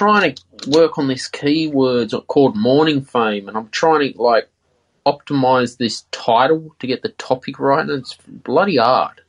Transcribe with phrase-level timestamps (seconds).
[0.00, 4.48] I'm trying to work on this keywords called morning fame, and I'm trying to like
[5.06, 9.22] optimize this title to get the topic right, and it's bloody hard.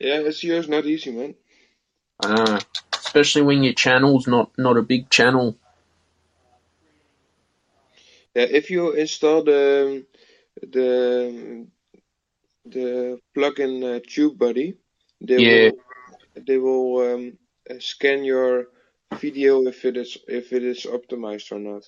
[0.00, 1.34] Yeah, SEO is not easy, man.
[2.20, 2.58] I know,
[2.94, 5.56] especially when your channel's not not a big channel.
[8.34, 10.06] Yeah, if you install the
[10.62, 11.66] the
[12.66, 14.76] the plugin uh, TubeBuddy,
[15.22, 15.70] they Yeah.
[15.70, 15.83] will
[16.36, 17.38] they will um,
[17.70, 18.66] uh, scan your
[19.20, 21.84] video if it is if it is optimized or not.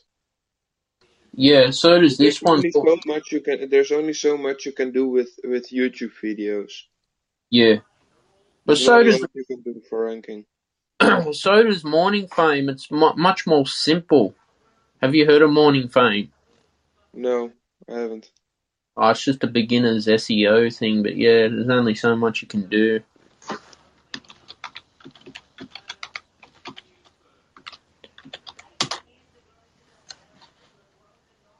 [1.34, 2.64] Yeah, so does this There's one.
[2.64, 3.69] only so much you can.
[3.70, 6.72] There's only so much you can do with with YouTube videos.
[7.50, 7.77] Yeah,
[8.67, 10.47] but There's so does you can do for ranking.
[11.33, 12.69] so does morning fame.
[12.70, 14.34] It's mu- much more simple.
[15.02, 16.33] Have you heard of morning fame?
[17.14, 17.52] No,
[17.91, 18.30] I haven't.
[18.97, 22.69] Oh, it's just a beginner's SEO thing, but yeah, there's only so much you can
[22.69, 23.00] do.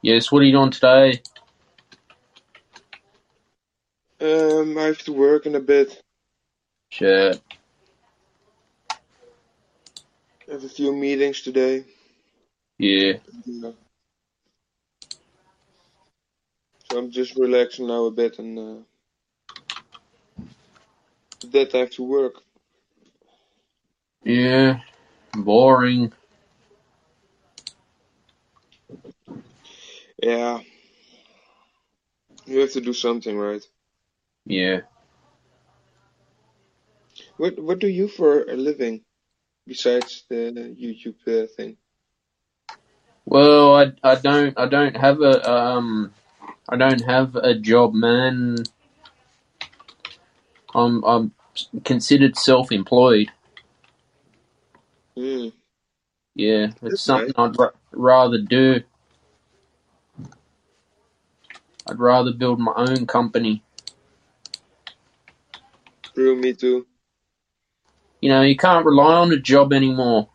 [0.01, 1.21] Yes, what are you doing today?
[4.21, 6.01] Um, I have to work in a bit.
[6.89, 7.41] Shit.
[10.47, 11.83] I have a few meetings today.
[12.77, 13.13] Yeah.
[13.45, 13.71] Yeah.
[16.89, 18.81] So I'm just relaxing now a bit and uh,
[21.51, 22.35] that I have to work.
[24.23, 24.79] Yeah.
[25.33, 26.13] Boring.
[30.23, 30.61] Yeah.
[32.45, 33.63] You have to do something, right?
[34.45, 34.81] Yeah.
[37.37, 39.03] What What do you for a living
[39.67, 41.77] besides the YouTube uh, thing?
[43.25, 46.13] Well, I, I don't I don't have a um
[46.69, 48.57] I don't have a job, man.
[50.75, 51.33] I'm I'm
[51.85, 53.31] considered self-employed.
[55.17, 55.49] Hmm.
[56.35, 58.81] Yeah, it's That's something I'd ra- rather do.
[61.89, 63.63] I'd rather build my own company.
[66.13, 66.85] True, me too.
[68.21, 70.29] You know, you can't rely on a job anymore.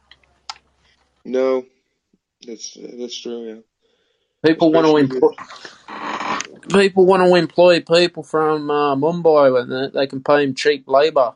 [1.25, 1.67] No,
[2.47, 3.49] that's that's true.
[3.49, 4.49] Yeah.
[4.49, 5.31] People want to employ
[6.71, 11.35] people want to employ people from uh, Mumbai when they, can pay them cheap labor.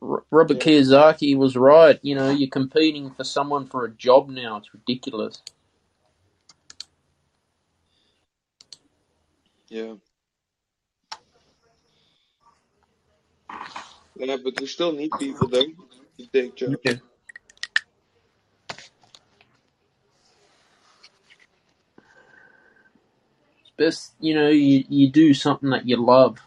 [0.00, 0.80] Robert Yeah.
[0.80, 1.98] Kiyosaki was right.
[2.02, 4.56] You know, you're competing for someone for a job now.
[4.58, 5.42] It's ridiculous.
[9.70, 9.94] Yeah.
[14.16, 15.66] Yeah, but we still need people though
[16.18, 16.76] to take jobs.
[16.84, 16.94] Yeah.
[23.78, 26.38] Best, you know, you, you do something that you love.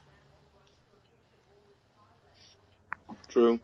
[3.29, 3.59] True.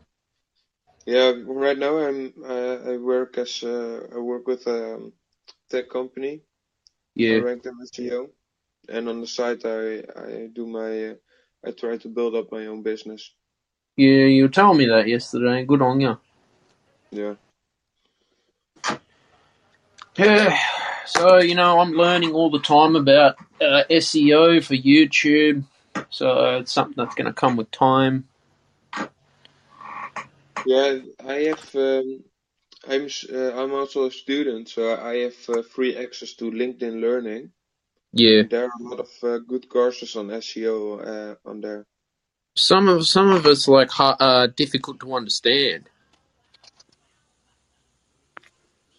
[1.06, 5.14] Yeah, right now I'm uh, I work as uh, I work with a um,
[5.70, 6.42] tech company.
[7.16, 7.30] Yeah.
[7.30, 7.42] I Yeah.
[7.64, 8.28] them as SEO,
[8.88, 11.14] and on the side I I do my uh,
[11.66, 13.32] I try to build up my own business.
[13.96, 15.64] Yeah, you told me that yesterday.
[15.64, 16.18] Good on you.
[17.10, 17.34] Yeah.
[20.16, 20.58] Yeah.
[21.06, 25.64] So, you know, I'm learning all the time about uh, SEO for YouTube.
[26.10, 28.28] So it's something that's going to come with time.
[30.66, 32.24] Yeah, I have um,
[32.86, 37.52] I'm uh, I'm also a student, so I have uh, free access to LinkedIn Learning.
[38.18, 38.42] Yeah.
[38.50, 41.84] There are a lot of uh, good courses on SEO uh, on there.
[42.56, 45.88] Some of some of it's like uh, difficult to understand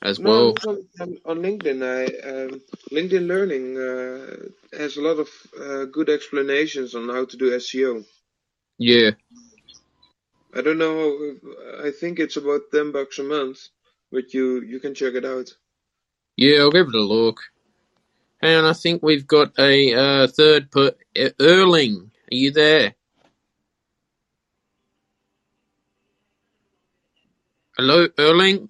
[0.02, 0.56] as well.
[1.02, 1.84] on, on LinkedIn.
[1.84, 2.62] I um,
[2.92, 5.30] LinkedIn Learning uh, has a lot of
[5.60, 8.06] uh, good explanations on how to do SEO.
[8.78, 9.12] Yeah.
[10.56, 11.36] I don't know.
[11.84, 13.60] I think it's about ten bucks a month,
[14.12, 15.50] but you you can check it out.
[16.38, 17.42] Yeah, I'll give it a look.
[18.42, 22.12] And I think we've got a uh, third per uh, Erling.
[22.32, 22.96] Are you there?
[27.78, 28.70] Hello, Erling.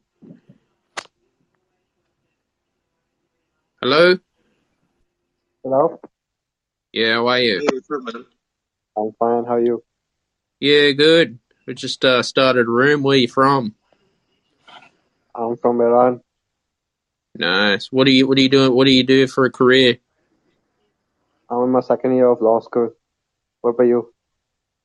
[3.81, 4.15] Hello.
[5.63, 5.99] Hello?
[6.91, 7.59] Yeah, how are you?
[7.59, 8.25] Hey, what's up, man?
[8.97, 9.45] I'm fine.
[9.45, 9.83] How are you?
[10.59, 11.39] Yeah, good.
[11.67, 13.03] We just uh, started a room.
[13.03, 13.75] Where you from?
[15.35, 16.21] I'm from Iran.
[17.35, 17.91] Nice.
[17.91, 18.73] What do you What do you doing?
[18.73, 19.97] What do you do for a career?
[21.49, 22.91] I'm in my second year of law school.
[23.61, 24.13] What about you?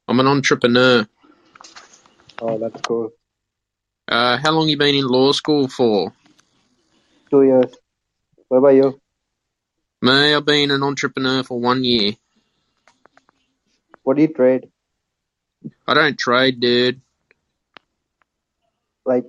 [0.08, 1.06] I'm an entrepreneur.
[2.40, 3.10] Oh, that's cool.
[4.08, 6.12] Uh, how long you been in law school for?
[7.30, 7.74] Two years.
[8.48, 9.00] What about you?
[10.02, 12.12] Me, I've been an entrepreneur for one year.
[14.02, 14.68] What do you trade?
[15.86, 17.00] I don't trade, dude.
[19.06, 19.24] Like,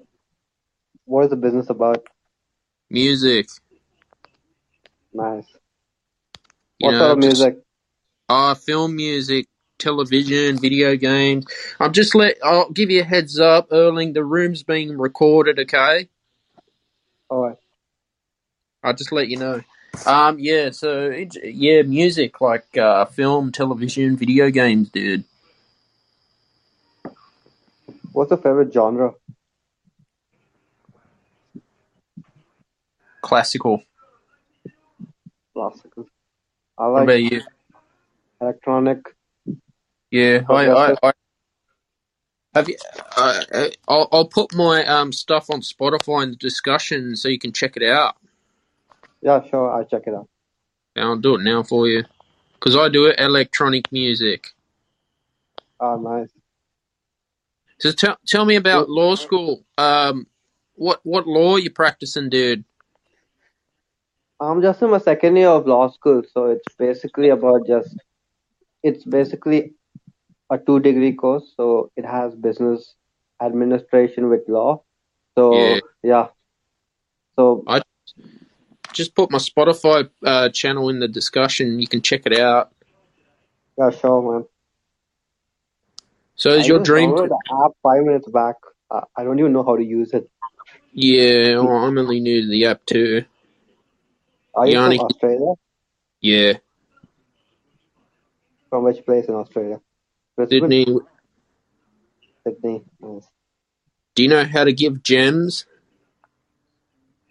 [1.05, 2.05] what is the business about?
[2.89, 3.47] Music.
[5.13, 5.45] Nice.
[6.79, 7.57] You What know, sort of music?
[8.27, 9.47] Uh, film music,
[9.79, 11.45] television, video games.
[11.79, 12.37] I'm just let.
[12.43, 14.13] I'll give you a heads up, Erling.
[14.13, 15.59] The room's being recorded.
[15.59, 16.09] Okay.
[17.29, 17.57] Alright.
[18.83, 19.61] I'll just let you know.
[20.05, 20.71] Um, yeah.
[20.71, 25.23] So it, yeah, music like uh, film, television, video games, dude.
[28.11, 29.13] What's your favorite genre?
[33.25, 33.81] Classical.
[35.55, 36.05] Classical.
[36.77, 37.41] I What about you?
[38.39, 38.99] electronic.
[40.11, 40.95] Yeah, I, I.
[41.01, 41.11] I
[42.53, 42.77] have you.
[43.17, 47.39] Uh, uh, I'll, I'll put my um stuff on Spotify in the discussion so you
[47.39, 48.15] can check it out.
[49.23, 49.71] Yeah, sure.
[49.71, 50.29] I'll check it out.
[50.95, 52.03] And I'll do it now for you
[52.53, 54.53] because I do it electronic music.
[55.79, 56.29] Ah, nice.
[57.79, 59.65] So tell tell me about law school.
[59.79, 60.27] Um,
[60.75, 62.63] what what law you practicing, dude?
[64.45, 67.95] I'm just in my second year of law school, so it's basically about just,
[68.83, 69.73] it's basically
[70.51, 72.95] a two degree course, so it has business
[73.41, 74.83] administration with law.
[75.37, 75.79] So, Yeah.
[76.03, 76.27] yeah.
[77.35, 77.81] So, I
[78.93, 81.79] Just put my Spotify uh, channel in the discussion.
[81.79, 82.71] You can check it out.
[83.77, 84.45] yeah, sure, man.
[86.35, 87.11] So I is your just dream?
[87.15, 88.55] the app five minutes back.
[88.91, 90.29] Uh, I don't even know how to use it.
[90.93, 93.25] Yeah, well, I'm only new to the app too.
[94.55, 94.97] Are you Yannick.
[94.97, 95.53] from Australia?
[96.21, 96.53] Yeah,
[98.69, 99.79] From which place in Australia?
[100.35, 100.61] Brisbane?
[100.61, 100.99] Sydney.
[102.43, 102.83] Sydney.
[102.99, 103.27] Nice.
[104.15, 105.65] Do you know how to give gems?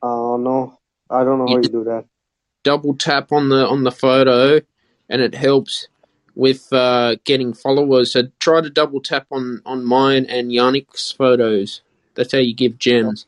[0.03, 0.79] Uh, no,
[1.11, 2.05] I don't know how you do that.
[2.63, 4.61] double tap on the on the photo
[5.09, 5.89] and it helps
[6.35, 8.13] with uh, getting followers.
[8.13, 11.83] So try to double tap on on mine and Yannick's photos.
[12.15, 13.27] That's how you give gems.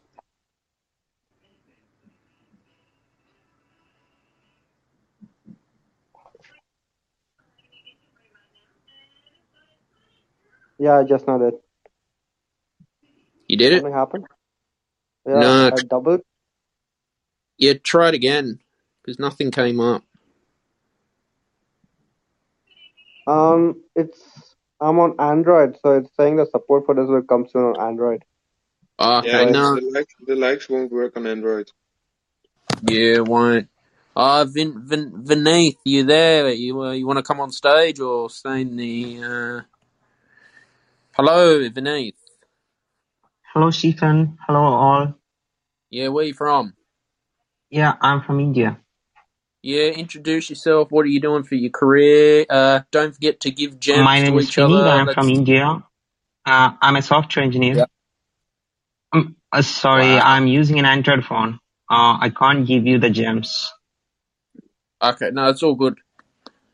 [10.79, 11.59] Yeah, I just know that.
[13.49, 13.77] You did it?
[13.83, 14.27] Something happened?
[15.27, 15.71] Yeah, No.
[15.73, 16.21] I doubled.
[17.59, 18.61] Yeah, try it again
[19.03, 20.03] because nothing came up.
[23.27, 24.21] Um, it's
[24.81, 28.25] I'm on Android, so it's saying the support for this will come soon on Android.
[28.99, 31.71] Ah, Okay, Yeah, no, the likes the likes won't work on Android.
[32.83, 33.69] yeah, won't.
[34.15, 36.51] Uh, Vin, Vin, Vineeth, you there?
[36.51, 39.21] You uh, you want to come on stage or stay in the?
[39.23, 39.61] Uh...
[41.17, 42.13] Hello, Vineeth.
[43.55, 44.37] Hello, Stephen.
[44.47, 45.15] Hello, all.
[45.89, 46.75] Yeah, where are you from?
[47.71, 48.79] Yeah, I'm from India.
[49.63, 50.91] Yeah, introduce yourself.
[50.91, 52.45] What are you doing for your career?
[52.51, 54.87] Uh, don't forget to give gems My name to is each other.
[54.87, 55.83] I'm Let's- from India.
[56.45, 57.77] Uh, I'm a software engineer.
[57.77, 57.85] Yeah.
[59.15, 60.21] Um, uh, sorry, Wow.
[60.35, 61.55] I'm using an Android phone.
[61.91, 63.73] Uh, I can't give you the gems.
[65.03, 65.99] Okay, no, it's all good.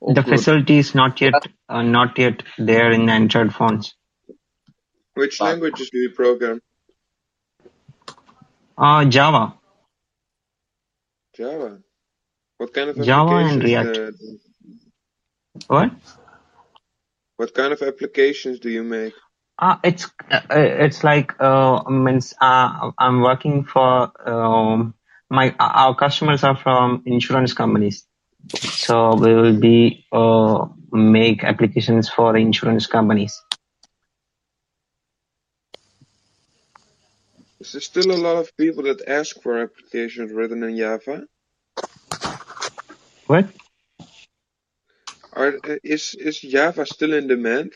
[0.01, 0.31] All the good.
[0.35, 1.35] facility is not yet
[1.69, 3.95] uh, not yet there in Android phones.
[5.15, 5.49] Which Wow.
[5.49, 6.61] languages do you program?
[8.79, 9.55] Uh, Java.
[11.37, 11.81] Java.
[12.59, 14.01] What kind of Java and React.
[14.09, 14.13] uh,
[15.69, 15.93] What?
[17.37, 19.15] what kind of applications do you make?
[19.59, 24.95] Uh, it's uh, it's like uh, means uh, I'm working for um,
[25.31, 28.07] my our customers are from insurance companies,
[28.75, 33.41] so we will be uh, make applications for insurance companies.
[37.63, 41.23] Is there still a lot of people that ask for applications written in Java?
[43.29, 43.47] What?
[45.33, 47.75] Are is is Java still in demand?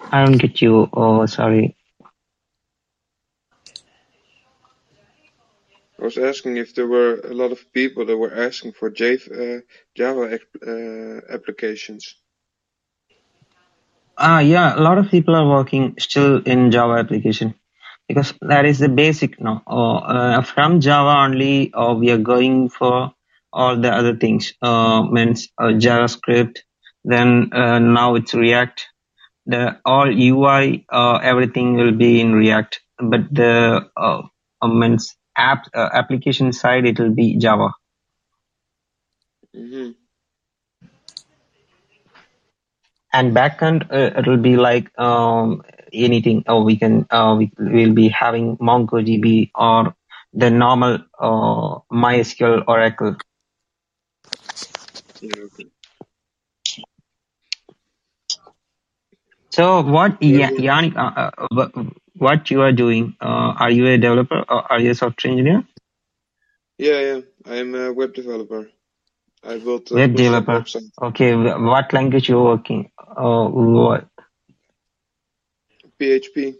[0.00, 0.88] I don't get you.
[0.94, 1.76] Oh, sorry.
[6.00, 9.56] I was asking if there were a lot of people that were asking for Java,
[9.56, 9.60] uh,
[9.94, 12.14] Java uh, applications.
[14.22, 17.54] Ah, yeah, a lot of people are working still in Java application
[18.08, 19.62] because that is the basic now.
[19.66, 23.12] Uh, uh, from Java only, uh, we are going for
[23.52, 24.54] all the other things.
[24.62, 26.58] Uh, means uh, JavaScript.
[27.04, 28.86] Then uh, now it's React.
[29.46, 32.80] The all UI, uh, everything will be in React.
[32.98, 34.22] But the uh,
[34.68, 37.70] means app application side, it will be Java.
[39.54, 40.01] hmm
[43.12, 46.44] and backend uh, it'll be like um, anything.
[46.46, 49.94] Oh, we can uh, we will be having MongoDB or
[50.32, 53.16] the normal uh, MySQL Oracle.
[59.50, 61.84] So what yeah, Yannick, uh, uh
[62.16, 63.16] what you are doing?
[63.20, 65.64] Uh, are you a developer or are you a software engineer?
[66.78, 68.70] Yeah, yeah, I'm a web developer.
[69.44, 70.64] I built a Web developer.
[71.02, 72.90] Okay, what language you working?
[72.98, 74.08] Uh, what?
[76.00, 76.54] PHP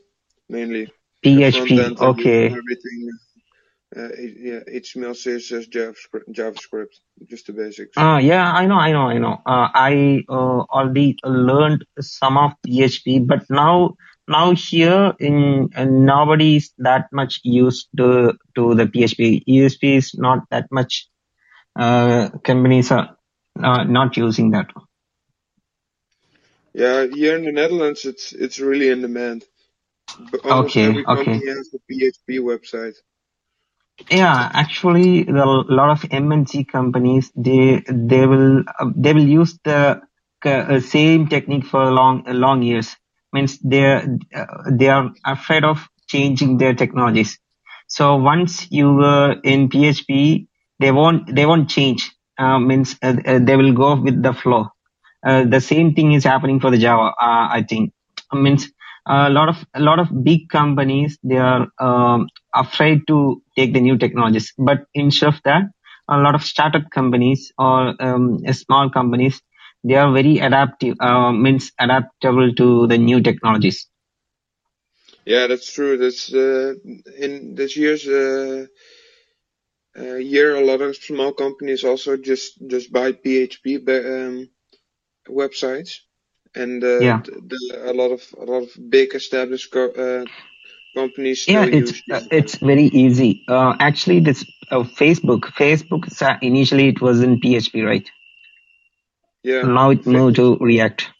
[0.48, 0.92] mainly.
[1.24, 2.00] PHP.
[2.00, 2.46] Okay.
[2.46, 3.10] Everything.
[3.94, 6.94] Uh, yeah, HTML, CSS, JavaScript, JavaScript,
[7.28, 7.96] just the basics.
[7.96, 9.42] Uh, yeah, I know, I know, I know.
[9.44, 13.96] Uh, I uh, already learned some of PHP, but now,
[14.26, 19.44] now here in uh, nobody is that much used to to the PHP.
[19.46, 21.08] PHP is not that much.
[21.78, 23.16] Uh, companies are
[23.62, 24.68] uh, not using that.
[26.74, 29.44] Yeah, here in the Netherlands, it's it's really in demand.
[30.32, 31.06] But almost Okay, every okay.
[31.06, 32.96] company has a PHP website.
[34.10, 40.00] Yeah, actually, a lot of MNC companies they they will uh, they will use the
[40.44, 42.96] uh, same technique for long long years.
[43.32, 47.38] Means they uh, they are afraid of changing their technologies.
[47.88, 50.46] So once you were in PHP,
[50.82, 52.02] they won't they won't change.
[52.38, 54.62] Uh, means uh, uh, they will go with the flow.
[55.26, 57.08] Uh, the same thing is happening for the Java.
[57.28, 57.92] Uh, I think
[58.32, 58.68] means
[59.06, 63.80] a lot of a lot of big companies they are um, afraid to take the
[63.80, 64.52] new technologies.
[64.58, 65.64] But instead of that,
[66.08, 69.40] a lot of startup companies or um, small companies
[69.84, 70.96] they are very adaptive.
[71.00, 73.86] Uh, means adaptable to the new technologies.
[75.24, 75.96] Yeah, that's true.
[75.98, 76.74] That's uh,
[77.18, 78.66] in this year's uh,
[79.98, 84.50] uh, year, a lot of small companies also just just buy PHP um,
[85.28, 86.00] websites,
[86.54, 87.22] and uh, Yeah.
[87.24, 90.26] the, the, a lot of a lot of big established co- uh,
[90.94, 93.44] companies Yeah, it's uh, it's very easy.
[93.48, 96.06] Uh, actually, this uh, Facebook, Facebook
[96.42, 98.10] initially it was in PHP, right?
[99.44, 101.10] Yeah, Now it moved to React.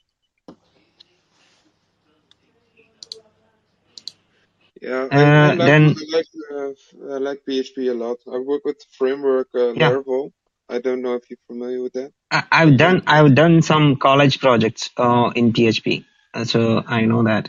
[4.83, 5.09] Yeah.
[5.15, 8.19] I, I Uh, like then I like uh, I like PHP a lot.
[8.33, 9.85] I work with the framework uh, Yeah.
[9.85, 10.33] Laravel.
[10.71, 12.13] I don't know if you're familiar with that.
[12.31, 17.25] I, I've done I've done some college projects uh, in PHP, uh, so I know
[17.25, 17.49] that.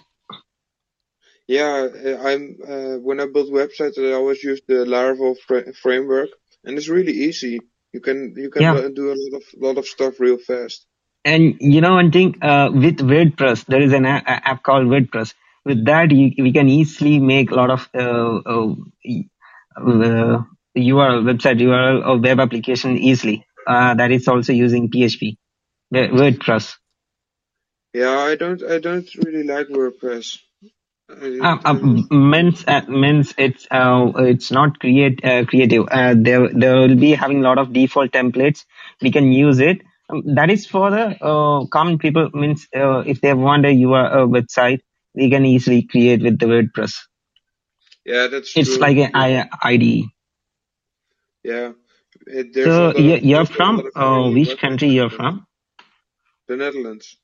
[1.47, 1.89] Yeah,
[2.23, 6.31] I'm uh, when I build websites, I always use the Laravel fra- framework,
[6.65, 7.59] and it's really easy.
[7.93, 8.89] You can you can Yeah.
[8.95, 10.87] do a lot of lot of stuff real fast.
[11.25, 15.33] And you know one thing, uh, with WordPress, there is an a- app called WordPress.
[15.65, 18.75] With that, you, we can easily make a lot of uh, uh,
[19.77, 20.43] uh,
[20.77, 23.45] URL website URL or web application easily.
[23.65, 25.37] Uh, that is also using PHP,
[25.93, 26.75] WordPress.
[27.93, 30.39] Yeah, I don't I don't really like WordPress.
[31.09, 35.85] Uh, uh, um, means uh, means it's uh, it's not create uh, creative.
[35.91, 38.65] Uh, there there will be having a lot of default templates.
[39.01, 39.81] We can use it.
[40.09, 42.29] Um, that is for the uh, common people.
[42.33, 44.79] Means uh, if they want a URL website,
[45.15, 46.93] we can easily create with the WordPress.
[48.05, 48.79] yeah, that's It's true.
[48.79, 50.05] like an I- IDE.
[51.43, 51.73] Yeah,
[52.27, 54.89] it, there's So lot you- of, you're from uh, which country?
[54.89, 55.45] You're from
[56.47, 57.17] The Netherlands.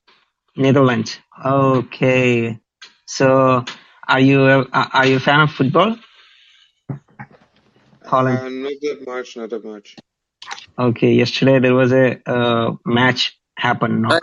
[0.55, 1.19] Netherlands.
[1.45, 2.59] Okay.
[3.07, 3.65] So
[4.07, 5.97] are you a, are you a fan of football?
[8.05, 8.39] Holland.
[8.39, 9.95] Uh, not that much, not that much.
[10.77, 11.13] Okay.
[11.13, 14.03] Yesterday there was a uh, match happened.
[14.03, 14.09] No?
[14.09, 14.19] Uh,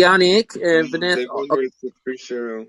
[0.00, 1.72] Yannick, uh, They won with
[2.04, 2.66] three zero.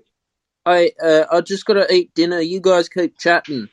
[0.68, 2.40] I, uh, I just got to eat dinner.
[2.40, 3.68] You guys keep chatting.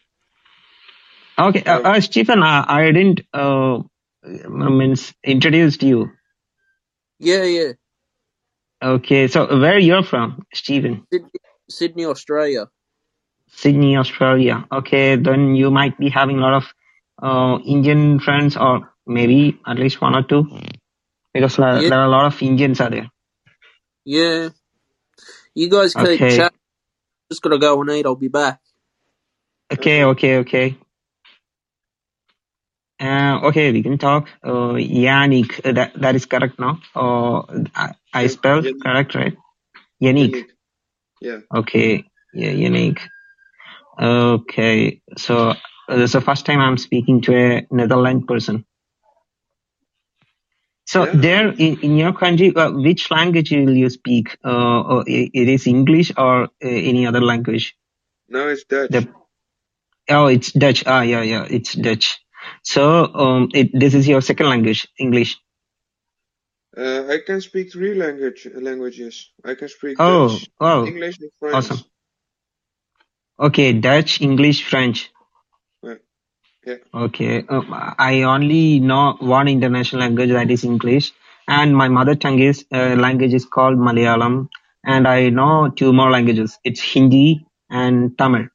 [1.37, 3.79] Okay, uh, uh, Stephen, uh, I didn't uh,
[4.23, 6.11] means introduced you.
[7.19, 7.73] Yeah, yeah.
[8.83, 11.07] Okay, so where are you're from, Stephen?
[11.13, 11.29] Sydney,
[11.69, 12.67] Sydney Australia.
[13.49, 14.65] Sydney, Australia.
[14.71, 16.65] Okay, then you might be having a lot of
[17.23, 20.47] uh, Indian friends, or maybe at least one or two,
[21.33, 23.09] because Yeah, there are a lot of Indians are there.
[24.05, 24.49] yeah.
[25.55, 26.54] You guys keep Okay, chatting.
[27.31, 28.05] Just gonna go and eat.
[28.05, 28.59] I'll be back.
[29.73, 30.05] okay, okay.
[30.05, 30.77] okay, okay.
[32.99, 34.29] Uh, okay, we can talk.
[34.43, 36.79] Uh, Yannick, uh, that that is correct now.
[36.95, 37.43] Uh,
[37.75, 39.37] I, I spelled Yan- correct, right?
[40.01, 40.31] Yannick.
[40.31, 40.45] Yannick.
[41.21, 41.39] Yeah.
[41.55, 42.99] Okay, yeah, Yannick.
[44.01, 45.55] Okay, so uh,
[45.89, 48.65] this is the first time I'm speaking to a Netherlands person.
[50.95, 51.13] So Yeah.
[51.15, 54.37] there in, in your country, uh, which language will you speak?
[54.43, 57.77] Uh, it is English or uh, any other language?
[58.29, 58.91] No, it's Dutch.
[58.91, 59.07] The
[60.09, 60.83] oh, it's Dutch.
[60.87, 62.19] Ah, yeah, yeah, it's Dutch.
[62.63, 65.37] So um, it this is your second language, English.
[66.77, 69.31] Uh, I can speak three language languages.
[69.45, 71.55] I can speak Oh, Dutch, oh, English, and French.
[71.55, 71.79] awesome.
[73.39, 75.11] Okay, Dutch, English, French.
[76.65, 76.75] Yeah.
[76.93, 81.11] Okay, um, I only know one international language that is English,
[81.47, 84.49] and my mother tongue is uh, language is called Malayalam,
[84.83, 86.57] and I know two more languages.
[86.63, 88.47] It's Hindi and Tamil.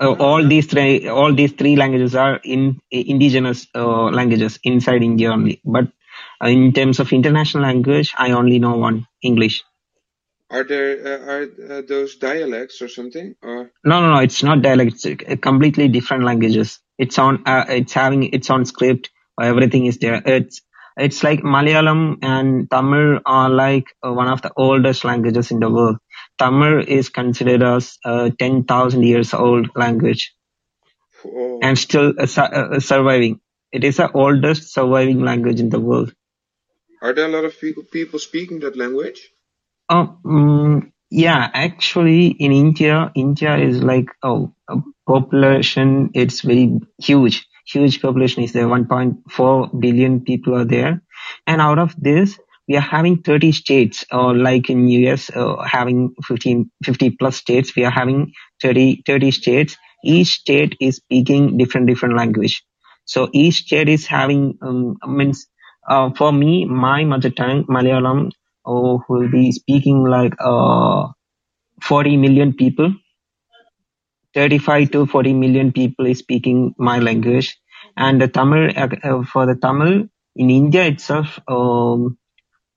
[0.00, 5.30] Uh, all these three, all these three languages are in indigenous uh, languages inside India
[5.30, 5.60] only.
[5.64, 5.88] But
[6.42, 9.62] uh, in terms of international language, I only know one, English.
[10.50, 13.34] Are there uh, are uh, those dialects or something?
[13.42, 14.20] Or No, no, no.
[14.20, 15.04] It's not dialects.
[15.04, 16.80] It's uh, completely different languages.
[16.98, 17.44] It's on.
[17.46, 19.10] Uh, it's having its own script.
[19.40, 20.20] Everything is there.
[20.26, 20.62] It's
[20.96, 25.70] it's like Malayalam and Tamil are like uh, one of the oldest languages in the
[25.70, 25.98] world.
[26.38, 30.34] Tamil is considered as a ten thousand years old language
[31.24, 33.40] oh, and still uh, uh, surviving.
[33.72, 36.12] It is the oldest surviving language in the world.
[37.02, 39.20] are there a lot of people people speaking that language?
[39.90, 44.46] Oh, mm, yeah, actually in India, India is like, a
[45.06, 47.46] population, it's very huge.
[47.66, 48.68] Huge population is there.
[48.68, 51.02] 1.4 billion people are there.
[51.46, 56.14] And out of this, we are having 30 states, or like in US, uh, having
[56.26, 57.76] 15, 50 plus states.
[57.76, 58.32] We are having
[58.62, 59.78] 30, 30 states.
[60.04, 62.64] Each state is speaking different, different language.
[63.06, 65.46] So each state is having, um, means,
[65.88, 68.30] uh, for me, my mother tongue, Malayalam,
[68.66, 71.08] oh, will be speaking like uh,
[71.82, 72.94] 40 million people.
[74.34, 77.58] 35 to 40 million people is speaking my language.
[77.96, 82.18] And the Tamil, uh, uh, for the Tamil, in India itself, um,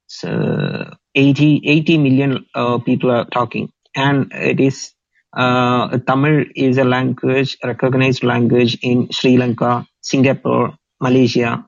[0.08, 3.72] so 80, 80 million uh, people are talking.
[3.96, 4.94] And it is,
[5.38, 11.66] uh, Tamil is a language, recognized language in Sri Lanka, Singapore, Malaysia,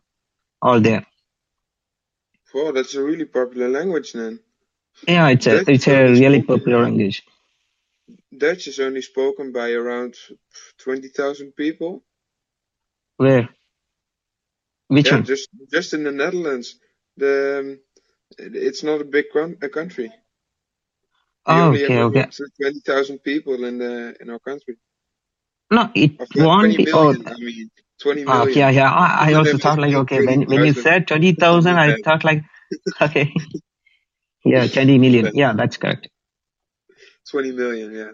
[0.62, 1.06] all there.
[2.56, 4.40] Oh, that's a really popular language then.
[5.08, 7.24] Yeah, it's a, Dutch it's a really spoken, popular language.
[8.38, 10.16] Dutch is only spoken by around
[10.80, 12.04] twenty thousand people.
[13.18, 13.50] Where?
[14.90, 15.30] Which Yeah, one?
[15.32, 16.78] just just in the Netherlands.
[17.18, 17.80] The um,
[18.40, 20.12] it's not a big con- a country.
[21.48, 22.28] We Oh, okay, okay.
[22.62, 24.78] twenty thousand people in the in our country.
[25.72, 26.90] No, it won't be.
[26.94, 27.26] Oh, million.
[27.28, 27.70] I mean,
[28.02, 28.92] twenty ah, yeah, yeah.
[28.92, 31.94] I, I also thought like, okay, when when you said twenty something thousand, like I
[32.04, 32.44] thought like,
[33.02, 33.34] okay,
[34.46, 35.32] yeah, twenty million.
[35.34, 36.10] Yeah, that's correct.
[37.30, 38.12] Twenty million, yeah.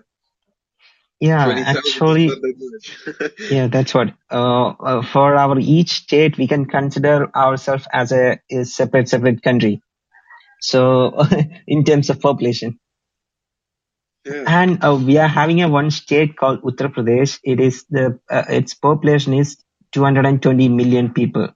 [1.20, 4.14] Yeah, Twenty thousand is actually, that yeah, that's what.
[4.32, 9.44] Uh, uh, for our each state, we can consider ourselves as a, a separate separate
[9.44, 9.82] country.
[10.62, 11.24] So,
[11.68, 12.80] in terms of population.
[14.26, 14.44] yeah.
[14.48, 17.40] And uh, we are having a one state called Uttar Pradesh.
[17.44, 19.58] It is the uh, its population is
[19.92, 21.50] 220 million people.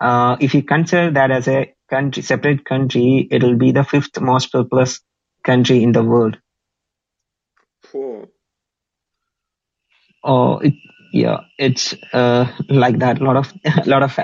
[0.00, 4.20] Uh, if you consider that as a country, separate country, it will be the fifth
[4.20, 5.00] most populous
[5.44, 6.38] country in the world.
[7.82, 8.28] Four.
[10.24, 10.74] Oh, it,
[11.12, 13.20] yeah, it's uh, like that.
[13.20, 14.18] A lot of a lot of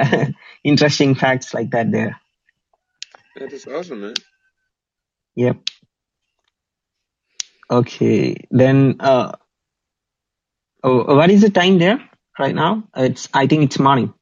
[0.64, 2.20] interesting facts like that there.
[3.36, 4.14] That is awesome, man.
[5.36, 5.58] Yep.
[7.70, 8.36] Okay.
[8.50, 9.32] Then, uh,
[10.82, 12.00] oh, what is the time there
[12.38, 12.84] right now?
[12.96, 14.14] It's I think it's morning.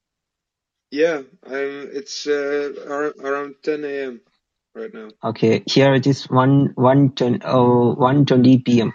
[0.93, 1.91] Yeah, I'm.
[1.93, 4.23] It's uh, ar- around ten a.m.
[4.75, 5.11] right now.
[5.25, 8.95] Okay, here it is one one ten oh one twenty p.m.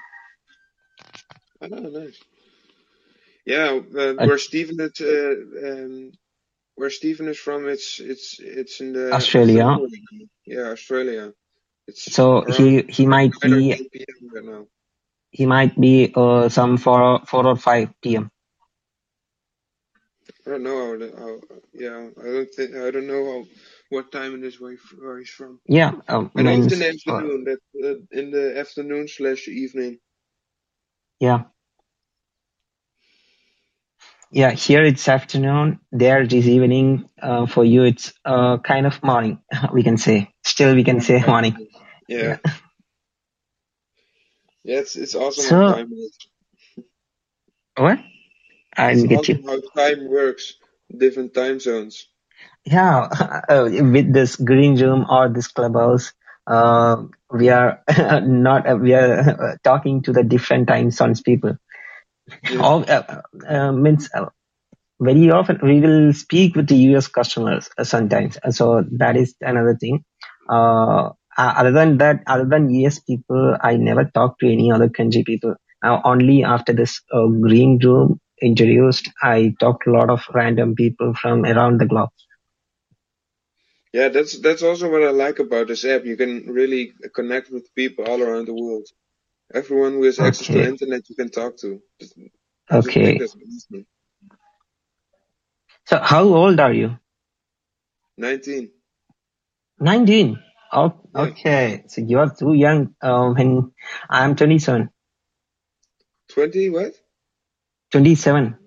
[1.62, 2.20] Oh, nice.
[3.46, 5.36] Yeah, uh, Uh, where Stephen is, uh,
[5.68, 6.12] um,
[6.76, 9.82] where Stephen is from, it's it's it's in the Australia.
[10.46, 11.34] Yeah, Australia.
[11.88, 13.78] It's So he he might be
[14.34, 14.68] right now.
[15.32, 18.32] he might be uh some four four or five p.m.
[20.50, 21.58] I don't know how, the- how.
[21.74, 23.46] Yeah, I don't think I don't know how
[23.92, 25.62] what time it is where, he, where he's from.
[25.68, 27.46] Yeah, I it's in the uh, afternoon.
[27.46, 30.00] That uh, in the afternoon slash evening.
[31.20, 31.44] yeah
[34.32, 35.80] yeah here it's afternoon.
[35.92, 37.10] There it is evening.
[37.22, 39.40] Uh, for you it's uh kind of morning.
[39.74, 41.68] We can say still we can say morning.
[42.08, 42.38] Yeah, Yeah.
[44.64, 44.80] yeah.
[44.80, 45.86] It's it's awesome So
[47.78, 48.00] what?
[48.80, 49.40] I It's get you.
[49.46, 50.56] how time works.
[50.96, 52.08] Different time zones.
[52.66, 53.00] Yeah,
[53.50, 56.14] uh, with this green room or this clubhouse,
[56.48, 57.84] uh, we are
[58.24, 61.58] not uh, we are uh, talking to the different time zones people.
[62.50, 62.62] Yeah.
[62.62, 64.28] All uh, uh, means uh,
[65.02, 68.38] very often we will speak with the US customers uh, sometimes.
[68.44, 70.06] Uh, So that is another thing.
[70.50, 74.90] Uh, uh, other than that, other than US people, I never talk to any other
[74.90, 75.56] country people.
[75.84, 80.76] Now only after this uh, green room introduced, I talked to a lot of random
[80.76, 82.10] people from around the globe.
[83.94, 86.06] Yeah, that's that's also what I like about this app.
[86.06, 88.88] You can really connect with people all around the world.
[89.54, 90.68] Everyone who has access to Okay.
[90.68, 91.82] internet, you can talk to.
[92.02, 92.20] Just-
[92.72, 93.14] just Okay.
[93.18, 93.86] awesome.
[95.88, 96.98] So how old are you?
[98.18, 98.72] Nineteen.
[99.80, 100.40] 19.
[100.74, 101.32] Oh, Yeah.
[101.32, 101.84] okay.
[101.88, 102.96] So you're too young.
[103.02, 103.72] Uh, when
[104.10, 104.90] I'm 27.
[106.30, 106.94] 20 what?
[107.92, 108.58] 27.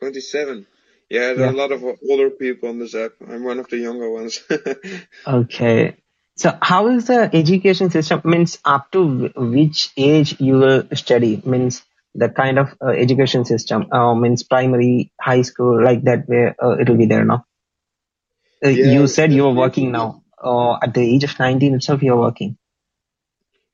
[0.00, 0.66] 27.
[1.10, 3.12] Yeah, there are a lot of older people on this app.
[3.26, 4.42] I'm one of the younger ones.
[5.26, 5.96] Okay.
[6.36, 8.20] So how is the education system?
[8.24, 11.42] Means up to which age you will study?
[11.44, 11.82] Means
[12.14, 13.90] the kind of uh, education system.
[13.90, 16.28] Uh, means primary, high school, like that.
[16.28, 17.44] Where uh, it will be there now.
[18.64, 20.22] Uh, yeah, you said you were working now.
[20.40, 22.56] Uh, at the age of 19 itself, you're working.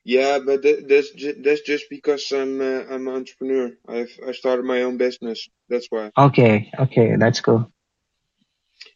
[0.05, 3.71] Yeah, but that, that's ju- that's just because I'm uh, I'm an entrepreneur.
[3.89, 5.49] I've I started my own business.
[5.69, 6.11] That's why.
[6.17, 6.71] Okay.
[6.79, 7.15] Okay.
[7.17, 7.71] That's cool.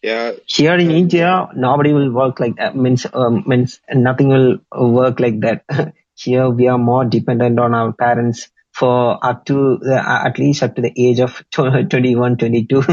[0.04, 2.76] Yeah, Here in and India, nobody will work like that.
[2.76, 5.66] Means, um, means nothing will work like that.
[6.16, 10.76] Here we are more dependent on our parents for up to uh, at least up
[10.78, 12.84] to the age of tw- 21, 22.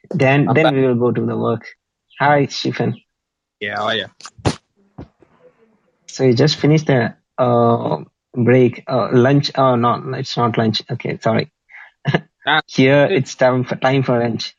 [0.10, 0.74] then I'm then back.
[0.74, 1.66] we will go to the work.
[2.20, 2.96] Hi, Stephen.
[3.60, 4.08] Yeah, oh yeah.
[6.08, 9.50] So you just finished the uh, break, uh, lunch.
[9.56, 10.82] Oh no, it's not lunch.
[10.90, 11.50] Okay, sorry.
[12.46, 14.54] Ah, Here it's time for time for lunch.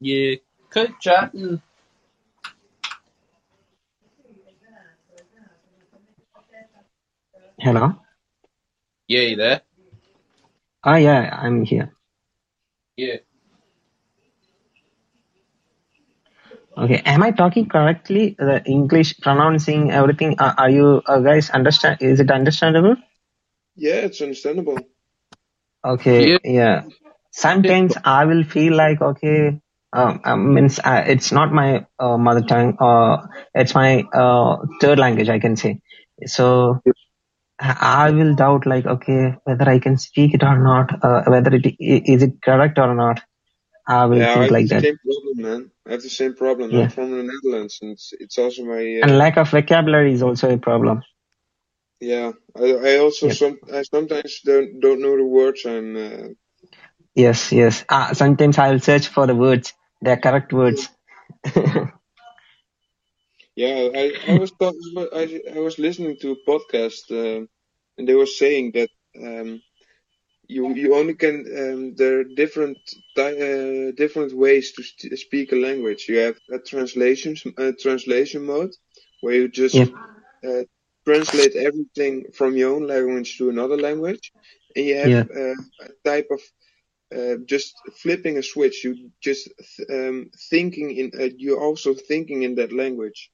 [0.00, 0.36] Yeah,
[0.72, 1.62] keep chatting.
[7.58, 7.94] Hello.
[9.08, 9.62] Yeah, you there?
[10.84, 11.92] Oh yeah, I'm here.
[12.96, 13.18] Yeah.
[16.80, 18.36] Okay, am I talking correctly?
[18.38, 20.36] The English pronouncing everything.
[20.38, 21.98] Uh, are you uh, guys understand?
[22.00, 22.96] Is it understandable?
[23.76, 24.78] yeah, it's understandable.
[25.84, 26.38] Okay, Yeah.
[26.44, 26.82] yeah.
[27.32, 29.60] Sometimes I will feel like okay,
[29.92, 34.98] um, um, means uh, it's not my uh, mother tongue or it's my uh, third
[34.98, 35.28] language.
[35.28, 35.80] I can say.
[36.26, 36.80] So
[37.60, 41.54] I I will doubt like okay whether I can speak it or not, uh, whether
[41.54, 43.22] it is it correct or not.
[43.90, 44.86] I will Yeah, think have like the that.
[44.86, 45.72] same problem, man.
[45.86, 46.74] I have the same problem.
[46.74, 50.22] I'm from the Netherlands, and it's, it's also my and uh, lack of vocabulary is
[50.22, 51.02] also a problem.
[52.00, 52.32] yeah.
[52.56, 53.38] I I also Yep.
[53.40, 55.96] some I sometimes don't don't know the words I'm.
[55.96, 56.28] Uh,
[57.14, 57.84] Yes, yes.
[57.88, 60.88] Uh, sometimes I will search for the words, the correct words.
[63.56, 64.52] yeah, I I was
[65.14, 67.46] I I was listening to a podcast, uh,
[67.98, 68.90] and they were saying that
[69.22, 69.62] um
[70.54, 72.78] you you only can um there are different
[73.18, 76.02] uh, different ways to st- speak a language.
[76.08, 78.72] You have a translation a translation mode
[79.22, 80.06] where you just Yep,
[80.46, 80.62] uh,
[81.06, 84.32] translate everything from your own language to another language,
[84.76, 86.40] and you have yeah, uh, a type of
[87.16, 87.70] uh, just
[88.02, 88.84] flipping a switch.
[88.84, 89.44] You just
[89.76, 91.10] th- um, thinking in.
[91.20, 93.30] Uh, you're also thinking in that language.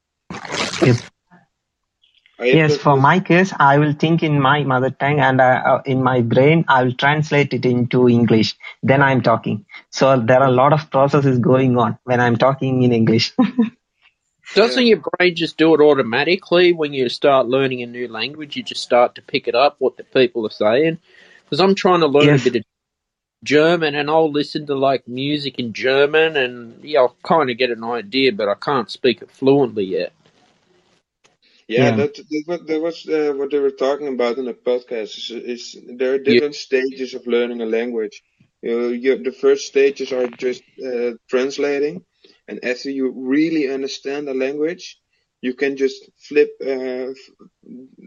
[2.38, 5.82] I Yes, for my case, I will think in my mother tongue and uh, uh,
[5.86, 8.56] in my brain, I will translate it into English.
[8.82, 9.64] Then I'm talking.
[9.90, 13.32] So there are a lot of processes going on when I'm talking in English.
[14.54, 18.56] Doesn't yeah your brain just do it automatically when you start learning a new language?
[18.56, 20.98] You just start to pick it up what the people are saying.
[21.44, 22.62] Because I'm trying to learn a bit of
[23.44, 27.70] German, and I'll listen to like music in German, and yeah, I'll kind of get
[27.70, 30.12] an idea, but I can't speak it fluently yet.
[31.68, 34.54] Yeah yeah, that that, what- that was uh, what they were talking about in the
[34.54, 35.12] podcast.
[35.18, 38.22] Is, is there are Yeah, different stages of learning a language.
[38.62, 42.04] You you, the first stages are just uh, translating,
[42.48, 44.98] and after you really understand the language,
[45.40, 45.98] you can just
[46.28, 47.30] flip uh, f-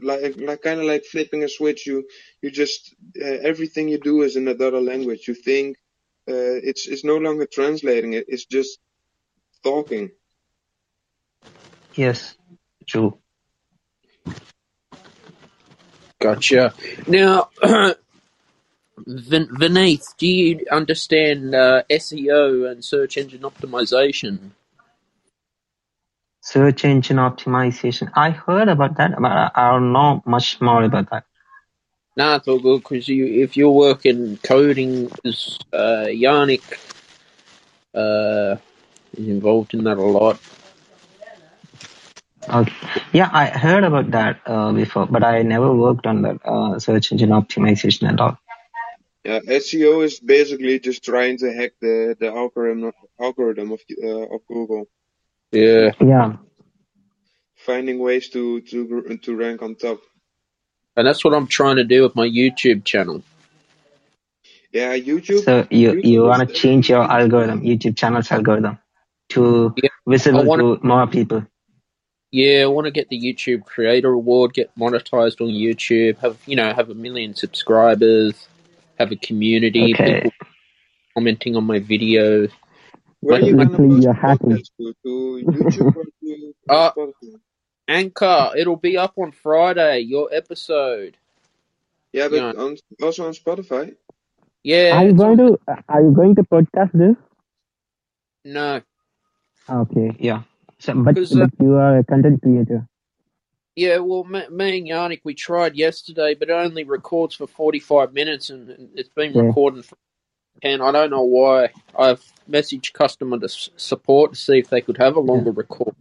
[0.09, 1.85] like like kind of like flipping a switch.
[1.87, 2.05] You
[2.41, 5.27] you just uh, everything you do is in another language.
[5.27, 5.77] You think
[6.29, 8.25] uh, it's it's no longer translating it.
[8.27, 8.79] It's just
[9.63, 10.09] talking.
[11.95, 12.35] yes,
[12.87, 13.19] true.
[16.19, 16.73] Gotcha.
[17.07, 17.49] Now,
[19.07, 24.51] Vin- Vineeth, do you understand uh, SEO and search engine optimization?
[26.41, 28.11] Search engine optimization.
[28.15, 31.25] I heard about that, but I don't know much more about that.
[32.15, 35.11] Nah, it's all good because you, if you're working coding,
[35.71, 36.63] uh, Yannick
[37.93, 38.57] uh,
[39.13, 40.39] is involved in that a lot.
[42.51, 42.73] Okay.
[43.13, 47.11] Yeah, I heard about that uh, before, but I never worked on that uh, search
[47.11, 48.37] engine optimization at all.
[49.23, 54.35] Yeah, SEO is basically just trying to hack the the algorithm of, algorithm of uh,
[54.35, 54.87] of Google,
[55.51, 56.37] Yeah, Yeah.
[57.55, 59.99] finding ways to to to rank on top.
[60.95, 63.23] and that's what I'm trying to do with my YouTube channel.
[64.71, 68.77] Yeah, YouTube So you you YouTube is want to change your algorithm, YouTube channel's algorithm,
[69.29, 70.77] to Yeah, visible want to.
[70.77, 71.45] to more people.
[72.31, 76.55] Yeah, I want to get the YouTube Creator Award, get monetized on YouTube, have you
[76.55, 78.47] know, have a million subscribers,
[78.99, 80.21] have a community, Okay.
[80.23, 80.31] people
[81.15, 82.51] commenting on my videos.
[83.21, 84.57] Where My, are you gonna Basically, post you're hacking.
[84.57, 84.93] to?
[85.03, 86.91] To YouTube or to uh,
[87.87, 90.01] Anchor, it'll be up on Friday.
[90.01, 91.17] Your episode.
[92.13, 92.53] Yeah, but Yeah.
[92.53, 93.95] on, also on Spotify.
[94.63, 94.97] Yeah.
[94.97, 97.15] Are you going on- to are you going to podcast this?
[98.45, 98.81] No.
[99.69, 100.15] Okay.
[100.19, 100.43] Yeah.
[100.79, 102.87] So, but, Because, uh, but you are a content creator.
[103.75, 108.13] Yeah, well, me, me and Yannick, we tried yesterday, but it only records for 45
[108.13, 109.41] minutes, and and it's been Yeah.
[109.41, 109.97] recording for
[110.61, 110.81] 10.
[110.81, 111.71] I don't know why.
[111.97, 115.95] I've messaged customer to support to see if they could have a longer record.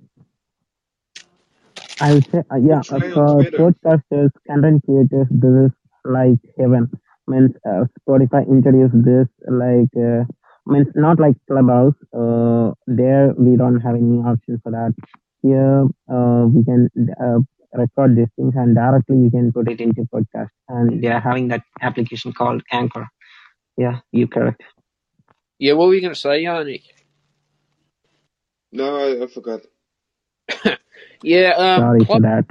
[2.00, 5.72] I would say, uh, yeah, Try uh, for podcasters, content creators, this is
[6.04, 6.90] like heaven.
[7.28, 9.90] Means uh, Spotify introduced this like
[10.68, 11.94] uh, means not like Clubhouse.
[12.12, 14.94] Uh, there we don't have any option for that.
[15.42, 16.90] Here uh, we can
[17.22, 17.40] uh,
[17.74, 20.50] record these things and directly you can put it into podcast.
[20.68, 23.08] And they are having that application called Anchor.
[23.78, 24.62] Yeah, you correct.
[25.58, 26.84] Yeah, what were you going to say, Yannick?
[28.72, 29.62] No, I, I forgot.
[31.22, 32.46] Yeah, um, Sorry for that.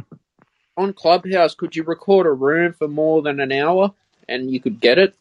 [0.77, 3.93] on Clubhouse, could you record a room for more than an hour
[4.27, 5.15] and you could get it?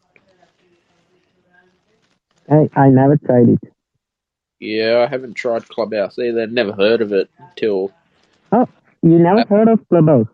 [2.51, 3.61] I I never tried it.
[4.61, 6.47] Yeah, I haven't tried Clubhouse either.
[6.47, 7.93] Never heard of it until
[8.53, 8.69] Oh,
[9.03, 10.29] you never Uh, heard of Clubhouse?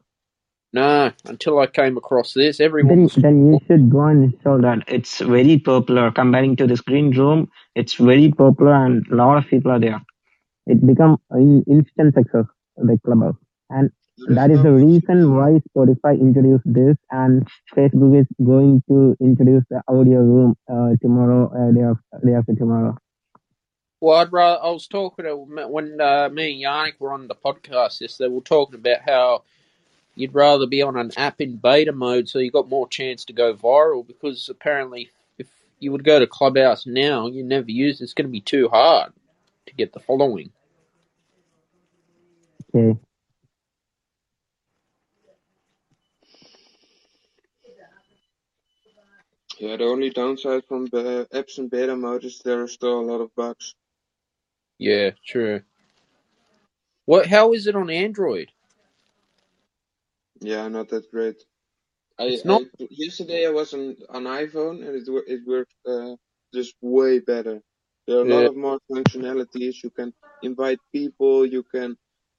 [0.73, 2.61] no, until I came across this.
[2.83, 4.85] Then, Everyone's then you should go and install that.
[4.89, 7.51] It's very popular comparing to the screen room.
[7.77, 10.03] It's very popular and a lot of people are there.
[10.67, 12.47] It become an instant success,
[12.77, 13.37] the Clubhouse.
[13.71, 17.47] And There's that is the reason why Spotify introduced this and
[17.77, 22.55] Facebook is going to introduce the audio room uh, tomorrow, uh, day, after, day after
[22.55, 22.97] tomorrow.
[24.01, 27.35] Well, I'd rather, I was talking to when uh, me and Yannick were on the
[27.35, 28.29] podcast yesterday.
[28.29, 29.43] We were talking about how
[30.15, 33.33] you'd rather be on an app in beta mode so you got more chance to
[33.33, 35.49] go viral because apparently if
[35.79, 38.69] you would go to Clubhouse now you never use it, it's going to be too
[38.69, 39.13] hard
[39.67, 40.51] to get the following.
[42.75, 42.99] Okay.
[49.73, 53.09] Yeah, the only downside from the apps in beta mode is there are still a
[53.11, 53.75] lot of bugs.
[54.79, 55.63] Yeah, true.
[57.07, 57.27] What?
[57.29, 58.53] How is it on Android?
[60.41, 61.37] Yeah, not that great.
[62.19, 62.63] I, It's not.
[62.79, 66.17] I yesterday I was on an iPhone and it it worked uh,
[66.55, 67.63] just way better.
[68.07, 69.83] There are a lot of more functionalities.
[69.85, 71.97] You can invite people, you can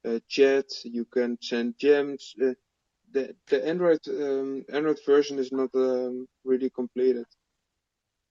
[0.07, 2.35] uh, chat, you can send gems.
[2.41, 2.53] Uh,
[3.13, 7.25] the the Android um, Android version is not um, really completed.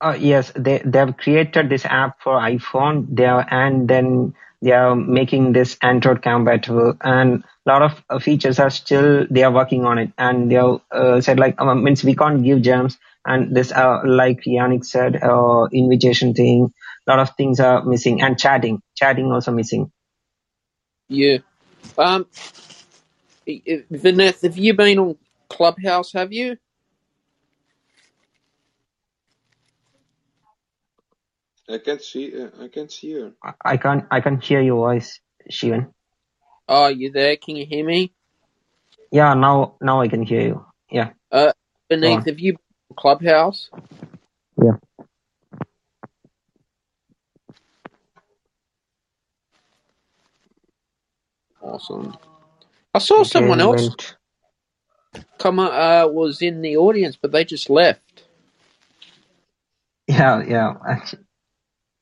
[0.01, 3.07] Uh, yes, they they've created this app for iPhone.
[3.11, 8.21] They are, and then they are making this Android compatible, and a lot of uh,
[8.21, 10.13] features are still they are working on it.
[10.19, 14.03] And they have uh, said like um, means we can't give gems, and this uh,
[14.05, 16.73] like Yannick said, uh, invitation thing.
[17.09, 19.91] A lot of things are missing, and chatting, chatting also missing.
[21.09, 21.39] yeah.
[21.99, 22.27] Um,
[23.49, 26.13] i- i- Vanessa, have you been on Clubhouse?
[26.13, 26.59] Have you?
[31.69, 33.33] I can't see uh, I can't see her.
[33.45, 35.93] I I can't I can't hear your voice, Shivan.
[36.69, 37.37] Oh, you there?
[37.37, 38.13] Can you hear me?
[39.13, 40.67] Yeah, now now I can hear you.
[40.91, 41.53] Yeah, Uh,
[42.03, 42.27] go Vineeth, on.
[42.27, 42.61] have you been
[42.93, 43.71] on Clubhouse?
[44.63, 44.79] Yeah.
[51.63, 52.17] Awesome.
[52.95, 54.17] I saw someone else went.
[55.39, 58.25] come uh was in the audience, but they just left.
[60.09, 60.75] Yeah, yeah.
[60.89, 61.25] Actually,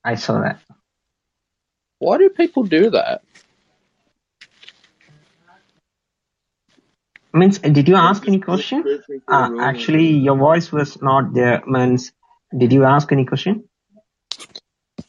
[0.04, 0.60] I saw that.
[2.00, 3.22] Why do people do that?
[7.34, 8.84] Means, did you ask any question?
[8.84, 11.62] searching for a Uh, actually, your voice was not there.
[11.66, 12.12] Means,
[12.58, 13.69] did you ask any question?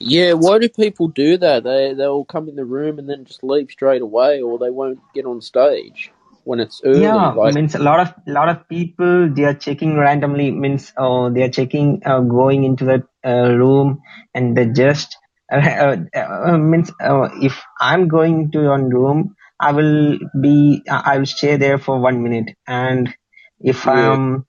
[0.02, 1.64] Yeah, why do people do that?
[1.64, 5.00] They they'll come in the room and then just leave straight away, or they won't
[5.16, 6.12] get on stage
[6.46, 7.32] when it's early.
[7.32, 10.52] Yeah, Like, means a lot of lot of people they are checking randomly.
[10.52, 14.02] Means, oh, they are checking, uh, going into the uh, room,
[14.34, 15.18] and they just
[15.54, 15.58] uh,
[16.16, 21.28] uh, uh, means uh, if I'm going to one room, I will be I will
[21.28, 23.14] stay there for one minute, and
[23.60, 24.48] if yeah, I'm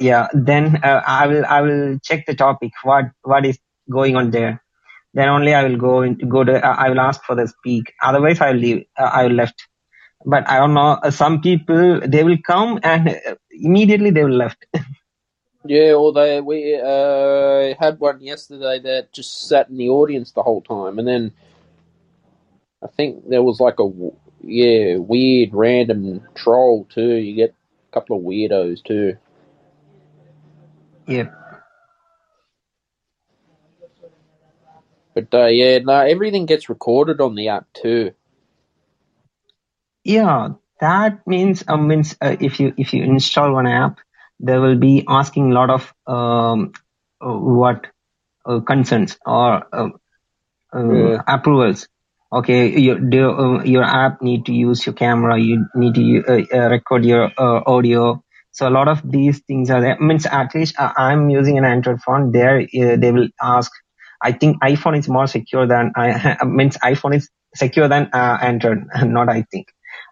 [0.00, 2.72] yeah, then uh, I will I will check the topic.
[2.84, 3.58] What what is
[3.90, 4.62] going on there?
[5.14, 7.92] Then only I will go into go to uh, I will ask for the speak.
[8.02, 8.84] Otherwise, I will leave.
[8.98, 9.66] Uh, I will left.
[10.24, 10.98] But I don't know.
[11.02, 14.66] uh, Some people they will come and uh, immediately they will left.
[15.64, 15.92] yeah.
[15.94, 20.62] Or they we uh had one yesterday that just sat in the audience the whole
[20.62, 21.32] time, and then
[22.82, 23.88] I think there was like a
[24.42, 27.14] yeah weird random troll too.
[27.16, 27.54] You get
[27.90, 29.16] a couple of weirdos too.
[31.06, 31.39] Yep.
[35.14, 38.12] But uh, yeah, no, everything gets recorded on the app too.
[40.04, 43.98] Yeah, that means uh, means uh, if you if you install one app,
[44.40, 46.72] they will be asking a lot of um,
[47.20, 47.86] uh, what
[48.46, 49.88] uh, concerns or uh,
[50.74, 51.22] uh, Yeah.
[51.26, 51.88] approvals.
[52.32, 55.38] Okay, your do, uh, your app need to use your camera.
[55.38, 58.22] You need to record your uh, audio.
[58.52, 59.98] So a lot of these things are there.
[60.00, 62.32] Means at least uh, I'm using an Android phone.
[62.32, 63.70] There uh, they will ask.
[64.22, 68.84] I think iPhone is more secure than I means iPhone is secure than uh, Android.
[69.02, 69.68] Not I think.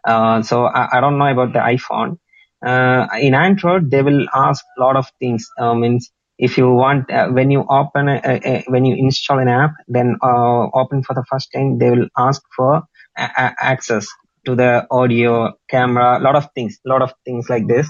[0.06, 2.18] Uh, so I, I don't know about the iPhone.
[2.64, 5.46] Uh, in Android, they will ask a lot of things.
[5.58, 9.38] Uh, means if you want, uh, when you open, a, a, a- when you install
[9.38, 12.82] an app, then uh, open for the first time, they will ask for
[13.16, 14.06] access
[14.46, 17.88] to the audio, camera, a lot of things, a lot of things like this.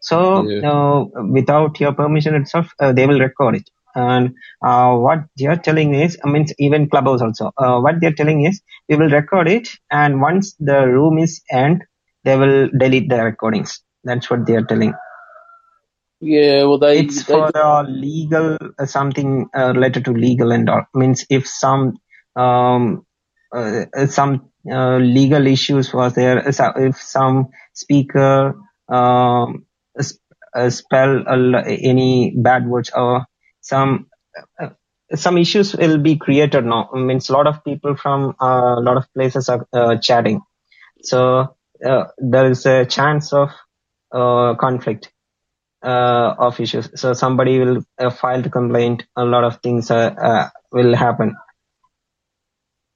[0.00, 0.62] So Yeah.
[0.62, 3.68] uh, without your permission itself, uh, they will record it.
[3.94, 8.14] And uh, what they are telling is, I mean, even Clubhouse also, uh, what they're
[8.14, 11.82] telling is, we will record it, and once the room is end,
[12.24, 13.82] they will delete the recordings.
[14.04, 14.94] That's what they are telling.
[16.20, 20.68] Yeah, well, they, It's they for the legal uh, something uh, related to legal and
[20.70, 20.84] all.
[20.94, 21.98] Means if some
[22.36, 23.06] um
[23.54, 28.54] uh, uh, some uh, legal issues was there, uh, if some speaker
[28.88, 29.66] um
[30.54, 31.24] uh, spell
[31.68, 33.26] any bad words or
[33.70, 34.08] some
[34.62, 34.70] uh,
[35.14, 36.90] some issues will be created now.
[36.94, 40.40] Means a lot of people from uh, a lot of places are uh, chatting.
[41.02, 41.20] So
[41.90, 43.50] uh, there is a chance of
[44.12, 45.12] uh, conflict
[45.84, 46.90] uh, of issues.
[47.00, 49.06] So somebody will uh, file the complaint.
[49.16, 51.36] A lot of things uh, uh, will happen.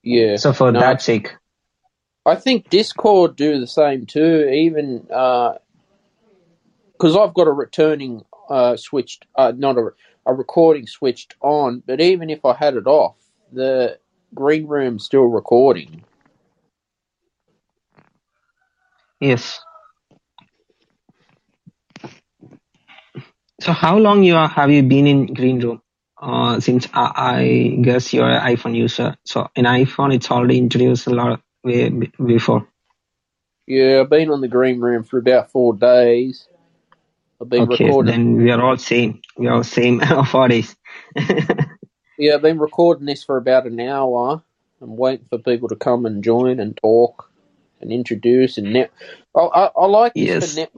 [0.03, 0.37] yeah.
[0.37, 1.31] So for No, that sake,
[2.27, 4.49] I think Discord do the same too.
[4.51, 5.01] Even
[6.93, 9.91] because I've got a returning uh, switched, uh, not a
[10.27, 13.17] a recording switched on, but even if I had it off,
[13.53, 13.99] the
[14.35, 16.05] green room's still recording.
[19.21, 19.61] yes.
[23.61, 25.81] So how long you are, have you been in Green Room?
[26.21, 29.17] Uh, since I, I guess you're an iPhone user.
[29.25, 32.69] So in iPhone, it's already introduced a lot way before.
[33.67, 36.49] Yeah, I've been on the green room for about four days.
[37.53, 38.13] Okay, recording.
[38.13, 39.21] then we are all same.
[39.37, 40.77] We are all same four days.
[42.17, 44.43] Yeah, I've been recording this for about an hour.
[44.81, 47.29] I'm waiting for people to come and join and talk
[47.81, 48.93] and introduce and net.
[49.37, 50.53] I, I, I like yes.
[50.53, 50.73] for net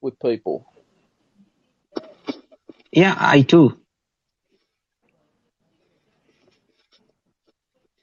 [0.00, 0.66] with people.
[2.92, 3.76] Yeah, I do.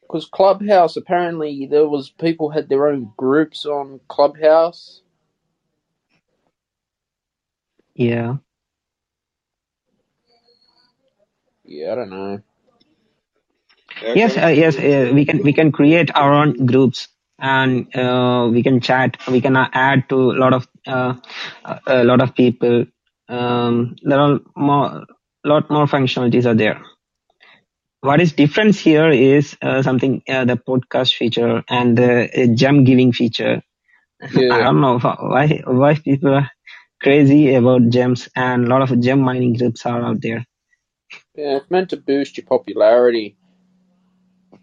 [0.01, 5.01] Because Clubhouse, apparently, there was people had their own groups on Clubhouse.
[7.97, 8.37] Yeah.
[11.65, 12.41] Yeah, I don't know.
[14.01, 18.49] Yeah, Yes, uh, yes, uh, we can we can create our own groups and uh,
[18.51, 19.17] we can chat.
[19.27, 21.15] We can uh, add to a lot of uh,
[21.87, 22.85] a lot of people.
[23.29, 25.05] Um, there are more
[25.45, 26.81] lot more functionalities are there.
[28.01, 32.83] What is difference here is uh, something uh, the podcast feature and the uh, gem
[32.85, 33.61] giving feature.
[34.49, 36.51] I don't know why why people are
[37.01, 40.45] crazy about gems and a lot of gem mining groups are out there.
[41.35, 43.37] yeah, it's meant to boost your popularity.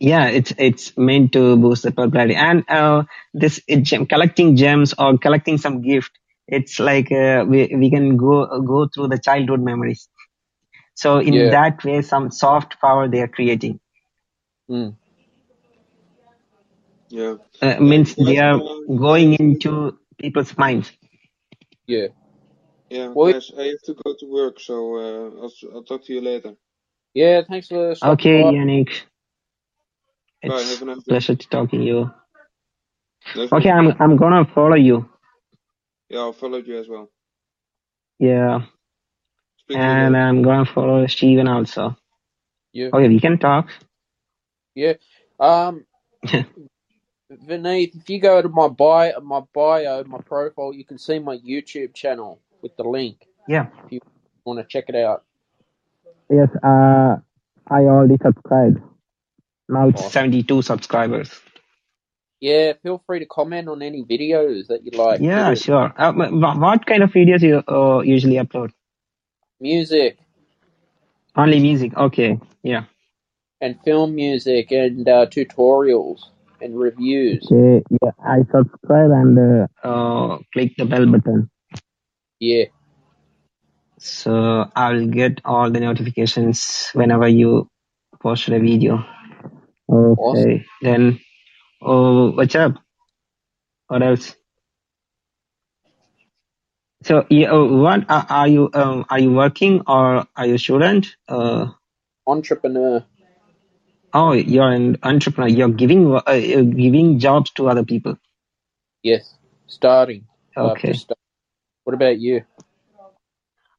[0.00, 4.94] yeah it's it's meant to boost the popularity and uh, this it, gem, collecting gems
[4.98, 6.12] or collecting some gift
[6.48, 10.08] it's like uh, we we can go go through the childhood memories
[10.94, 11.50] so in Yeah.
[11.50, 13.80] that way some soft power they are creating
[14.68, 14.96] Mm.
[17.08, 17.36] yeah.
[17.62, 20.92] uh, means they are going I have to, into people's minds
[21.86, 22.08] Yeah.
[22.90, 26.04] Yeah, Well, guys, I have to go to work, so uh, I'll s- I'll talk
[26.06, 26.54] to you later.
[27.14, 28.52] yeah, thanks for stopping okay by.
[28.52, 28.90] yannick
[30.46, 30.64] Bye.
[30.64, 31.20] it's Have a nice day.
[31.20, 32.10] pleasure to talking to you
[33.34, 35.08] Nice okay meeting i'm i'm gonna follow you
[36.10, 37.10] Yeah, I'll follow you as well.
[38.20, 38.62] yeah
[39.58, 40.18] Speak to you and later.
[40.18, 41.96] i'm gonna follow Stephen also
[42.72, 42.92] Yeah.
[42.94, 43.68] okay we can talk
[44.74, 44.94] Yeah.
[45.40, 45.86] Um,
[47.32, 51.38] Vineeth, if you go to my bio, my bio, my profile, you can see my
[51.38, 54.00] YouTube channel with the link yeah if you
[54.46, 55.24] want to check it out.
[56.30, 57.16] Yes, uh,
[57.70, 58.78] I already subscribed.
[59.68, 60.12] Now it's Awesome.
[60.12, 61.30] 72 subscribers
[62.40, 65.54] Yeah, feel free to comment on any videos that you like Yeah, too.
[65.54, 65.92] sure.
[65.96, 68.72] Uh, wh- wh- what kind of videos you uh, usually upload?
[69.60, 70.18] Music
[71.36, 71.96] Only music.
[71.96, 72.40] Okay.
[72.62, 72.84] Yeah.
[73.60, 76.20] and film music and uh, tutorials
[76.60, 77.52] and reviews.
[77.52, 77.82] okay.
[78.02, 81.50] Yeah, I subscribe and uh, Uh, click the bell button.
[82.44, 82.64] Yeah.
[83.98, 87.70] So I'll get all the notifications whenever you
[88.20, 89.02] post a video.
[89.88, 90.42] Awesome.
[90.42, 90.64] okay.
[90.82, 91.20] Then,
[91.80, 92.74] oh, what's up?
[93.86, 94.36] What else?
[97.04, 98.70] So, yeah, uh, what are, are you?
[98.74, 101.16] Um, are you working or are you a student?
[101.28, 101.68] Uh,
[102.26, 103.04] Entrepreneur.
[104.12, 105.48] oh, you're an entrepreneur.
[105.48, 108.16] You're giving uh, you're giving jobs to other people.
[109.02, 109.34] Yes.
[109.66, 110.26] Starting.
[110.56, 110.94] Okay.
[111.84, 112.44] What about you?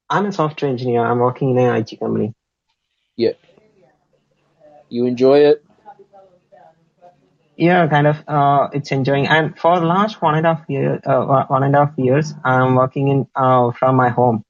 [0.10, 1.06] I'm a software engineer.
[1.06, 2.34] I'm working in an IT company.
[3.18, 3.34] Yeah.
[4.90, 5.64] You enjoy it?
[7.58, 8.18] Yeah, kind of.
[8.28, 9.28] Uh, it's enjoying.
[9.28, 12.34] And for the last one and a half year, uh, one and a half years,
[12.44, 14.44] I'm working in uh from my home.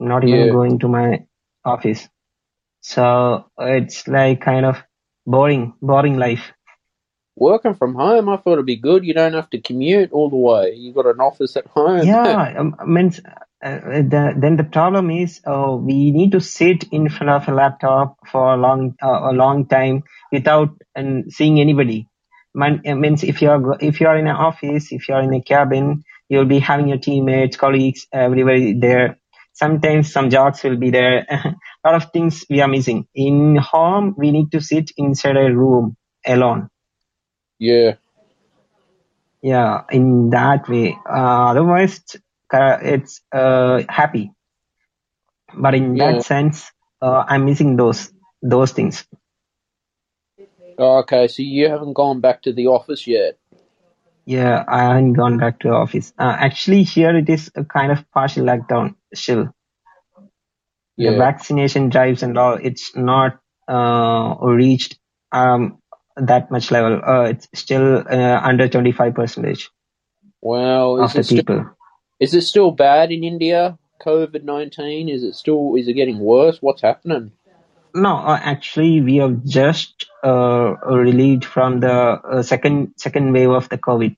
[0.00, 0.52] Not even Yeah.
[0.52, 1.26] going to my
[1.64, 2.08] office.
[2.82, 4.82] So it's like kind of
[5.26, 6.52] boring, boring life.
[7.36, 9.04] Working from home, I thought it'd be good.
[9.04, 10.74] You don't have to commute all the way.
[10.76, 12.06] You got an office at home.
[12.06, 13.20] Yeah, um, means
[13.64, 17.54] uh, the, then the problem is uh, we need to sit in front of a
[17.54, 22.08] laptop for a long uh, a long time without and seeing anybody.
[22.54, 26.04] Man, it means if you're if you're in an office, if you're in a cabin,
[26.28, 29.18] you'll be having your teammates, colleagues, everybody there.
[29.54, 31.26] Sometimes some jokes will be there.
[31.30, 31.54] a
[31.84, 33.06] lot of things we are missing.
[33.14, 36.68] In home, we need to sit inside a room alone.
[37.64, 37.94] Yeah.
[39.42, 40.96] Yeah, in that way.
[41.08, 42.16] Uh, otherwise, it's,
[42.52, 44.32] uh, it's uh, happy.
[45.54, 46.12] But in Yeah.
[46.12, 46.70] that sense,
[47.02, 48.12] uh, I'm missing those
[48.42, 49.06] those things.
[50.78, 53.38] Okay, so you haven't gone back to the office yet.
[54.26, 56.12] Yeah, I haven't gone back to the office.
[56.18, 59.50] Uh, actually, here it is a kind of partial lockdown still.
[60.96, 64.98] The vaccination drives and all, it's not uh, reached
[65.32, 65.78] um,
[66.16, 67.00] that much level.
[67.04, 69.70] Uh, it's still uh, under 25 percentage
[70.42, 71.66] Well, of the it still people.
[72.20, 73.78] is it still bad in India?
[74.02, 75.08] COVID nineteen?
[75.08, 76.58] Is it still is it getting worse?
[76.60, 77.32] What's happening?
[77.94, 83.68] No, uh, actually, we have just uh, relieved from the uh, second second wave of
[83.68, 84.16] the COVID.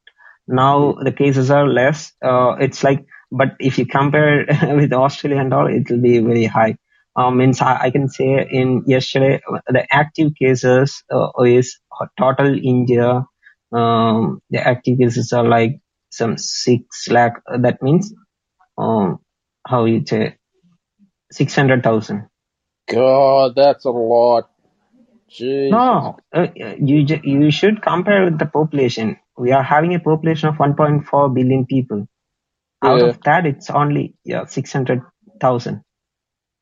[0.49, 2.12] Now the cases are less.
[2.22, 6.47] Uh, it's like, but if you compare with Australia and all, it will be very
[6.47, 6.76] high.
[7.16, 11.78] Um, means I, I can say in yesterday the active cases uh, is
[12.18, 13.24] total India.
[13.72, 15.80] Um, the active cases are like
[16.12, 17.34] some six lakh.
[17.60, 18.14] That means
[18.78, 19.20] um,
[19.66, 20.36] how you say
[21.32, 22.28] six hundred thousand.
[22.88, 24.50] God, that's a lot.
[25.30, 25.70] Jesus.
[25.70, 29.18] No, uh, you you should compare with the population.
[29.38, 32.06] We are having a population of 1.4 billion people.
[32.82, 33.04] Out Yeah.
[33.04, 35.82] of that, it's only yeah 600,000.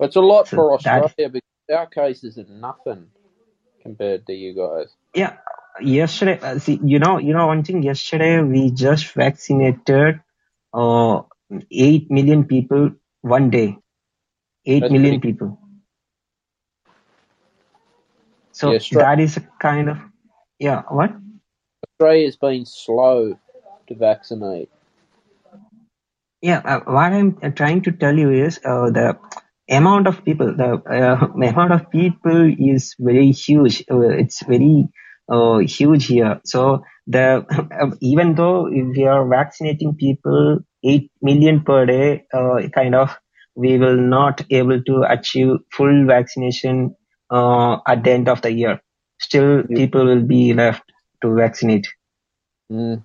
[0.05, 3.09] It's a lot So for that- Australia because our cases are nothing
[3.83, 4.89] compared to you guys.
[5.15, 5.37] Yeah,
[5.81, 7.83] yesterday, uh, see, you know, you know one thing.
[7.83, 10.21] Yesterday, we just vaccinated
[10.73, 11.23] uh,
[11.71, 12.91] eight million people
[13.23, 13.79] one day.
[14.67, 15.59] Eight That's million pretty- people.
[18.53, 19.99] So Yeah, that is a kind of
[20.59, 20.83] yeah.
[20.89, 21.13] What?
[21.89, 23.39] Australia's been slow
[23.89, 24.71] to vaccinate.
[26.41, 29.19] Yeah, uh, what I'm trying to tell you is uh, the
[29.69, 33.85] amount of people, the uh, amount of people is very huge.
[33.91, 34.89] Uh, it's very
[35.29, 36.41] uh, huge here.
[36.45, 37.45] So the
[38.01, 43.17] even though we are vaccinating people eight million per day, uh, kind of
[43.55, 46.95] we will not able to achieve full vaccination
[47.31, 48.81] uh, at the end of the year.
[49.21, 50.83] Still, people will be left
[51.23, 51.87] to vaccinate.
[52.71, 53.05] Mm.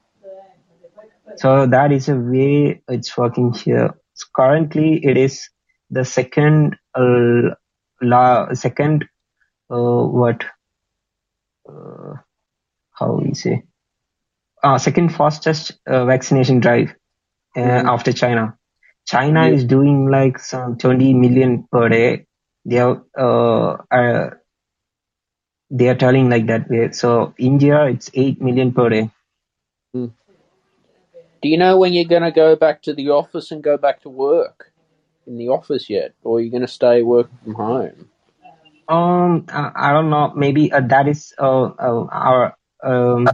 [1.38, 3.96] So that is a way it's working here.
[4.16, 5.48] So currently, it is
[5.90, 7.56] the second, uh,
[8.02, 9.06] la, second,
[9.72, 10.46] uh, what,
[11.70, 12.14] uh,
[12.94, 13.64] how we say,
[14.64, 16.94] uh, second fastest uh, vaccination drive
[17.58, 17.86] uh, Mhm.
[17.86, 18.58] after China.
[19.08, 19.50] China Yeah.
[19.50, 22.26] is doing like some 20 million per day.
[22.66, 24.30] They are, uh, uh,
[25.72, 26.92] they are telling like that way.
[26.92, 29.10] So India, it's 8 million per day.
[31.42, 34.02] Do you know when you're going to go back to the office and go back
[34.02, 34.69] to work
[35.30, 38.10] in the office yet, or are you going to stay working from home?
[38.90, 40.34] Um, I, I don't know.
[40.36, 43.28] Maybe uh, that is uh, uh, our um,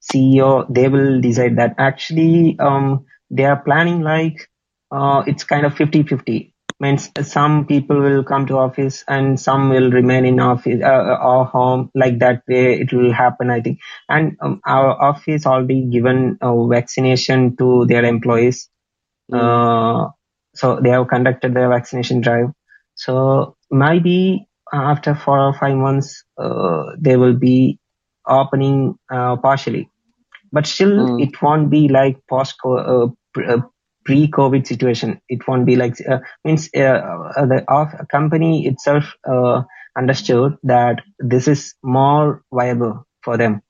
[0.00, 0.72] CEO.
[0.72, 1.74] They will decide that.
[1.78, 4.48] Actually, um, they are planning like
[4.92, 6.52] uh, it's kind of 50-50.
[6.80, 11.44] Means some people will come to office and some will remain in office uh, or
[11.46, 11.90] home.
[11.94, 13.50] Like that way, it will happen.
[13.50, 13.78] I think.
[14.08, 18.68] And um, our office already given uh, vaccination to their employees.
[19.32, 20.08] Uh,
[20.54, 22.46] so they have conducted the vaccination drive.
[22.94, 27.78] So maybe after four or five months, uh, they will be
[28.26, 29.90] opening uh, partially,
[30.52, 31.18] but still Mm.
[31.18, 33.58] it won't be like post uh, pre- uh,
[34.04, 35.20] pre-COVID situation.
[35.28, 39.62] It won't be like uh, means uh, uh, the off company itself uh,
[39.96, 43.62] understood that this is more viable for them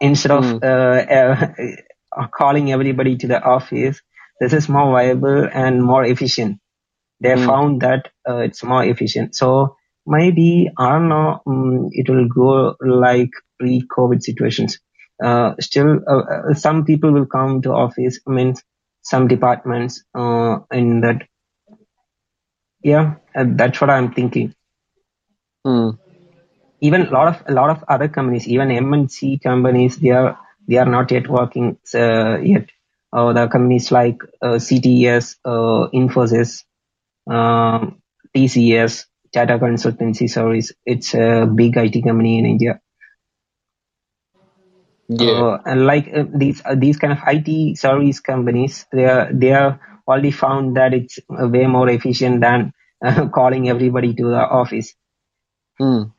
[0.00, 0.62] instead of Mm.
[0.62, 4.00] uh, uh, calling everybody to the office
[4.40, 6.58] this is more viable and more efficient.
[7.20, 7.46] They Mm.
[7.46, 9.34] found that uh, it's more efficient.
[9.36, 9.76] So
[10.06, 11.40] maybe I don't know.
[11.46, 14.78] Um, it will go like pre-COVID situations.
[15.22, 18.20] Uh, still, uh, uh, some people will come to office.
[18.26, 18.54] I mean,
[19.02, 21.22] some departments uh, in that.
[22.82, 24.54] Yeah, uh, that's what I'm thinking.
[25.66, 25.98] Mm.
[26.80, 30.76] even a lot of a lot of other companies, even MNC companies, they are they
[30.76, 32.68] are not yet working uh, yet.
[33.14, 36.64] Uh, the companies like uh, CTS, uh, Infosys,
[37.30, 38.02] um,
[38.34, 40.72] TCS, Tata Consultancy Service.
[40.84, 42.80] It's a big IT company in India.
[45.08, 45.58] Yeah.
[45.64, 50.32] And like these uh, these kind of IT service companies, they are they are already
[50.32, 52.72] found that it's uh, way more efficient than
[53.04, 54.94] uh, calling everybody to the office.
[55.80, 56.12] Mm.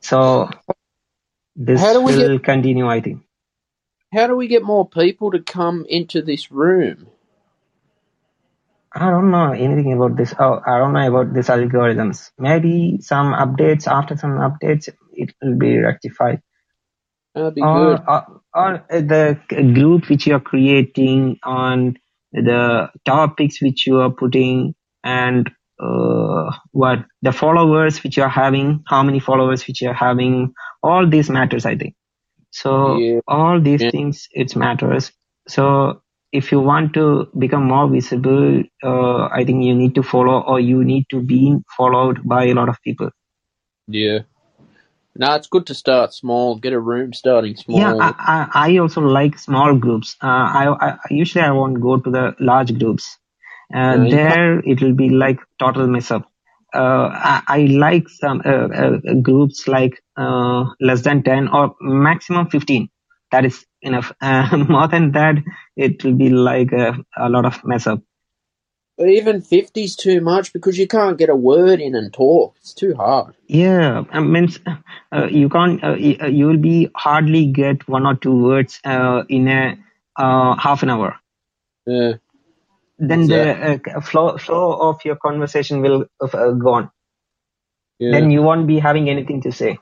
[0.00, 0.50] So
[1.56, 3.22] this How do we will continue, I think.
[4.14, 7.08] How do we get more people to come into this room?
[8.94, 10.34] I don't know anything about this.
[10.38, 12.30] Oh, I don't know about these algorithms.
[12.38, 13.86] Maybe some updates.
[13.86, 16.42] After some updates, it will be rectified.
[17.34, 18.02] That'd be Or, good.
[18.08, 19.40] or, or the
[19.74, 21.96] group which you are creating on
[22.32, 25.50] the topics which you are putting and
[25.80, 30.54] uh, what the followers which you are having, how many followers which you are having,
[30.82, 31.94] all these matters, I think.
[32.50, 33.20] So Yeah.
[33.26, 33.90] all these Yeah.
[33.90, 35.12] things, it matters.
[35.48, 40.40] So if you want to become more visible, uh, I think you need to follow
[40.42, 43.10] or you need to be followed by a lot of people.
[43.88, 44.20] Yeah.
[45.16, 46.56] No, it's good to start small.
[46.58, 47.78] Get a room starting small.
[47.80, 50.16] Yeah, I, I, I also like small groups.
[50.22, 53.16] Uh, I, I usually I won't go to the large groups.
[53.74, 56.30] Uh, Yeah, there it will be like total mess up.
[56.74, 62.48] Uh, I, I like some uh, uh, groups like uh, less than 10 or maximum
[62.50, 62.88] 15.
[63.32, 64.12] That is enough.
[64.20, 65.36] Uh, more than that,
[65.76, 68.02] it will be like a, a lot of mess up.
[69.00, 72.56] Even 50's too much because you can't get a word in and talk.
[72.58, 73.36] It's too hard.
[73.46, 74.48] Yeah, I mean,
[75.12, 79.22] uh, you can't, uh, uh, you will be hardly get one or two words uh,
[79.28, 79.78] in a
[80.16, 81.14] uh, half an hour.
[81.86, 82.14] Yeah.
[82.98, 86.90] Then the uh, flow flow of your conversation will uh, go on.
[87.98, 88.12] Yeah.
[88.12, 89.78] Then you won't be having anything to say.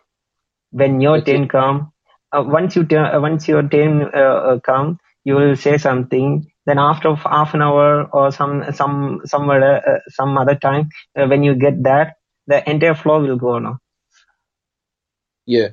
[0.71, 1.33] When your That's it.
[1.33, 1.93] turn come,
[2.33, 6.51] uh, once you turn, uh, once your turn uh, uh, come, you will say something.
[6.67, 11.43] Then after half an hour or some some somewhere uh, some other time, uh, when
[11.43, 12.15] you get that,
[12.47, 13.79] the entire flow will go on.
[15.47, 15.69] Yeah.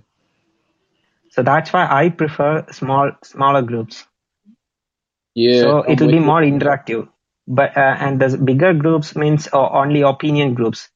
[1.32, 4.06] So that's why I prefer small smaller groups.
[5.36, 5.62] Yeah.
[5.62, 7.10] so it will be more interactive.
[7.48, 10.90] But uh, and the bigger groups means uh, only opinion groups.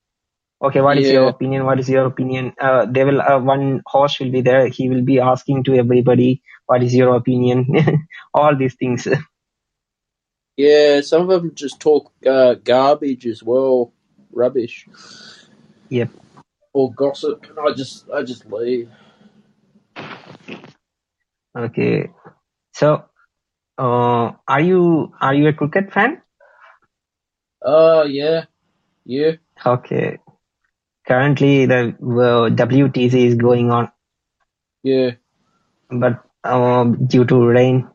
[0.61, 1.65] Okay, what is your opinion?
[1.65, 2.53] What is your opinion?
[2.59, 4.67] Uh, they will uh, one host will be there.
[4.67, 8.07] He will be asking to everybody, what is your opinion?
[8.33, 9.07] All these things.
[10.55, 11.01] Yeah.
[11.01, 13.93] Some of them just talk uh, garbage as well.
[14.31, 14.87] Rubbish.
[15.89, 16.09] Yep.
[16.73, 17.45] Or gossip.
[17.49, 18.89] And I just, I just leave.
[21.57, 22.09] Okay.
[22.73, 23.05] So,
[23.77, 26.21] uh, are you are you a cricket fan?
[27.61, 28.45] Oh, yeah.
[29.05, 29.33] Yeah.
[29.65, 30.19] Okay.
[31.07, 33.89] Currently, the uh, WTC is going on,
[34.83, 35.11] Yeah.
[35.89, 37.87] but um, due to rain,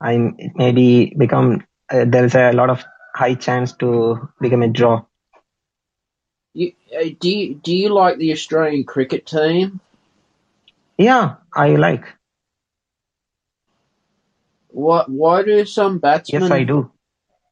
[0.00, 2.82] I maybe become uh, there is a lot of
[3.14, 5.04] high chance to become a draw.
[6.54, 9.80] You, uh, do you, do you like the Australian cricket team?
[10.96, 12.06] Yeah, I like.
[14.68, 15.10] What?
[15.10, 16.90] Why do some batsmen Yes, I do.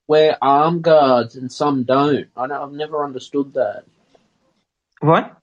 [0.06, 2.26] Wear arm guards and some don't?
[2.36, 3.84] I don't, I've never understood that.
[5.00, 5.36] What?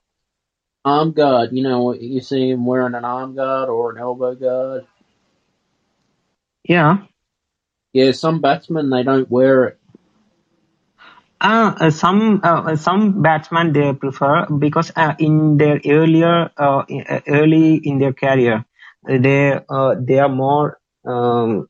[0.84, 4.86] Arm guard, you know, you see him wearing an arm guard or an elbow guard.
[6.64, 6.98] Yeah.
[7.92, 9.80] Yeah, some batsmen they don't wear it.
[11.40, 17.20] Uh, uh, some uh, some batsmen they prefer because uh, in their earlier uh, uh,
[17.26, 18.66] early in their career
[19.08, 21.66] uh, they uh, they are more um,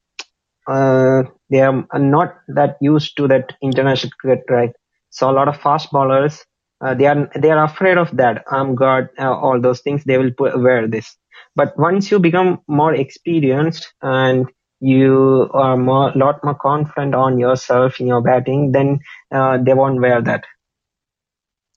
[0.66, 4.72] uh, they are not that used to that international cricket right?
[5.11, 6.44] So a lot of fast bowlers
[6.84, 8.44] uh, they are they are afraid of that.
[8.51, 11.16] Arm guard uh, all those things they will put, wear this.
[11.57, 14.46] But once you become more experienced and
[14.80, 19.01] you are more lot more confident on yourself in your batting then
[19.32, 20.44] uh, they won't wear that.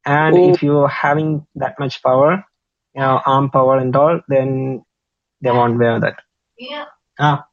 [0.05, 2.43] And Well, if you're having that much power
[2.95, 4.83] you know arm power and all then
[5.41, 6.21] they won't wear that.
[7.19, 7.47] Ah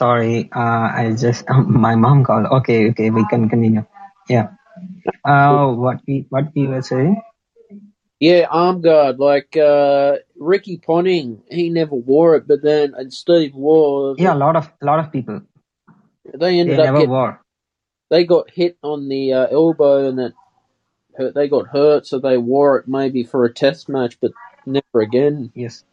[0.00, 1.44] sorry uh, i just
[1.86, 3.84] my mom called okay okay we can continue
[4.36, 4.46] yeah
[5.24, 7.20] Uh, what we what we were saying?
[8.20, 9.18] Yeah, arm guard.
[9.18, 14.40] Like uh, Ricky Ponting, he never wore it, but then and Steve Waugh, Yeah, a
[14.46, 15.42] lot of a lot of people
[16.34, 17.40] they they ended up never getting, wore.
[18.10, 20.34] they got hit on the uh, elbow and it
[21.16, 21.34] hurt.
[21.34, 24.32] They got hurt, so they wore it maybe for a test match, but
[24.66, 25.52] never again.
[25.54, 25.84] Yes.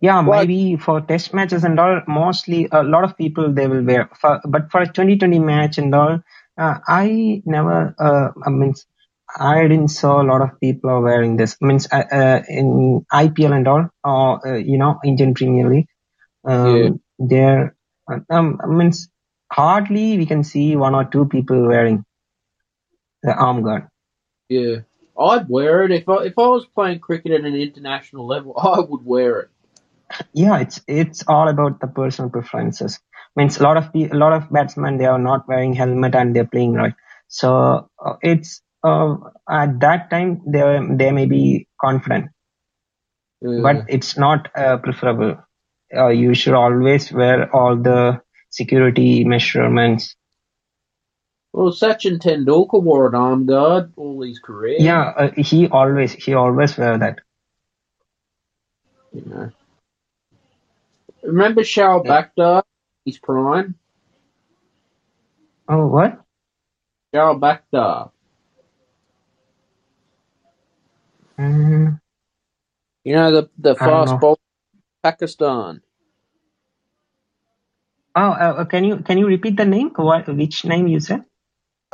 [0.00, 3.82] Yeah, Like maybe for test matches and all, mostly a lot of people they will
[3.82, 4.10] wear.
[4.20, 6.20] For, but for a 2020 match and all,
[6.58, 8.74] uh, I never, uh, I mean,
[9.36, 11.56] I didn't saw a lot of people are wearing this.
[11.62, 15.88] I mean, uh, uh, in IPL and all, or, uh, you know, Indian Premier League,
[16.46, 17.76] yeah, um, there,
[18.30, 18.92] um, I mean,
[19.52, 22.04] hardly we can see one or two people wearing
[23.22, 23.88] the arm guard.
[24.48, 24.76] yeah.
[25.18, 28.54] I'd wear it if I if I was playing cricket at an international level.
[28.58, 29.50] I would wear it.
[30.32, 33.00] Yeah, it's it's all about the personal preferences.
[33.36, 36.46] Means a lot of a lot of batsmen they are not wearing helmet and they're
[36.46, 36.94] playing right.
[37.28, 39.16] So uh, it's uh,
[39.50, 42.30] at that time they they may be confident,
[43.40, 43.60] Yeah.
[43.62, 45.36] but it's not uh, preferable.
[45.96, 50.14] Uh, you should always wear all the security measurements.
[51.54, 54.88] Well, Sachin Tendulkar wore an arm guard all his career.
[54.88, 57.20] Yeah, uh, he always he always wear that.
[59.12, 59.52] You know.
[61.24, 62.18] Remember Shal Yeah.
[62.22, 62.62] Bakdar?
[63.06, 63.76] His prime.
[65.68, 66.20] Oh what?
[67.14, 68.12] Shal Bakdar.
[71.38, 72.00] Mm,
[73.04, 74.36] You know the the fast bowler
[75.04, 75.82] Pakistan.
[78.16, 79.90] Oh, uh, uh, can you can you repeat the name?
[79.96, 81.24] What which name you said?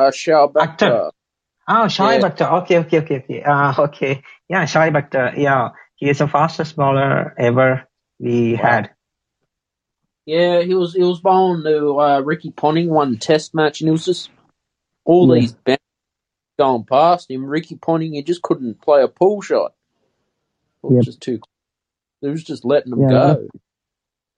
[0.01, 0.99] Uh, Shal Akhtar.
[0.99, 1.13] Bakdar.
[1.69, 2.29] Oh, Shoaib Yeah.
[2.29, 2.63] Akhtar.
[2.63, 3.43] Okay, okay, okay, okay.
[3.43, 4.23] Uh, okay.
[4.49, 5.37] Yeah, Shoaib Akhtar.
[5.39, 7.89] Yeah, he is the fastest bowler ever
[8.21, 8.63] we Wow.
[8.63, 8.91] had.
[10.27, 13.93] Yeah, he was he was bowling to uh, Ricky Ponting one Test match, and it
[13.93, 14.31] was just
[15.05, 15.35] all Yeah.
[15.35, 15.79] these bouncers
[16.59, 17.45] going past him.
[17.47, 19.75] Ricky Ponting, he just couldn't play a pull shot.
[20.85, 21.05] It was Yep.
[21.05, 21.41] just too.
[22.23, 23.39] It was just letting him Yeah, a lot of,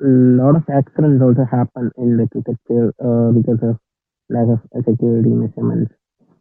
[0.00, 3.78] lot of accidents also happen in the cricket field uh, because of
[4.32, 5.92] lack of security measurements.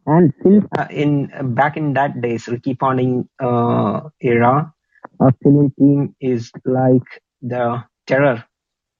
[0.07, 4.73] And since Uh, in uh, back in that days, Ricky Ponting uh, era,
[5.19, 7.07] Australian team is like
[7.41, 8.43] the terror.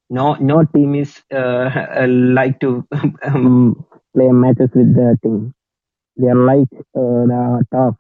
[0.10, 1.70] No, no team is uh,
[2.02, 3.86] uh, like to um, um,
[4.16, 5.54] play matches with the team,
[6.18, 7.96] they are like uh, the top.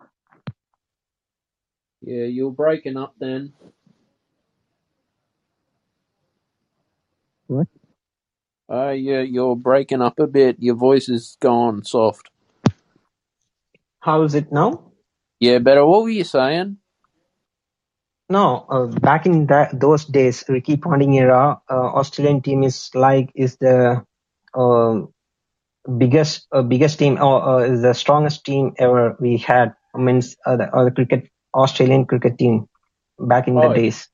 [2.01, 3.53] Yeah, you're breaking up then.
[7.47, 7.67] What?
[8.71, 10.55] Uh, yeah, you're breaking up a bit.
[10.59, 12.29] Your voice is gone soft.
[14.01, 14.91] how is it now?
[15.39, 15.85] Yeah, better.
[15.85, 16.77] What were you saying?
[18.29, 23.29] No, uh, back in that those days, Ricky Ponting era, uh, Australian team is like
[23.35, 24.05] is the
[24.55, 25.01] uh,
[25.97, 29.73] biggest uh, biggest team or uh, is the strongest team ever we had.
[29.95, 32.67] I mean, uh, the, the cricket Australian cricket team
[33.19, 34.07] back in the Oh, days.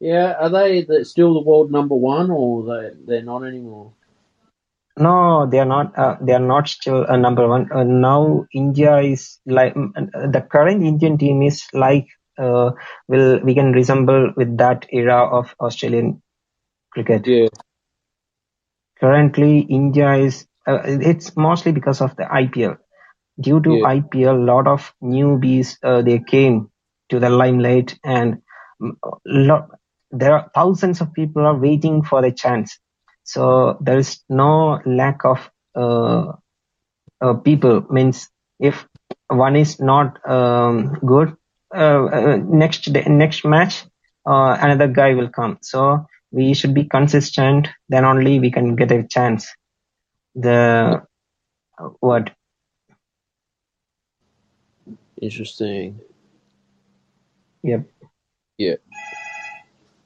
[0.00, 0.34] Yeah.
[0.40, 3.92] Are they the, still the world number one, or they they're not anymore?
[4.98, 5.96] No, they are not.
[5.98, 7.70] Uh, they are not still uh, number one.
[7.72, 12.06] Uh, now India is like mm, uh, the current Indian team is like
[12.38, 12.72] uh,
[13.08, 16.22] will we can resemble with that era of Australian
[16.92, 17.26] cricket.
[17.26, 17.48] Yeah,
[19.00, 22.76] Currently, India is uh, it's mostly because of the IPL.
[23.40, 26.70] Due to yeah, IPL, a lot of newbies uh, they came
[27.10, 28.42] to the limelight, and
[28.82, 28.92] mm,
[29.26, 29.68] lot,
[30.10, 32.78] there are thousands of people are waiting for a chance.
[33.24, 36.32] So there is no lack of uh,
[37.20, 37.86] uh, people.
[37.90, 38.28] Means
[38.58, 38.86] if
[39.28, 41.36] one is not um, good,
[41.74, 43.84] uh, uh, next day, next match,
[44.26, 45.58] uh, another guy will come.
[45.62, 47.68] So we should be consistent.
[47.88, 49.46] Then only we can get a chance.
[50.34, 51.02] The
[52.00, 52.30] what?
[55.20, 56.00] interesting.
[57.62, 57.86] Yep.
[58.56, 58.74] Yeah,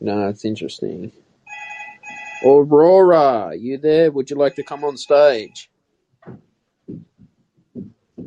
[0.03, 1.12] no, it's interesting.
[2.44, 4.12] Aurora, you there?
[4.12, 5.70] Would you like to come on stage?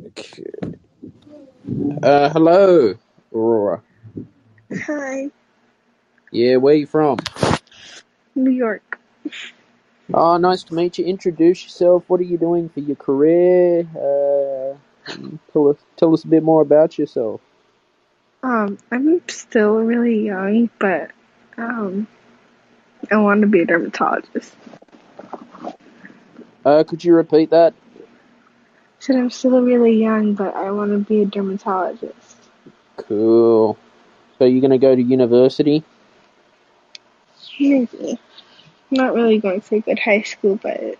[0.06, 0.44] Okay.
[2.02, 2.94] Uh, hello,
[3.34, 3.82] Aurora.
[4.72, 5.30] Hi,
[6.32, 7.18] Yeah, where you from?
[8.36, 8.98] New York.
[10.14, 11.06] Oh, nice to meet you.
[11.06, 12.04] Introduce yourself.
[12.08, 13.80] What are you doing for your career?
[13.94, 14.78] Uh,
[15.52, 17.40] tell us, tell us a bit more about yourself.
[18.42, 21.12] Um, I'm still really young, but
[21.58, 22.06] um,
[23.10, 24.54] I want to be a dermatologist.
[26.64, 27.74] Uh, could you repeat that?
[28.98, 32.36] Said I'm still really young, but I want to be a dermatologist.
[32.96, 33.78] Cool.
[34.38, 35.84] So you're gonna go to university?
[37.58, 38.18] Maybe.
[38.90, 40.96] Not really going for a good high school, but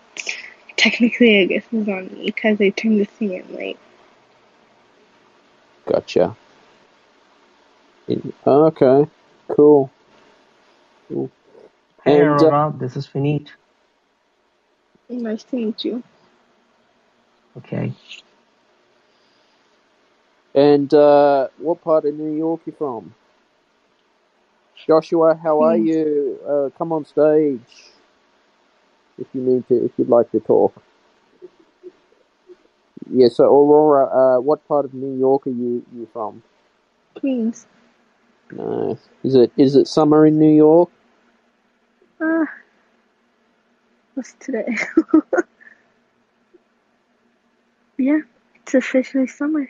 [0.75, 3.77] technically, I guess it's on me because I turned the thing in late.
[5.85, 6.35] Gotcha.
[8.45, 9.09] Okay,
[9.49, 9.91] cool.
[11.07, 11.31] Cool.
[12.03, 13.49] Hey, And uh, this is Vineeth.
[15.09, 16.03] Nice to meet you.
[17.57, 17.93] Okay.
[20.55, 23.13] and uh, what part of New York you from?
[24.87, 26.39] Joshua, how are you?
[26.47, 27.61] Uh, come on stage
[29.19, 30.73] if you need to, if you'd like to talk.
[33.11, 34.05] Yeah, so Aurora,
[34.37, 36.43] uh, what part of New York are you you from?
[37.19, 37.67] Queens.
[38.51, 38.99] Nice.
[39.23, 40.89] Is it is it summer in New York?
[42.21, 42.45] Uh,
[44.15, 44.75] what's today?
[47.97, 48.19] yeah,
[48.55, 49.69] it's officially summer.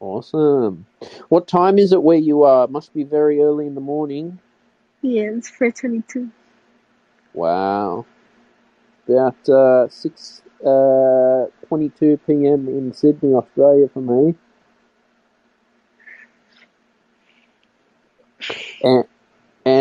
[0.00, 0.86] Awesome.
[1.28, 2.64] What time is it where you are?
[2.64, 4.38] It Must be very early in the morning.
[5.02, 6.30] Yeah, it's 422.
[7.34, 8.06] Wow.
[9.08, 12.68] About uh, six uh, twenty-two p.m.
[12.68, 14.34] in Sydney, Australia, for me.
[18.82, 19.04] And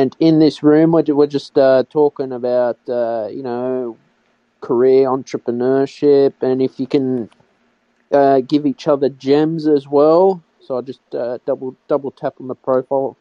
[0.03, 3.97] and in this room, we're, we're just uh, talking about uh, you know
[4.59, 7.29] career entrepreneurship, and if you can
[8.11, 10.43] uh, give each other gems as well.
[10.59, 13.15] So I just uh, double double tap on the profile,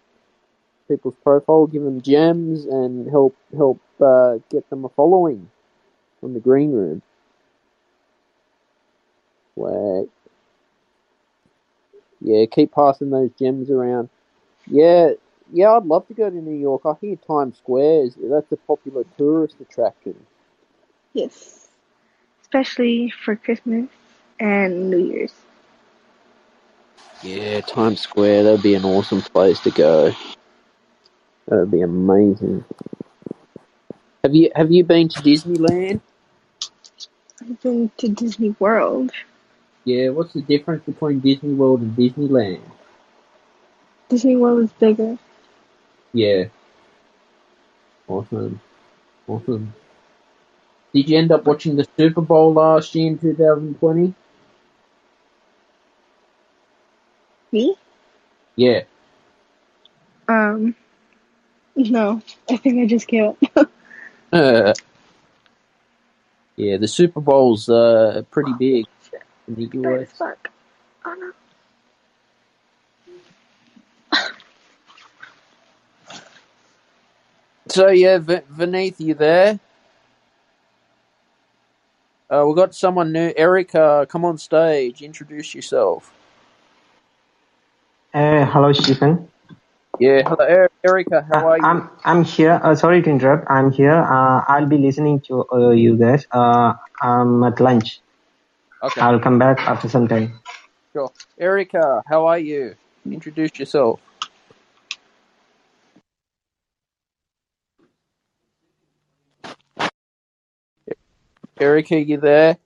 [0.88, 5.48] people's profile, give them gems, and help help uh, get them a following
[6.20, 7.00] on the green room.
[9.54, 10.08] Wait,
[12.20, 14.08] yeah, keep passing those gems around.
[14.66, 15.10] Yeah,
[15.52, 16.82] yeah, I'd love to go to New York.
[16.86, 20.16] I hear Times Square is that's a popular tourist attraction.
[21.12, 21.68] Yes.
[22.40, 23.88] Especially for Christmas
[24.40, 25.34] and New Year's.
[27.22, 30.14] Yeah, Times Square, that'd be an awesome place to go.
[31.46, 32.64] That'd be amazing.
[34.24, 36.00] Have you have you been to Disneyland?
[37.42, 39.12] I've been to Disney World.
[39.84, 42.62] Yeah, what's the difference between Disney World and Disneyland?
[44.08, 45.18] Disney World is bigger.
[46.12, 46.44] Yeah.
[48.08, 48.60] Awesome.
[49.26, 49.74] Awesome.
[50.94, 54.14] Did you end up watching the Super Bowl last year in 2020?
[57.52, 57.76] Me?
[58.56, 58.82] Yeah.
[60.28, 60.74] Um,
[61.76, 62.22] no.
[62.50, 63.70] I think I just gave up.
[64.32, 64.72] Uh,
[66.56, 68.86] yeah, the Super Bowl's uh, pretty big
[69.46, 70.12] in the US.
[70.12, 70.50] Fuck.
[71.04, 71.32] Oh no.
[77.72, 79.60] So yeah, v- Vineeth, you there?
[82.30, 83.32] Uh, we've got someone new.
[83.36, 85.02] Erica, come on stage.
[85.02, 86.12] Introduce yourself.
[88.14, 89.30] Uh, hello, Stephen.
[89.98, 91.26] Yeah, hello, Er- Erica.
[91.30, 91.68] How Uh, are you?
[91.68, 92.60] I'm I'm here.
[92.62, 93.46] Uh, sorry to interrupt.
[93.50, 93.92] I'm here.
[93.94, 96.26] Uh, I'll be listening to uh, you guys.
[96.32, 98.02] Uh, I'm at lunch.
[98.82, 100.40] Okay, I'll come back after some time.
[100.94, 101.12] sure.
[101.38, 102.76] Erica, how are you?
[103.10, 104.00] Introduce yourself.
[111.62, 112.58] Erica, you there?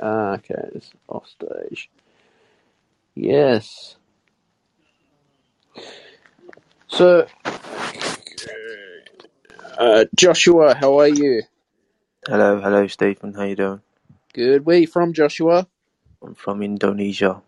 [0.00, 1.90] Uh, okay, it's is off stage.
[3.14, 3.96] Yes.
[6.88, 7.26] So,
[9.78, 11.42] uh, Joshua, how are you?
[12.26, 13.32] Hello, hello, Stephen.
[13.34, 13.80] How you doing?
[14.34, 14.66] Good.
[14.66, 15.66] Where you from, Joshua?
[16.22, 17.42] I'm from Indonesia.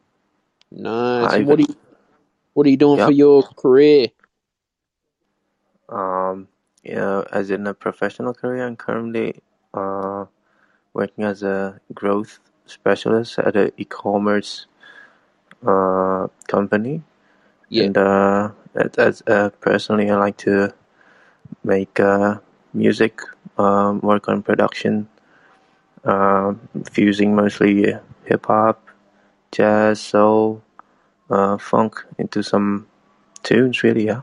[0.71, 1.39] Nice.
[1.39, 1.77] What are you
[2.55, 4.09] What are you doing for your career?
[5.89, 6.49] Um,
[6.83, 9.43] you know, as in a professional career, I'm currently
[9.75, 10.27] uh
[10.95, 14.67] working as a growth specialist at an e-commerce
[15.67, 17.03] uh company,
[17.69, 17.85] Yeah.
[17.85, 18.51] and uh,
[18.99, 20.73] as, uh, personally, I like to
[21.65, 22.39] make uh
[22.75, 23.21] music,
[23.59, 25.09] um, work on production,
[26.05, 28.81] um, fusing mostly hip hop,
[29.53, 30.63] jazz, soul,
[31.31, 32.87] uh, funk into some
[33.43, 33.83] tunes.
[33.83, 34.23] Really, yeah.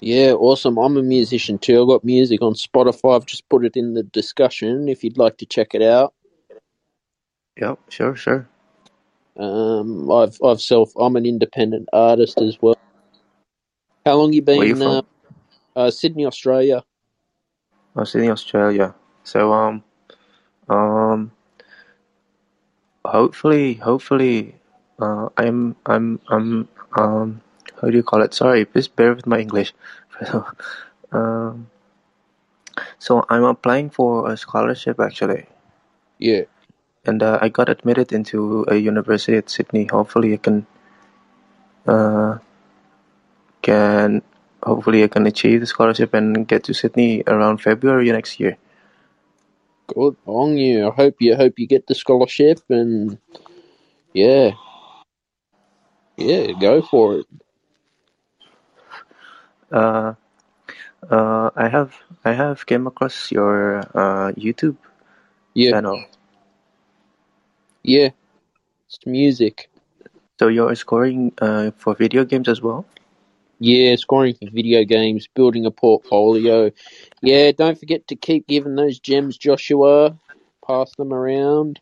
[0.00, 0.78] Yeah, awesome.
[0.78, 1.82] I'm a musician too.
[1.82, 3.16] I've got music on Spotify.
[3.16, 6.14] I've just put it in the discussion if you'd like to check it out.
[7.60, 8.48] Yep, sure, sure.
[9.38, 10.92] Um, I've I've self.
[10.96, 12.76] I'm an independent artist as well.
[14.06, 14.82] How long you Where you been?
[14.82, 15.06] Uh, from?
[15.76, 16.84] uh, Sydney, Australia.
[17.96, 18.94] I'm Sydney, Australia.
[19.24, 19.84] So um
[20.68, 21.32] um
[23.04, 24.56] hopefully hopefully
[25.00, 26.68] uh I'm I'm I'm
[26.98, 27.42] um
[27.80, 28.34] how do you call it?
[28.34, 29.74] Sorry, please bear with my English.
[31.12, 31.68] um
[32.98, 35.46] so I'm applying for a scholarship actually.
[36.18, 36.42] Yeah.
[37.04, 39.86] And uh, I got admitted into a university at Sydney.
[39.86, 40.66] Hopefully I can
[41.86, 42.38] uh
[43.62, 44.22] can
[44.62, 48.56] hopefully I can achieve the scholarship and get to Sydney around February next year.
[49.86, 50.88] Good on you.
[50.88, 53.18] I hope you hope you get the scholarship and
[54.12, 54.52] yeah.
[56.16, 57.26] Yeah, go for it.
[59.70, 60.14] Uh,
[61.10, 61.94] uh, I have
[62.24, 64.76] I have came across your uh, YouTube
[65.54, 66.04] Yeah, channel.
[67.82, 68.10] yeah.
[68.88, 69.68] It's music.
[70.38, 72.84] So you're scoring uh, for video games as well?
[73.58, 76.70] Yeah, scoring for video games, building a portfolio.
[77.22, 80.16] Yeah, don't forget to keep giving those gems, Joshua.
[80.66, 81.80] Pass them around.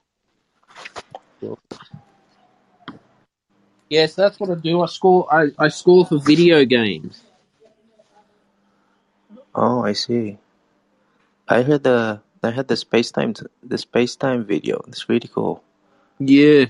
[3.90, 4.82] Yes, that's what I do.
[4.82, 5.32] I score.
[5.32, 7.22] I, I score for video games.
[9.54, 10.38] Oh, I see.
[11.48, 14.82] I heard the I heard the space time the space time video.
[14.88, 15.62] It's really cool.
[16.18, 16.66] Yeah,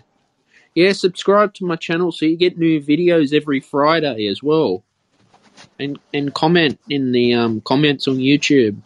[0.74, 0.92] yeah.
[0.92, 4.84] Subscribe to my channel so you get new videos every Friday as well,
[5.78, 8.76] and and comment in the um, comments on YouTube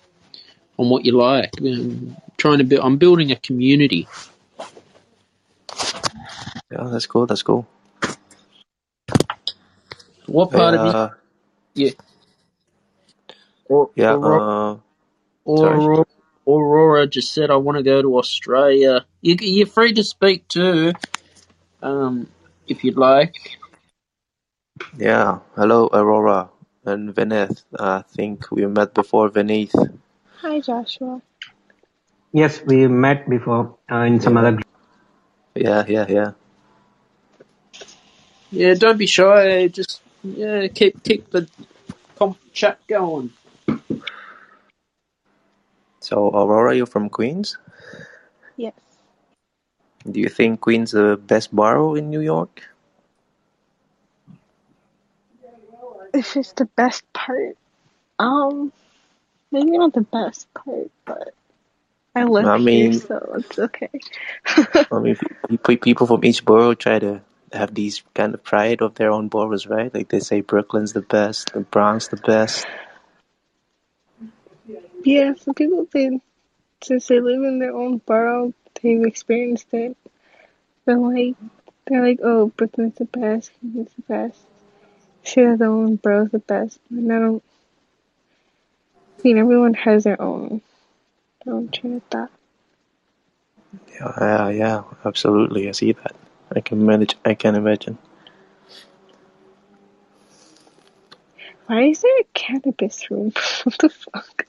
[0.78, 1.52] on what you like.
[1.60, 2.84] Um, trying to build.
[2.84, 4.08] I'm building a community.
[6.70, 7.26] Yeah, that's cool.
[7.26, 7.66] That's cool.
[10.26, 10.96] What part of it?
[10.96, 11.10] Uh,
[11.74, 11.90] Yeah.
[13.68, 14.14] Or, yeah.
[14.14, 14.78] Aurora, Uh,
[15.56, 15.78] sorry.
[15.78, 16.04] Aurora,
[16.46, 20.92] Aurora just said, "I want to go to Australia." You, you're free to speak too,
[21.82, 22.28] um,
[22.68, 23.58] if you'd like.
[24.98, 25.40] Yeah.
[25.56, 26.50] Hello, Aurora
[26.84, 27.64] and Vineeth.
[27.78, 29.74] I think we met before, Vineeth.
[30.42, 31.22] Hi, Joshua.
[32.32, 34.40] Yes, we met before uh, in some Yeah.
[34.40, 34.60] other.
[35.54, 36.32] Yeah, yeah, yeah.
[38.50, 39.68] Yeah, don't be shy.
[39.68, 41.48] Just yeah, keep keep the
[42.16, 43.32] comp chat going.
[46.08, 47.58] So, Aurora, you're from Queens.
[48.56, 48.72] Yes.
[50.10, 52.62] Do you think Queens the best borough in New York?
[56.14, 57.58] If it's the best part,
[58.18, 58.72] um,
[59.52, 61.34] maybe not the best part, but
[62.14, 63.90] I live I here, mean, so it's okay.
[64.90, 65.16] I mean,
[65.50, 67.20] pe- pe- people from each borough try to
[67.52, 69.92] have these kind of pride of their own boroughs, right?
[69.92, 72.64] Like they say Brooklyn's the best, the Bronx the best.
[75.04, 76.20] Yeah, some people they
[76.82, 79.96] since they live in their own borough, they've experienced it.
[80.84, 81.36] They're like,
[81.86, 84.40] they're like, oh, Brooklyn's the best, Queens the best.
[85.22, 87.42] Share their own borough's the best, and I don't.
[89.18, 90.62] I mean, everyone has their own,
[91.44, 92.30] their own train of thought.
[93.94, 95.68] Yeah, yeah, yeah, absolutely.
[95.68, 96.14] I see that.
[96.54, 97.16] I can manage.
[97.24, 97.98] I can imagine.
[101.66, 103.32] Why is there a cannabis room?
[103.64, 104.46] what the fuck?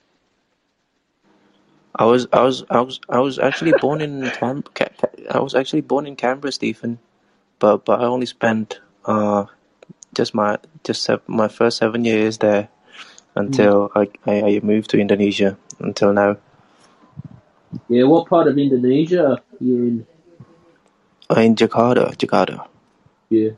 [1.96, 4.64] I was, I was, I was, I was actually born in Cam.
[4.64, 7.00] Ca- Ca- I was actually born in Canberra, Stephen.
[7.60, 9.46] But but I only spent uh
[10.14, 12.70] just my just sev- my first seven years there
[13.36, 16.38] until I, I I moved to Indonesia until now.
[17.90, 20.08] Yeah, what part of Indonesia are you in?
[21.30, 22.66] Uh, in Jakarta, Jakarta.
[23.30, 23.52] Yeah.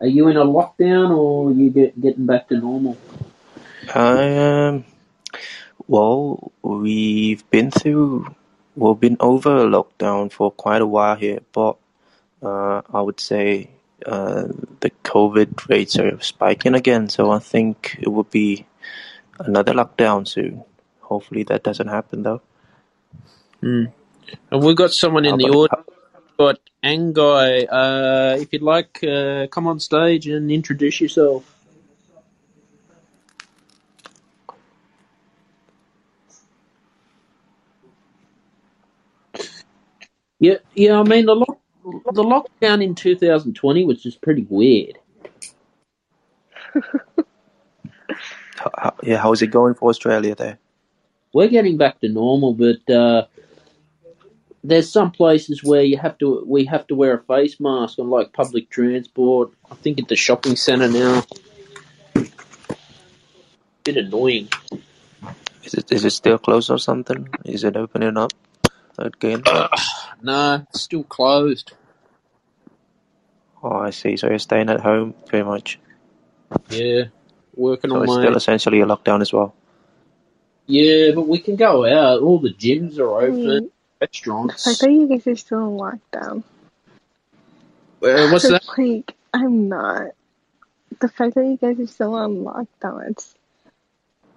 [0.00, 2.98] Are you in a lockdown or are you get getting back to normal?
[3.94, 4.84] I um,
[5.88, 8.34] well, we've been through,
[8.76, 11.76] we've been over a lockdown for quite a while here, but
[12.42, 13.70] uh, I would say
[14.04, 14.48] uh,
[14.80, 18.66] the COVID rates are spiking again, so I think it would be
[19.38, 20.64] another lockdown soon.
[21.00, 22.40] Hopefully that doesn't happen though.
[23.60, 23.84] Hmm.
[24.50, 25.88] And we've got someone How in the about audience.
[26.38, 27.66] Got Angai.
[27.70, 31.51] Uh, if you'd like, uh, come on stage and introduce yourself.
[40.42, 40.98] Yeah, yeah.
[40.98, 44.98] I mean, the lock, the lockdown in 2020 was just pretty weird.
[48.56, 50.58] how, how, yeah, how's it going for Australia there?
[51.32, 53.26] We're getting back to normal, but uh,
[54.64, 58.10] there's some places where you have to we have to wear a face mask on
[58.10, 59.52] like public transport.
[59.70, 61.22] I think at the shopping centre now.
[63.84, 64.48] Bit annoying.
[65.62, 67.28] Is it is it still closed or something?
[67.44, 68.32] Is it opening up
[68.98, 69.44] again?
[70.22, 71.72] no, it's still closed.
[73.62, 74.16] Oh, I see.
[74.16, 75.80] So you're staying at home pretty much.
[76.70, 77.04] Yeah,
[77.54, 79.56] working So on it's my still essentially a lockdown as well.
[80.66, 82.22] yeah, but we can go out.
[82.22, 83.70] All the gyms are open, mean,
[84.60, 84.82] the fact restaurants.
[84.92, 86.44] you guys are still in lockdown.
[88.02, 88.62] Uh, what's that?
[88.78, 90.12] Like, I'm not.
[91.00, 93.34] The fact that you guys are still on lockdown, it's,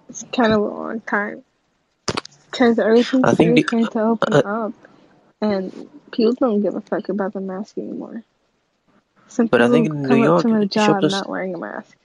[0.09, 1.43] it's kind of a long time.
[2.51, 4.73] Because everything's I think very the, trying to open uh, up,
[5.41, 8.23] and people don't give a fuck about the mask anymore.
[9.27, 11.11] Some but I people think in New come up York, to my job shoppers.
[11.11, 11.95] not wearing a mask.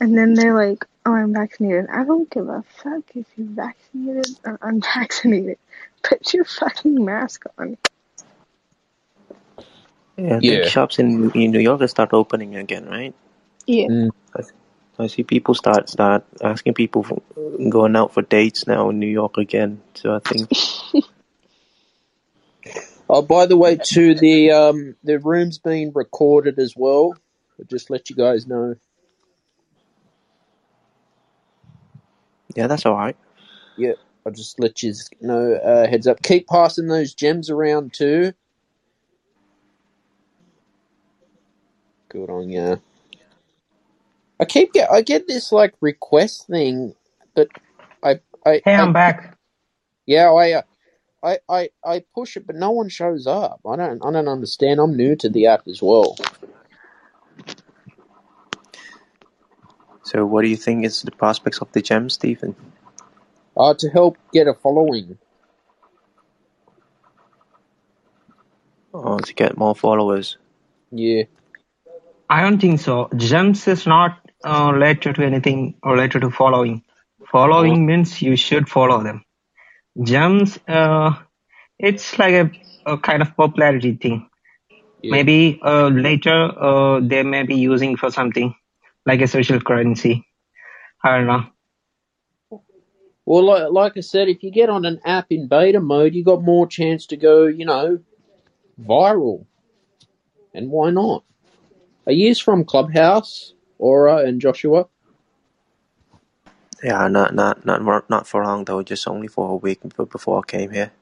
[0.00, 1.88] And then they're like, oh, I'm vaccinated.
[1.90, 5.58] I don't give a fuck if you're vaccinated or unvaccinated.
[6.02, 7.78] Put your fucking mask on.
[10.18, 10.42] Yeah, I Yeah.
[10.42, 13.14] think shops in in New York will start opening again, right?
[13.66, 13.88] Yeah.
[13.88, 14.10] Mm.
[14.98, 17.22] I see people start start asking people for,
[17.70, 19.82] going out for dates now in New York again.
[19.94, 20.50] So I think
[23.16, 27.16] Oh, by the way, too, the um the room's being recorded as well.
[27.60, 28.74] I'll just let you guys know.
[32.56, 33.16] yeah, that's all right.
[33.76, 33.92] Yeah,
[34.26, 35.54] I'll just let you know.
[35.54, 36.22] Uh, heads up.
[36.22, 38.32] Keep passing those gems around too.
[42.08, 42.82] Good on you.
[44.40, 46.94] I keep get I get this like request thing,
[47.36, 47.48] but
[48.02, 49.38] I I, Hey, I I'm back.
[50.06, 50.62] yeah I, uh,
[51.24, 53.60] I I I push it, but no one shows up.
[53.66, 54.78] I don't I don't understand.
[54.78, 56.16] I'm new to the app as well.
[60.02, 62.54] So what do you think is the prospects of the gem, Stephen?
[63.56, 65.16] Uh, to help get a following.
[68.92, 70.36] Or to get more followers?
[70.90, 71.24] Yeah.
[72.28, 73.08] I don't think so.
[73.16, 76.84] Gems is not uh, related to anything related to following.
[77.32, 79.23] Following means you should follow them.
[80.02, 81.14] Gems, uh,
[81.78, 82.50] it's like a,
[82.86, 84.28] a kind of popularity thing.
[85.02, 85.12] Yeah.
[85.12, 88.54] Maybe uh, later uh, they may be using for something
[89.06, 90.26] like a social currency.
[91.04, 91.44] I don't know.
[93.26, 96.24] Well, like, like I said, if you get on an app in beta mode, you
[96.24, 98.00] got more chance to go, you know,
[98.80, 99.46] viral.
[100.54, 101.24] And why not?
[102.06, 104.88] Are you from Clubhouse, Aura, and Joshua?
[106.84, 108.84] Yeah, not not not for- not for long though.
[108.84, 110.92] Just only for a week b- before I came here.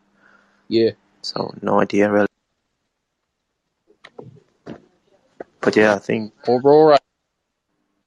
[0.69, 0.93] Yeah.
[1.23, 2.29] So no idea really.
[5.61, 6.99] But yeah, I think Aurora,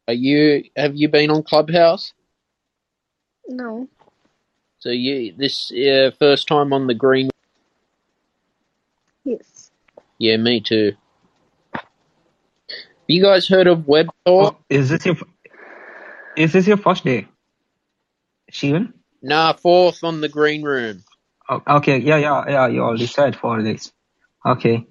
[0.07, 0.65] are you?
[0.78, 2.13] Have you been on Clubhouse?
[3.47, 3.89] No.
[4.80, 7.30] So you this uh, first time on the green?
[9.26, 9.71] Yes.
[10.19, 10.93] Yeah, me too.
[13.07, 14.55] You guys heard of Web Talk?
[14.55, 15.17] Oh, is this your
[16.38, 17.28] is this your first day,
[18.55, 18.93] Stephen?
[19.21, 21.03] Nah, fourth on the green room.
[21.49, 22.67] Oh, okay, yeah, yeah, yeah.
[22.67, 23.91] You already said four days.
[24.45, 24.87] Okay.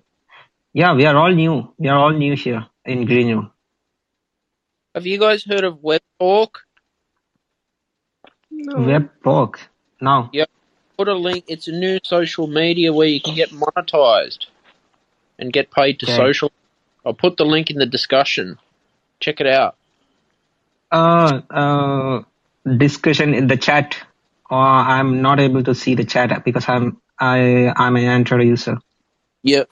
[0.72, 1.74] Yeah, we are all new.
[1.78, 3.50] We are all new here in Green Room.
[4.94, 6.60] Have you guys heard of Web Talk?
[8.50, 8.80] No.
[8.80, 9.60] Web talk.
[10.00, 10.30] Now.
[10.32, 10.48] Yep.
[10.98, 11.44] Put a link.
[11.48, 14.46] It's a new social media where you can get monetized
[15.38, 16.16] and get paid to Okay.
[16.16, 16.52] social.
[17.04, 18.58] I'll put the link in the discussion.
[19.20, 19.76] Check it out.
[20.90, 22.22] Uh, uh,
[22.64, 23.96] discussion in the chat.
[24.50, 28.78] Uh, I'm not able to see the chat because I'm I I'm an Android user.
[29.42, 29.68] Yep.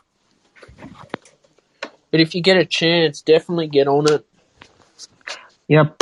[2.11, 4.27] But if you get a chance, definitely get on it.
[5.69, 5.97] Yep.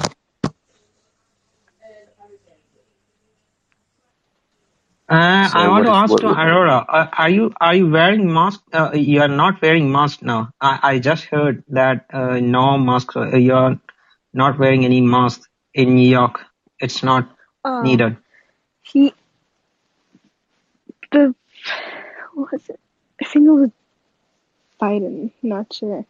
[5.09, 6.85] Uh, So I want to ask to Aurora.
[6.89, 8.63] Uh, are you are you wearing mask?
[8.73, 10.51] Uh, you are not wearing mask now.
[10.61, 13.17] I, I just heard that uh, no mask.
[13.17, 13.81] Uh, you are
[14.35, 16.41] not wearing any mask in New York.
[16.81, 17.29] It's not
[17.65, 18.17] Uh, needed.
[18.83, 19.13] He.
[21.13, 21.35] The.
[22.35, 22.81] What was it?
[23.21, 23.71] I think it was
[24.81, 25.31] Biden.
[25.43, 26.07] Not sure.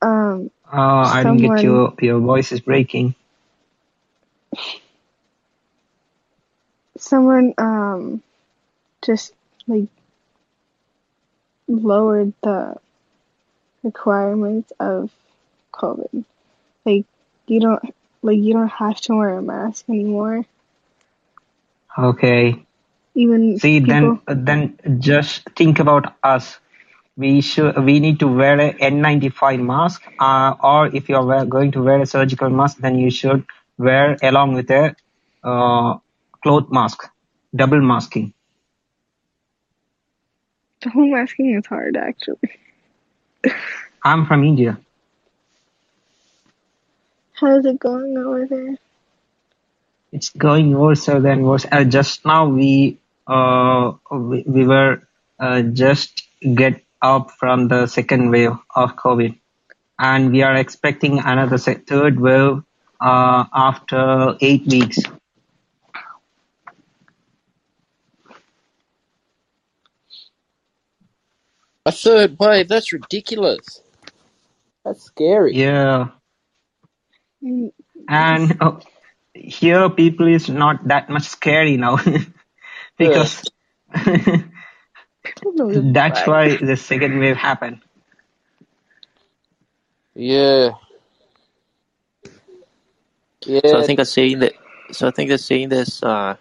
[0.00, 0.50] Um.
[0.72, 3.14] Uh, I didn't get Someone- your your voice is breaking.
[6.98, 8.22] someone um
[9.00, 9.32] just
[9.66, 9.88] like
[11.66, 12.76] lowered the
[13.82, 15.10] requirements of
[15.72, 16.24] COVID.
[16.84, 17.06] Like
[17.46, 17.82] you don't
[18.22, 20.44] like you don't have to wear a mask anymore.
[21.98, 22.64] Okay.
[23.14, 26.58] Even See, people then then just think about us.
[27.16, 31.82] We should we need to wear a N95 mask, uh, or if you're going to
[31.82, 33.44] wear a surgical mask, then you should
[33.76, 34.96] wear along with a
[35.44, 35.98] uh,
[36.42, 37.04] cloth mask,
[37.54, 38.32] double masking.
[40.82, 42.50] double masking is hard actually.
[44.02, 44.78] I'm from India.
[47.42, 48.76] How's it going over there?
[50.12, 51.66] It's going worse than worse.
[51.70, 55.02] Uh, just now we uh we, we were
[55.40, 56.24] uh, just
[56.54, 59.38] get up from the second wave of COVID,
[59.98, 62.62] and we are expecting another se- third wave
[63.00, 64.98] uh, after eight weeks.
[71.86, 72.68] A third wave?
[72.68, 73.82] That's ridiculous.
[74.84, 75.56] That's scary.
[75.56, 76.10] Yeah,
[78.08, 78.78] and uh,
[79.34, 81.98] here people is not that much scary now
[82.98, 83.44] because
[85.26, 86.32] People don't give a that's fuck.
[86.32, 87.80] why the second wave happened.
[90.14, 90.72] Yeah.
[93.46, 94.54] Yeah, So I think I've seen that.
[94.92, 96.36] So I think I've seen this uh,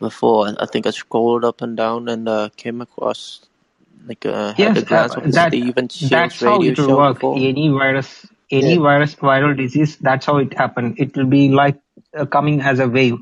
[0.00, 0.54] before.
[0.60, 3.42] I think I scrolled up and down and uh, came across
[4.06, 6.76] like uh, had Yes, a glance uh, of the that Stephen Shiels that's how it
[6.76, 7.24] will show work.
[7.24, 7.46] before.
[7.48, 10.94] Any virus, any yeah, virus, viral disease, that's how it happen.
[10.98, 11.78] It will be like
[12.16, 13.18] uh, coming as a wave.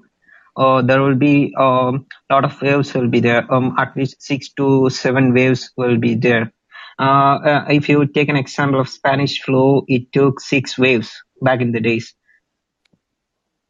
[0.56, 3.52] Uh, there will be a um, lot of waves will be there.
[3.52, 6.52] Um, at least six to seven waves will be there.
[6.98, 11.12] Uh, uh, if you take an example of Spanish flu, it took six waves
[11.42, 12.14] back in the days.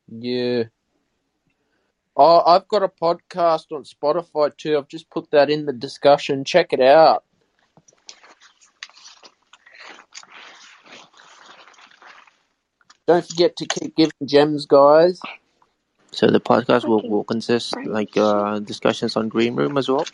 [0.09, 0.65] yeah.
[2.19, 4.79] Oh, I've got a podcast on Spotify too.
[4.79, 6.45] I've just put that in the discussion.
[6.45, 7.25] Check it out.
[13.07, 15.21] Don't forget to keep giving gems, guys.
[16.13, 20.05] So the podcast will, will consist like uh, discussions on Green Room as well.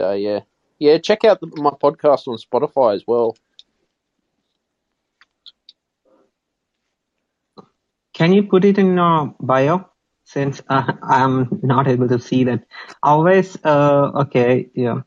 [0.00, 0.40] Uh, yeah,
[0.78, 0.98] yeah.
[0.98, 3.36] Check out the, my podcast on Spotify as well.
[8.14, 9.88] Can you put it in your bio?
[10.24, 12.64] Since uh, I'm not able to see that.
[13.02, 15.02] Always, uh, okay, yeah.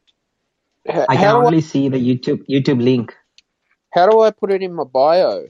[0.87, 3.15] I can do I, only see the YouTube YouTube link.
[3.93, 5.45] how do I put it in my bio?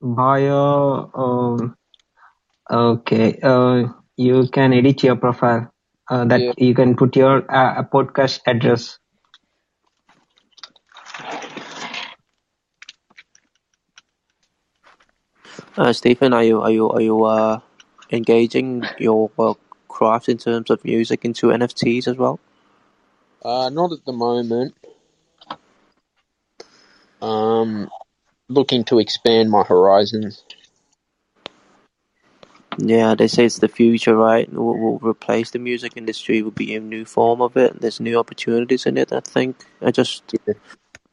[0.00, 1.10] Bio.
[1.14, 1.76] Um,
[2.70, 3.38] okay.
[3.42, 5.72] Uh, you can edit your profile.
[6.08, 8.98] Uh, that Yeah, you can put your uh, podcast address.
[15.76, 17.60] Uh, Stephen, are you are you are you uh,
[18.10, 19.54] engaging your uh,
[19.88, 22.38] craft in terms of music into NFTs as well?
[23.42, 24.74] uh, not at the moment.
[27.22, 27.88] Um,
[28.48, 30.44] looking to expand my horizons.
[32.78, 34.52] Yeah, they say it's the future, right?
[34.52, 36.42] Will will replace the music industry.
[36.42, 37.80] We'll be a new form of it.
[37.80, 39.12] There's new opportunities in it.
[39.14, 39.56] I think.
[39.82, 40.54] I just Yeah,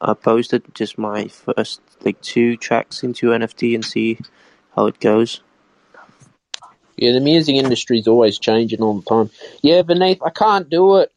[0.00, 4.18] uh, posted just my first like two tracks into NFT and see
[4.76, 5.42] how it goes.
[6.96, 7.12] yeah.
[7.12, 9.30] The music industry is always changing all the time.
[9.62, 11.12] Yeah, Vineeth, I can't do it.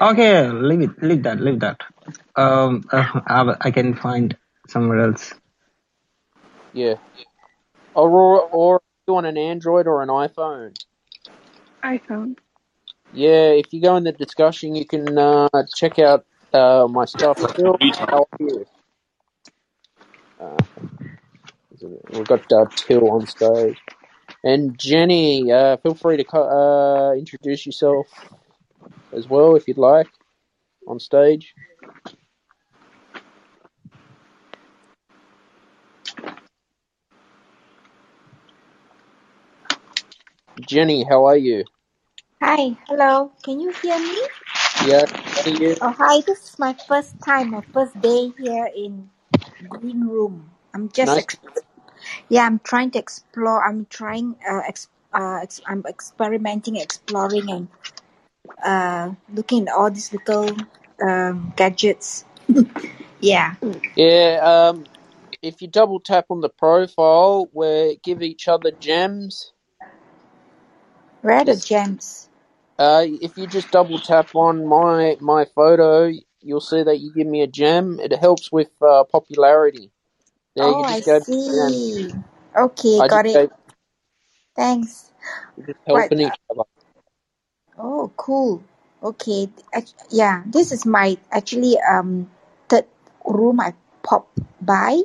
[0.00, 1.02] Okay, leave it.
[1.02, 1.40] Leave that.
[1.40, 1.80] Leave that.
[2.36, 4.36] Um, uh, I, I can find
[4.68, 5.34] somewhere else.
[6.72, 6.96] Yeah,
[7.94, 10.76] or or you on an Android or an iPhone.
[11.82, 12.36] iPhone.
[13.12, 17.38] Yeah, if you go in the discussion, you can uh, check out uh, my stuff.
[17.54, 18.66] Phil, how are you?
[20.40, 20.56] Uh,
[22.12, 23.78] we've got uh, Till on stage.
[24.42, 28.06] And Jenny, uh, feel free to co- uh, introduce yourself
[29.12, 30.08] as well if you'd like
[30.88, 31.54] on stage.
[40.60, 41.64] Jenny, how are you?
[42.40, 43.32] Hi, hello.
[43.42, 44.16] Can you hear me?
[44.86, 45.06] Yeah,
[45.46, 45.76] you?
[45.80, 46.20] Oh, hi.
[46.26, 49.10] This is my first time, my first day here in
[49.68, 50.50] Green Room.
[50.74, 51.22] I'm just, Nice.
[51.24, 51.38] ex-
[52.28, 53.66] yeah, I'm trying to explore.
[53.66, 57.68] I'm trying, uh, ex- uh, ex- I'm experimenting, exploring, and
[58.64, 60.50] uh, looking at all these little
[61.02, 62.24] um, gadgets.
[63.20, 63.54] Yeah.
[63.96, 64.84] Yeah, um,
[65.42, 69.53] if you double tap on the profile, we give each other gems.
[71.24, 72.30] Where are gems?
[72.78, 77.26] uh, if you just double tap on my my photo, you'll see that you give
[77.28, 78.00] me a gem.
[78.00, 79.92] It helps with uh, popularity.
[80.56, 81.22] There, Oh, I just gave
[81.56, 82.12] me see.
[82.56, 83.32] Okay, I got just it.
[83.32, 83.50] gave,
[84.56, 85.12] Thanks.
[85.56, 86.12] we're just Right.
[86.12, 86.64] helping each other.
[87.78, 88.64] Oh, cool.
[89.02, 89.48] Okay.
[90.10, 92.30] Yeah, this is my actually um
[92.68, 92.86] third
[93.26, 95.02] room I popped by.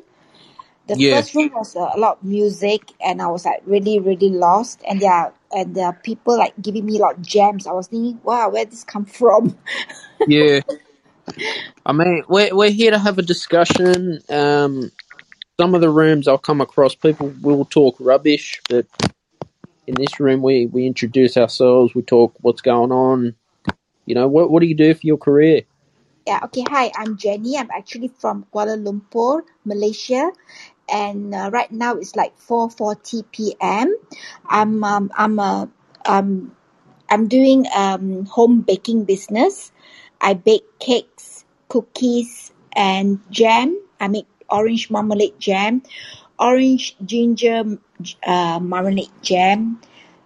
[0.87, 3.99] The Yeah, first room was uh, a lot of music, and I was like really,
[3.99, 4.81] really lost.
[4.87, 7.67] And yeah, and there are people like giving me lot gems.
[7.67, 9.57] I was thinking, wow, where this come from?
[10.27, 10.61] yeah.
[11.85, 14.19] I mean, we're we're here to have a discussion.
[14.29, 14.91] Um,
[15.59, 18.85] some of the rooms I'll come across, people will talk rubbish, but
[19.87, 21.95] in this room, we we introduce ourselves.
[21.95, 23.35] We talk what's going on.
[24.05, 25.63] You know, what what do you do for your career?
[26.27, 26.39] Yeah.
[26.43, 26.63] Okay.
[26.69, 27.57] Hi, I'm Jenny.
[27.57, 30.31] I'm actually from Kuala Lumpur, Malaysia,
[30.91, 33.95] and uh, right now it's like 4:40 p.m.
[34.47, 35.69] I'm um, I'm a
[36.05, 36.55] um
[37.09, 39.71] I'm doing um home baking business.
[40.21, 43.79] I bake cakes, cookies, and jam.
[43.99, 45.83] I make orange marmalade jam,
[46.39, 47.63] orange ginger
[48.25, 49.81] uh, marmalade jam,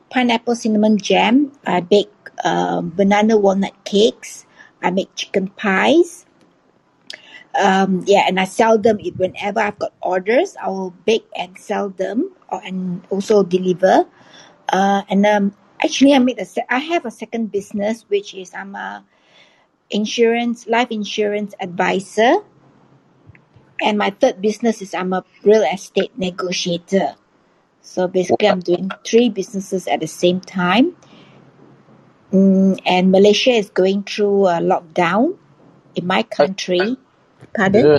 [0.09, 1.51] pineapple cinnamon jam.
[1.65, 2.11] I bake
[2.43, 4.45] uh, banana walnut cakes.
[4.81, 6.25] I make chicken pies.
[7.55, 10.57] Um, yeah, and I sell them if- whenever I've got orders.
[10.61, 14.05] I will bake and sell them, or, and also deliver.
[14.69, 18.53] Uh, and um, actually, I made a se- I have a second business, which is
[18.53, 19.05] I'm a
[19.91, 22.35] insurance life insurance advisor,
[23.81, 27.15] and my third business is I'm a real estate negotiator.
[27.81, 30.95] So basically, I'm doing three businesses at the same time.
[32.33, 35.37] Mm, and Malaysia is going through a lockdown
[35.95, 36.97] in my country.
[37.55, 37.89] Pardon?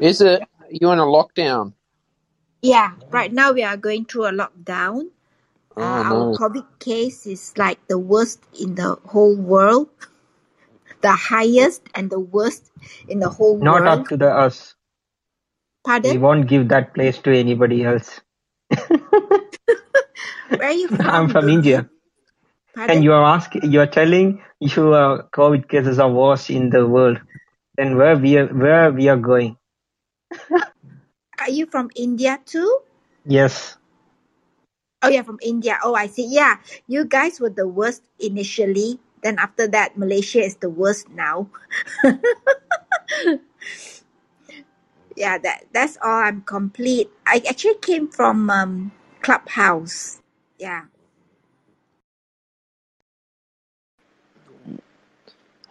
[0.00, 1.74] Is it you in a lockdown?
[2.62, 5.08] Yeah, right now we are going through a lockdown.
[5.80, 6.38] Uh, Oh our no.
[6.38, 9.88] COVID case is like the worst in the whole world,
[11.02, 12.70] the highest and the worst
[13.08, 13.84] in the whole Not world.
[13.84, 14.74] Not up to the us.
[16.02, 16.18] We Pardon?
[16.18, 18.20] won't give that place to anybody else.
[20.56, 21.08] Where are you from?
[21.08, 21.56] I'm from, from Denise?
[21.56, 21.90] India,
[22.76, 27.20] and you are asking, you are telling your COVID cases are worse in the world.
[27.78, 29.58] Then where we are, where we are going?
[31.40, 32.80] Are you from India too?
[33.26, 33.78] Yes,
[35.02, 35.78] Oh, yeah, from India.
[35.84, 36.28] Oh, I see.
[36.28, 36.58] Yeah,
[36.88, 39.00] you guys were the worst initially.
[39.24, 41.48] Then after that, Malaysia is the worst now.
[45.16, 46.22] yeah, that that's all.
[46.24, 47.10] I'm complete.
[47.26, 48.92] I actually came from um,
[49.22, 50.20] Clubhouse.
[50.58, 50.86] Yeah.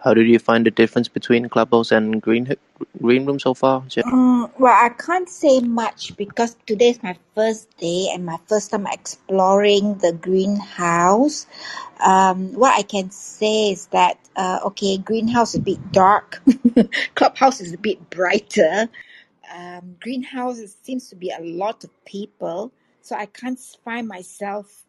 [0.05, 2.55] How did you find the difference between Clubhouse and Green
[3.01, 3.83] Green Room so far?
[4.05, 8.71] Mm, well, I can't say much because today is my first day and my first
[8.71, 11.47] time exploring the greenhouse.
[12.05, 16.41] Um, what I can say is that uh, okay, greenhouse is a bit dark,
[17.15, 18.89] clubhouse is a bit brighter.
[19.55, 22.71] Um, greenhouse seems to be a lot of people,
[23.01, 24.83] so I can't find myself.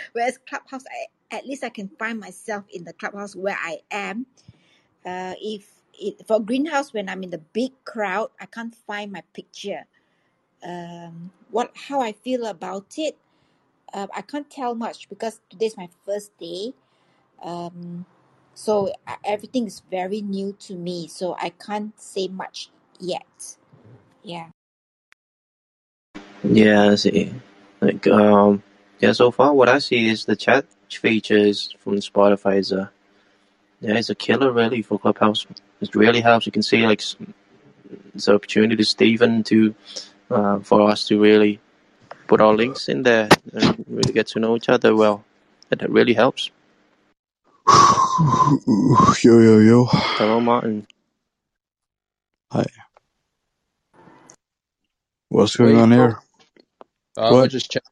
[0.12, 4.26] Whereas clubhouse, I, at least I can find myself in the clubhouse where I am.
[5.04, 9.22] Uh, if it, for greenhouse, when I'm in the big crowd, I can't find my
[9.34, 9.86] picture.
[10.62, 13.16] Um, what how I feel about it,
[13.92, 16.72] uh, I can't tell much because today's my first day.
[17.42, 18.06] Um,
[18.54, 23.56] so uh, everything is very new to me, so I can't say much yet.
[24.22, 24.48] Yeah.
[26.42, 27.34] Yeah, I see.
[27.80, 28.62] Like, um,
[29.00, 32.90] yeah, so far what I see is the chat features from Spotify is a,
[33.84, 35.46] yeah, it's a killer really for Clubhouse.
[35.82, 36.46] It really helps.
[36.46, 37.16] You can see like s-
[38.14, 39.74] it's an opportunity to Stephen to,
[40.30, 41.60] uh, for us to really
[42.28, 45.24] put our links in there and really get to know each other well.
[45.70, 46.50] And that really helps.
[49.24, 49.86] Yo, yo, yo.
[50.18, 50.86] Hello, Martin.
[52.52, 52.66] Hi.
[55.30, 56.18] What's going you on here?
[57.16, 57.84] Uh, we're just chat-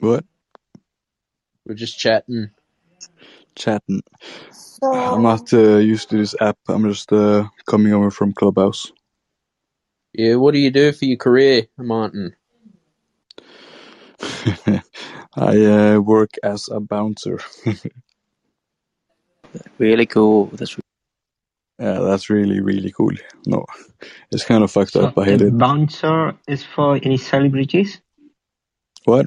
[0.00, 0.24] What?
[1.66, 2.50] we're just chatting.
[3.58, 4.02] Chatting.
[4.50, 6.58] So I'm not uh, used to this app.
[6.68, 8.92] I'm just uh, coming over from Clubhouse.
[10.14, 12.36] Yeah, what do you do for your career, Martin?
[15.36, 17.40] I uh, work as a bouncer.
[19.78, 20.46] Really cool.
[20.54, 20.76] That's
[21.78, 23.12] yeah, that's really, really cool.
[23.46, 23.64] No,
[24.32, 25.18] it's kind of fucked So up.
[25.18, 25.54] I a hate it.
[25.60, 28.00] bouncer is for any celebrities.
[29.04, 29.26] What?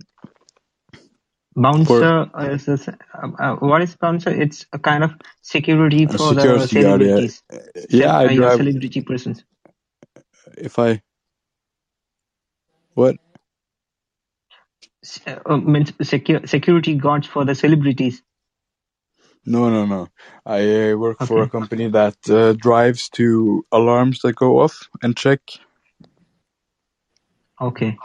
[1.54, 2.94] For Bouncer is this, uh,
[3.38, 4.30] uh, what is bouncer?
[4.30, 5.12] It's a kind of
[5.42, 7.08] security for the security guard, yeah.
[7.08, 7.44] celebrities.
[7.90, 8.58] Yeah, I uh, drive.
[8.58, 9.44] celebrity persons.
[10.58, 11.02] If I.
[12.94, 13.18] What?
[15.46, 18.22] Uh, means secure security guards for the celebrities.
[19.46, 20.08] No, no, no.
[20.46, 25.18] I uh, work for a company that uh, drives to alarms that go off and
[25.18, 25.42] check.
[27.60, 27.98] Okay.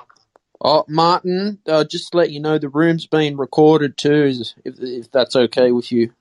[0.61, 4.33] Oh, Martin, uh, just to let you know the room's being recorded too,
[4.65, 6.13] if if that's okay with you.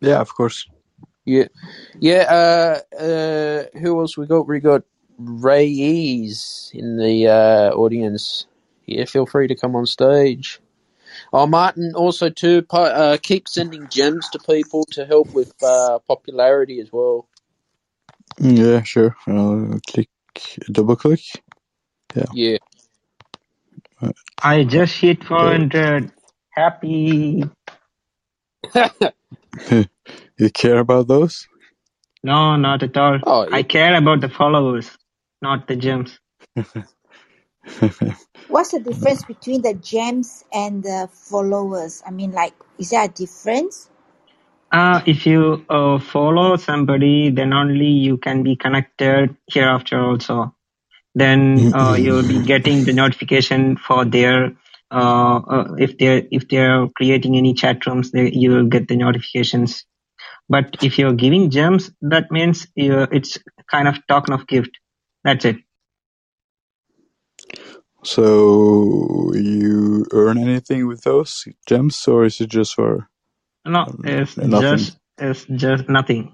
[0.00, 0.68] Yeah, of course.
[1.24, 1.46] Yeah,
[1.98, 2.82] yeah.
[2.92, 4.46] Uh, uh, who else we got?
[4.46, 4.82] We got
[5.18, 8.46] Ray Ease in the uh, audience.
[8.84, 10.60] Yeah, feel free to come on stage.
[11.32, 16.80] Oh, Martin, also too, uh, keep sending gems to people to help with uh, popularity
[16.80, 17.28] as well.
[18.38, 19.16] Yeah, sure.
[19.26, 20.08] I'll click,
[20.70, 21.20] double click.
[22.14, 22.24] Yeah.
[22.32, 22.58] Yeah.
[24.02, 24.12] Uh,
[24.42, 25.28] I just hit there.
[25.28, 26.12] 400.
[26.50, 27.44] Happy.
[30.38, 31.46] you care about those?
[32.24, 33.20] No, not at all.
[33.24, 34.90] oh, I care about the followers,
[35.42, 36.18] not the gems.
[38.48, 42.02] what's the difference between the gems and the followers?
[42.06, 43.90] I mean, like, is there a difference?
[44.72, 50.55] Uh, if you uh, follow somebody, then only you can be connected hereafter also.
[51.16, 54.56] Then uh, you'll be getting the notification for their
[54.90, 58.96] uh, uh, if they're if they're creating any chat rooms, they, you will get the
[58.96, 59.84] notifications.
[60.48, 63.38] But if you're giving gems, that means it's
[63.70, 64.78] kind of token of gift.
[65.24, 65.56] That's it.
[68.04, 73.08] so you earn anything with those gems, or is it just for
[73.66, 74.60] No, um, it's nothing?
[74.60, 76.32] just it's just nothing.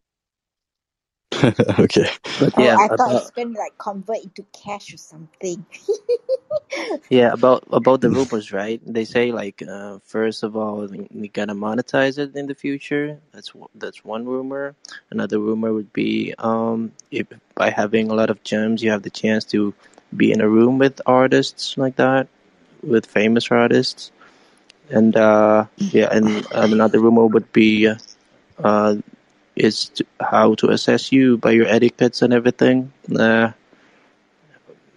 [1.79, 2.09] okay.
[2.39, 5.67] But Oh, yeah, I thought it's going to like convert into cash or something.
[7.11, 8.81] yeah about about the rumors, right?
[8.87, 13.19] They say like uh, first of all we gonna monetize it in the future.
[13.33, 14.75] That's one- that's one rumor.
[15.11, 19.11] Another rumor would be um if by having a lot of gems, you have the
[19.11, 19.75] chance to
[20.17, 22.29] be in a room with artists like that,
[22.83, 24.11] with famous artists.
[24.91, 27.89] And uh yeah, and another rumor would be
[28.63, 28.97] uh
[29.57, 32.93] is to, how to assess you by your etiquettes and everything.
[33.15, 33.53] Uh,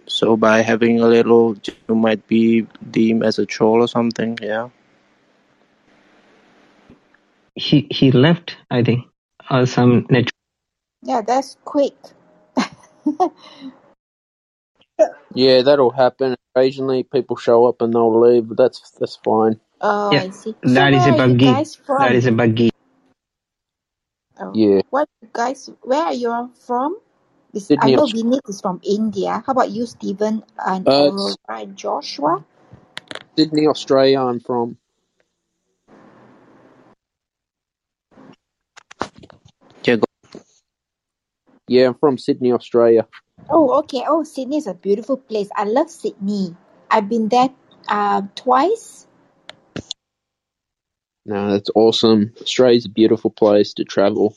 [0.06, 1.56] so by having a little,
[1.88, 4.38] you might be deemed as a troll or something.
[4.40, 4.70] Yeah.
[7.54, 9.06] He he left, I think,
[9.50, 10.28] or some net.
[11.02, 11.96] yeah, that's quick.
[15.34, 16.34] Yeah, that'll happen.
[16.54, 19.60] Occasionally, people show up and they'll leave, but that's that's fine.
[19.82, 20.54] Oh, Yeah, I see.
[20.64, 21.44] So that is where a are you buggy.
[21.98, 22.70] That is a buggy.
[24.40, 25.70] Oh, Yeah, what you guys?
[25.82, 26.98] Where are you all from?
[27.52, 28.08] This, I Sydney, know Australia.
[28.08, 29.42] Vineeth is from India.
[29.46, 32.44] How about you, Stephen and Uh, Aurora and Joshua?
[33.38, 34.20] Sydney, Australia.
[34.22, 34.78] I'm from.
[39.84, 40.04] Yeah, go-
[41.68, 43.06] Yeah, I'm from Sydney, Australia.
[43.50, 44.04] Oh, okay.
[44.08, 45.48] Oh, Sydney is a beautiful place.
[45.56, 46.56] I love Sydney.
[46.90, 47.50] I've been there
[47.88, 49.05] uh, twice.
[51.26, 52.34] No, that's awesome.
[52.42, 54.36] Australia's a beautiful place to travel.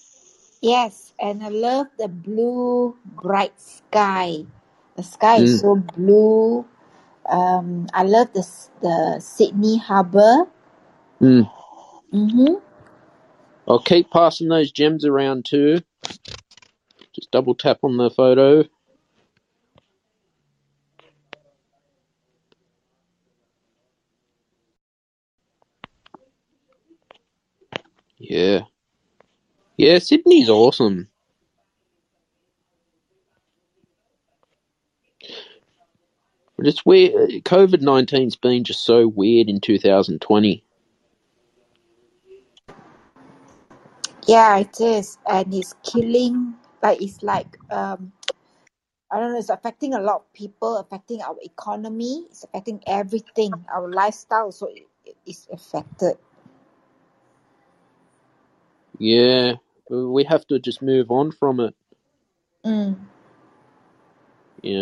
[0.62, 4.46] Yes, and I love the blue, bright sky.
[4.98, 5.62] The sky is Mm.
[5.62, 6.66] so blue.
[7.30, 8.48] Um, I love the
[8.82, 10.48] the Sydney Harbour.
[11.22, 11.52] Mm.
[12.14, 12.56] Mm-hmm.
[13.68, 15.80] I'll keep passing those gems around too.
[17.16, 18.66] Just double tap on the photo.
[28.20, 28.62] Yeah.
[29.78, 31.08] Yeah, Sydney's awesome.
[36.58, 37.30] But it's weird.
[37.46, 40.64] COVID 19's been just so weird in 2020.
[44.28, 46.54] Yeah, it is, and it's killing.
[46.84, 48.12] Like it's like um,
[49.10, 49.40] I don't know.
[49.40, 52.28] It's affecting a lot of people, affecting our economy.
[52.30, 53.54] It's affecting everything.
[53.74, 56.18] Our lifestyle, so it, it is affected.
[59.00, 59.56] Yeah.
[59.92, 61.76] We have to just move on from it,
[62.66, 62.98] Mm.
[64.64, 64.80] you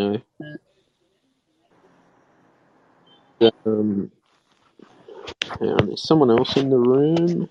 [3.41, 3.52] know.
[3.65, 4.11] Um,
[5.60, 7.49] hang on, there's someone else in the room.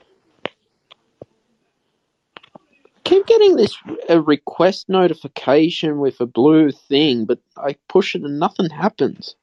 [3.04, 3.76] keep getting this
[4.08, 9.36] a request notification with a blue thing, but I push it and nothing happens.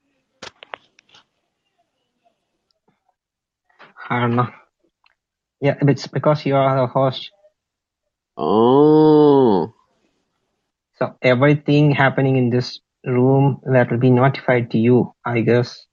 [4.10, 4.50] I don't know.
[5.64, 7.32] Yeah, it's because you are the host.
[8.38, 9.74] Oh,
[11.00, 15.86] So everything happening in this room that will be notified to you, I guess.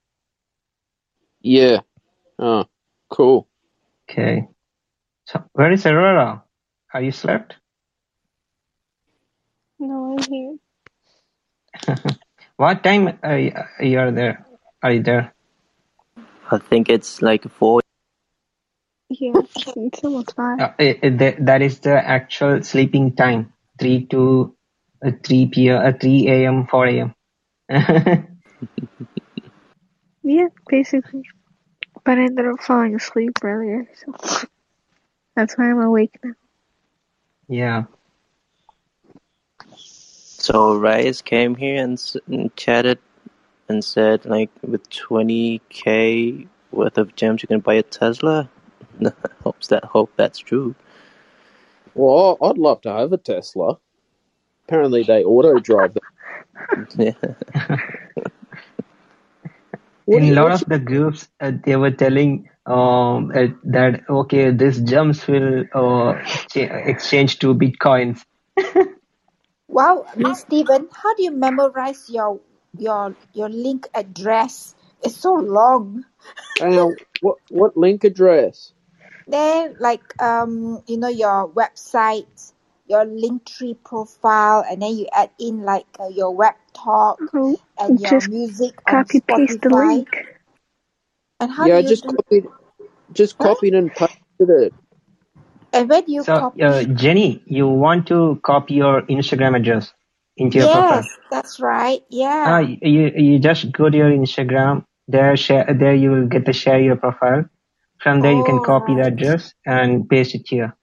[1.43, 1.81] yeah.
[2.39, 2.67] Oh,
[3.11, 3.49] cool.
[4.11, 4.49] Okay.
[5.27, 6.45] So where is Aurora?
[6.95, 7.57] Are you slept?
[9.81, 10.57] No, I'm here.
[12.57, 14.47] What time are you, you there?
[14.83, 15.35] Are you there?
[16.51, 17.83] I think it's like four.
[19.11, 19.43] Yeah,
[19.77, 20.61] it's almost five.
[20.61, 23.53] Uh, it, it- that that is the actual sleeping time.
[23.79, 24.57] Three to
[25.05, 25.71] uh, three p.
[25.71, 26.67] Uh, three a.m.
[26.69, 27.15] four a.m.
[30.23, 31.25] Yeah, basically.
[32.05, 34.15] But I ended up falling asleep earlier, so
[35.37, 36.35] that's why I'm awake now.
[37.49, 37.85] yeah.
[40.39, 42.99] So Rice came here and, s- and chatted
[43.69, 48.51] and said like with 20k worth of gems you can buy a Tesla.
[49.45, 50.75] Hopes that hope that's true.
[51.95, 53.79] Well, I'd love to have a Tesla.
[54.69, 56.03] Apparently, they auto drive them.
[56.97, 57.13] Yeah.
[60.13, 64.51] In a lot what's of the groups, uh, they were telling um, uh, that okay,
[64.51, 66.15] this gems will uh,
[66.51, 68.23] cha- exchange to bitcoins.
[69.69, 72.41] Wow, I mean, Stephen, how do you memorize your
[72.79, 74.75] your your link address?
[75.03, 76.05] It's so long.
[76.61, 76.89] your, uh,
[77.21, 78.73] what what link address?
[79.31, 82.53] Then, like, um, you know, your website,
[82.87, 88.01] your Linktree profile, and then you add in like uh, your web talk Oh, and
[88.01, 90.09] your just music on copy paste the link.
[91.41, 92.17] And how Yeah, do you just do?
[92.17, 92.47] copied,
[93.13, 93.55] just Huh?
[93.57, 94.75] copied and paste it.
[95.73, 96.61] And where do you So, copy?
[96.63, 99.93] uh, Jenny, you want to copy your Instagram address
[100.37, 101.09] into your profile?
[101.09, 102.03] Yes, that's right.
[102.45, 102.71] Uh, Yeah.
[102.83, 104.85] you you just go to your Instagram.
[105.09, 107.45] There, share there you will get to share your profile.
[108.03, 109.09] From there, you can Oh, copy the right.
[109.09, 110.77] address and paste it here.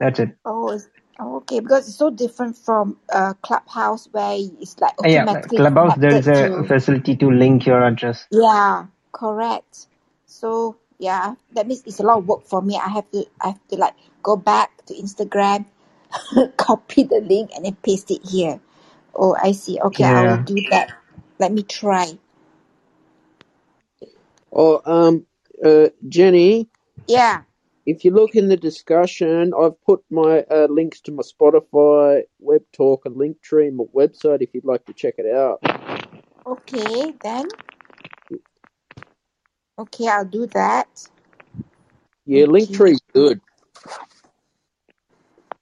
[0.00, 0.30] That's it.
[0.44, 0.80] Oh,
[1.20, 1.60] oh, okay.
[1.60, 6.16] Because it's so different from uh, Clubhouse where it's like Uh, yeah, automatically Clubhouse there
[6.16, 6.66] is a to.
[6.66, 8.26] facility to link your address.
[8.30, 9.88] Yeah, correct.
[10.26, 12.76] So yeah, that means it's a lot of work for me.
[12.76, 15.66] I have to I have to like go back to Instagram,
[16.58, 18.60] copy the link and then paste it here.
[19.14, 19.80] Oh, I see.
[19.80, 20.92] Okay, I will do that.
[21.40, 22.18] Let me try.
[24.52, 25.26] Oh, um,
[25.64, 26.68] uh, Jenny,
[27.08, 27.42] Yeah.
[27.86, 32.62] if you look in the discussion, I've put my uh, links to my Spotify, Web
[32.72, 34.42] Talk, and Linktree, my website.
[34.42, 35.62] If you'd like to check it out.
[36.46, 37.46] Okay, then.
[39.78, 40.88] Okay, I'll do that.
[42.26, 42.46] Yeah, Okay.
[42.46, 43.40] Linktree's good.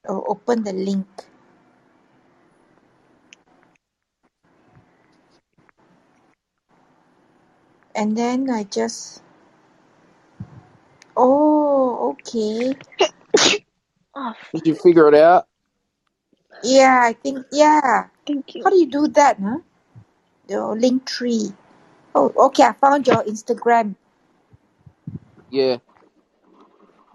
[0.09, 1.07] I'll open the link.
[7.95, 9.23] And then I just
[11.17, 12.75] Oh, okay.
[14.17, 15.47] Oh, Did you figure it out?
[16.63, 18.09] Yeah, I think yeah.
[18.27, 18.65] thank you.
[18.65, 19.59] How do you do that, huh?
[20.49, 21.55] The Linktree.
[22.15, 22.65] Oh, okay.
[22.65, 23.97] I found your Instagram.
[25.51, 25.79] Yeah.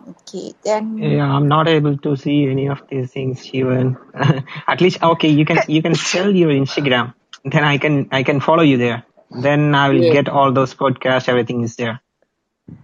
[0.10, 3.98] Okay, then Yeah, I'm not able to see any of these things, Shivan.
[4.68, 7.14] At least, okay, you can you can tell your Instagram.
[7.46, 9.06] Then I can I can follow you there.
[9.32, 10.12] Then I will Yeah.
[10.18, 11.30] get all those podcasts.
[11.30, 12.02] Everything is there.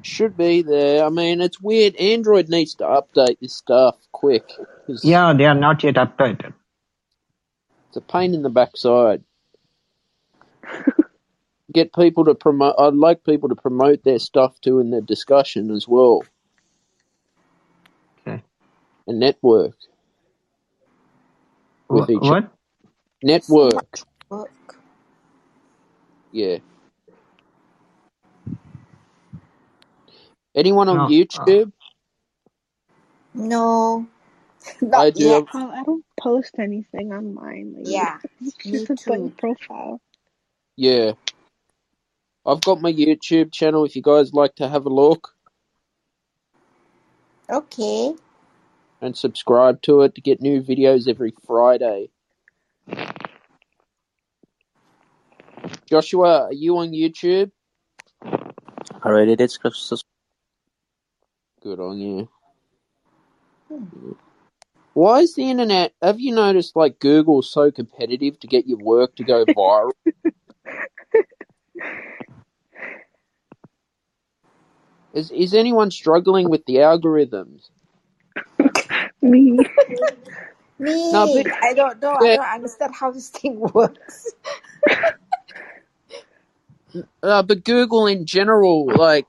[0.01, 1.05] Should be there.
[1.05, 1.95] I mean, it's weird.
[1.97, 4.49] Android needs to update this stuff quick.
[5.03, 6.53] Yeah, they are not yet updated.
[7.89, 9.23] It's a pain in the backside.
[11.73, 12.75] Get people to promote.
[12.79, 16.23] I'd like people to promote their stuff too in their discussion as well.
[18.27, 18.41] Okay.
[19.07, 19.75] And network
[21.89, 22.21] with Wha- each.
[22.21, 22.43] What?
[22.43, 22.89] so
[23.23, 23.99] Network.
[24.29, 24.51] work.
[26.31, 26.57] Yeah.
[30.57, 31.03] Anyone on No.
[31.05, 31.71] Uh, YouTube?
[33.35, 34.07] No,
[34.91, 35.23] I do.
[35.23, 35.43] yet.
[35.53, 37.75] Oh, I don't post anything on mine.
[37.77, 40.01] Like, Yeah, it's me just a blank profile.
[40.75, 41.11] Yeah.
[42.43, 45.35] I've got my YouTube channel if you guys like to have a look
[47.49, 48.15] Okay.
[49.01, 52.09] and subscribe to it to get new videos every Friday.
[55.87, 57.51] Joshua, are you on YouTube?
[59.05, 60.03] Already did sus-
[61.63, 62.29] Good on you.
[63.69, 64.11] Hmm.
[64.93, 65.93] Why is the internet?
[66.01, 69.91] Have you noticed like Google so competitive to get your work to go viral?
[75.13, 77.69] is is anyone struggling with the algorithms?
[79.21, 79.57] Me.
[81.11, 82.11] No, Me, but I don't know.
[82.13, 84.33] I don't understand how this thing works.
[87.23, 89.27] uh, but Google in general, like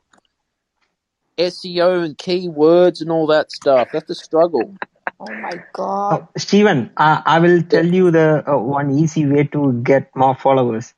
[1.38, 4.76] SEO and keywords and all that stuff, that's a struggle.
[5.20, 6.20] Oh my god.
[6.20, 10.34] Oh, Stephen, I, I will tell you the uh, one easy way to get more
[10.34, 10.94] followers.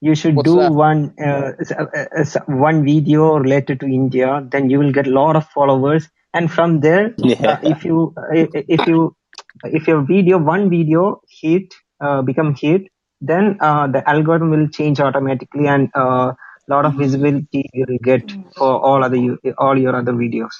[0.00, 0.72] You should What's do that?
[0.72, 1.86] one uh, uh,
[2.18, 4.46] uh, one video related to India.
[4.50, 7.60] Then you will get a lot of followers, and from there, uh, Yeah.
[7.62, 9.16] if you uh, if you
[9.64, 12.82] if your video one video hit uh, become hit,
[13.20, 16.32] then uh, the algorithm will change automatically, and uh,
[16.74, 18.52] lot of visibility you will get mm.
[18.56, 20.54] for all other you, all your other videos.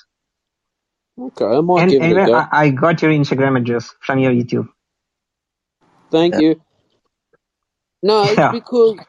[1.20, 2.42] Okay, I might And give it a anyway, go.
[2.42, 4.68] I, I got your Instagram address from your YouTube.
[6.12, 6.40] Thank Yeah.
[6.40, 6.62] you.
[8.02, 8.48] No, it's Yeah.
[8.48, 9.00] because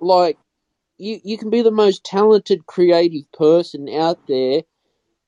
[0.00, 0.38] like
[0.98, 4.62] you you can be the most talented creative person out there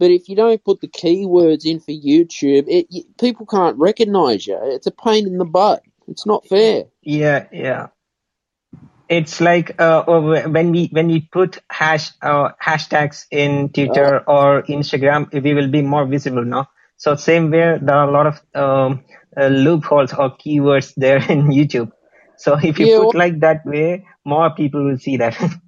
[0.01, 4.47] but if you don't put the keywords in for youtube it you, people can't recognize
[4.47, 7.89] you it's a pain in the butt it's not fair Yeah, yeah.
[9.13, 15.31] It's like uh, when we when we put hash uh, hashtags in Twitter or Instagram,
[15.43, 16.71] we will be more visible now.
[16.97, 19.05] So same way, there are a lot of um,
[19.37, 21.93] uh, loopholes or keywords there in YouTube.
[22.39, 25.37] So if you yeah put like that way, more people will see that.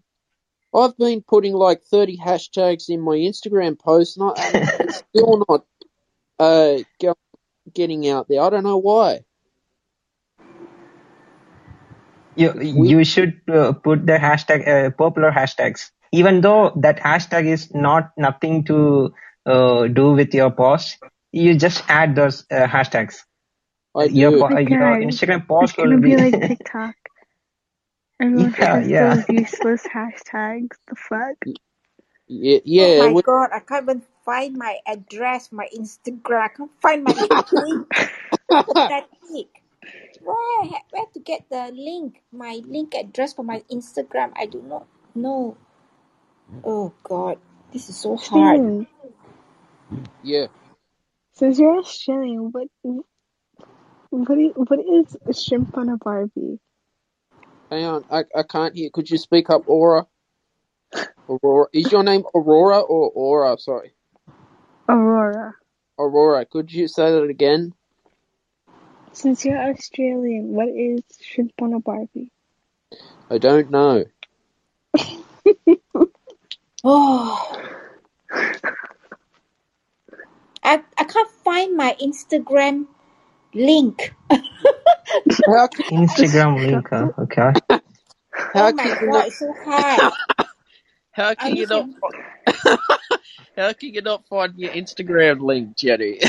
[0.74, 5.44] i've been putting like 30 hashtags in my instagram posts and, I, and it's still
[5.48, 5.64] not
[6.38, 6.78] uh
[7.74, 9.20] getting out there i don't know why
[12.36, 16.98] you it's weird you should uh, put the hashtag uh, popular hashtags even though that
[17.00, 19.12] hashtag is not nothing to
[19.46, 20.98] uh, do with your post
[21.32, 23.16] you just add those uh, hashtags
[23.96, 26.96] i your po- My uh, your God, instagram post will gonna be be like TikTok.
[28.20, 30.76] Everyone yeah has yeah those useless hashtags.
[30.88, 31.36] The fuck?
[32.28, 36.42] yeah Oh my we- god, I can't even find my address, my Instagram.
[36.42, 37.14] I can't find my
[37.52, 37.94] link.
[38.66, 39.63] Pathetic.
[40.24, 42.22] Where where to get the link?
[42.32, 44.32] My link address for my Instagram.
[44.36, 45.56] I do not know.
[46.64, 47.38] Oh god,
[47.72, 48.62] this is so hard.
[48.62, 48.86] Stephen,
[50.22, 50.46] yeah
[51.34, 52.68] since you're Australian, what
[54.10, 56.60] what is, what is shrimp on a Barbie?
[57.70, 60.06] hang on i, I can't hear could you speak up aura
[61.28, 63.90] aurora is your name aurora or aura sorry
[64.88, 65.54] Aurora.
[65.98, 67.72] Aurora, could you say that again?
[69.14, 72.30] Since you're Australian, what is shrimp on a Barbie?
[73.30, 74.04] I don't know.
[76.84, 77.62] Oh,
[80.62, 82.86] I I can't find my Instagram
[83.54, 84.14] link.
[85.46, 87.10] How can, instagram link huh?
[87.18, 87.80] okay oh
[88.54, 89.28] how Oh my can you god, not?
[89.28, 90.12] it's so hard.
[91.12, 91.90] How I can you not?
[93.56, 96.20] How can you not find your Instagram link, Jenny?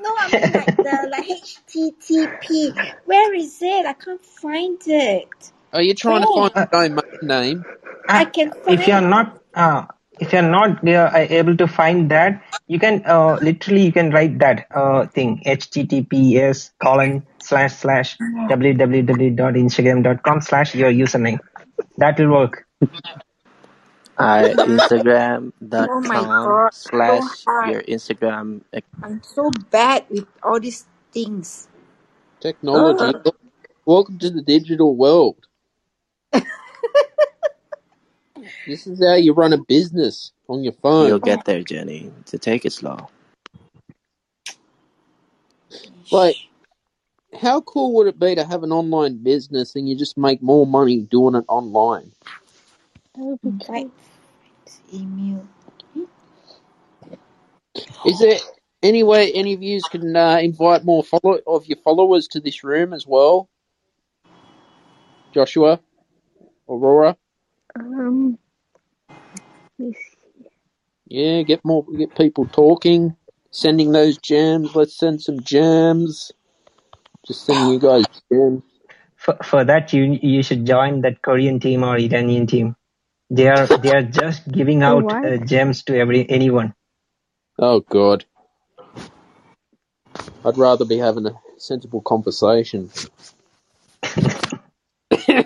[0.00, 2.94] No, I mean like the like HTTP.
[3.04, 3.86] Where is it?
[3.86, 5.28] I can't find it.
[5.72, 7.64] Are you trying to find uh, your domain name?
[8.08, 9.86] I uh, can if you're not uh,
[10.18, 14.38] if you're not uh, able to find that, you can uh, literally you can write
[14.38, 21.38] that uh, thing https colon slash slash www.instagram.com slash your username.
[21.98, 22.64] That will work.
[24.18, 24.54] I
[25.88, 27.70] Oh my Instagram.com god, so slash hard.
[27.72, 28.62] your Instagram.
[28.72, 31.68] ac- I'm so bad with all these things.
[32.40, 33.14] Technology.
[33.14, 33.34] Ugh.
[33.84, 35.36] Welcome to the digital world.
[38.66, 41.06] This is how you run a business on your phone.
[41.06, 41.36] You'll phone.
[41.36, 42.12] get there, Jenny.
[42.26, 43.08] To take it slow.
[46.10, 46.36] Like,
[47.40, 50.66] how cool would it be to have an online business and you just make more
[50.66, 52.12] money doing it online?
[53.14, 53.92] That would be Invite cute.
[54.94, 55.46] Email.
[58.04, 58.40] Is there
[58.82, 62.64] any way any of you can uh, invite more follow of your followers to this
[62.64, 63.48] room as well?
[65.34, 65.80] Joshua,
[66.68, 67.16] Aurora,
[67.78, 68.38] Um,
[69.78, 70.16] let me see.
[71.08, 73.16] yeah, get more, get people talking,
[73.52, 74.76] sending those gems.
[74.76, 76.32] Let's send some gems.
[77.26, 78.62] Just sending you guys gems.
[79.16, 82.75] For, for that, you you should join that Korean team or Iranian team.
[83.28, 86.74] They are they are just giving out uh, gems to every anyone.
[87.58, 88.24] Oh God,
[90.44, 92.90] I'd rather be having a sensible conversation.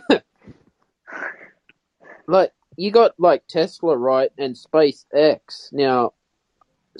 [2.26, 5.72] like you got like Tesla, right, and SpaceX.
[5.72, 6.12] Now,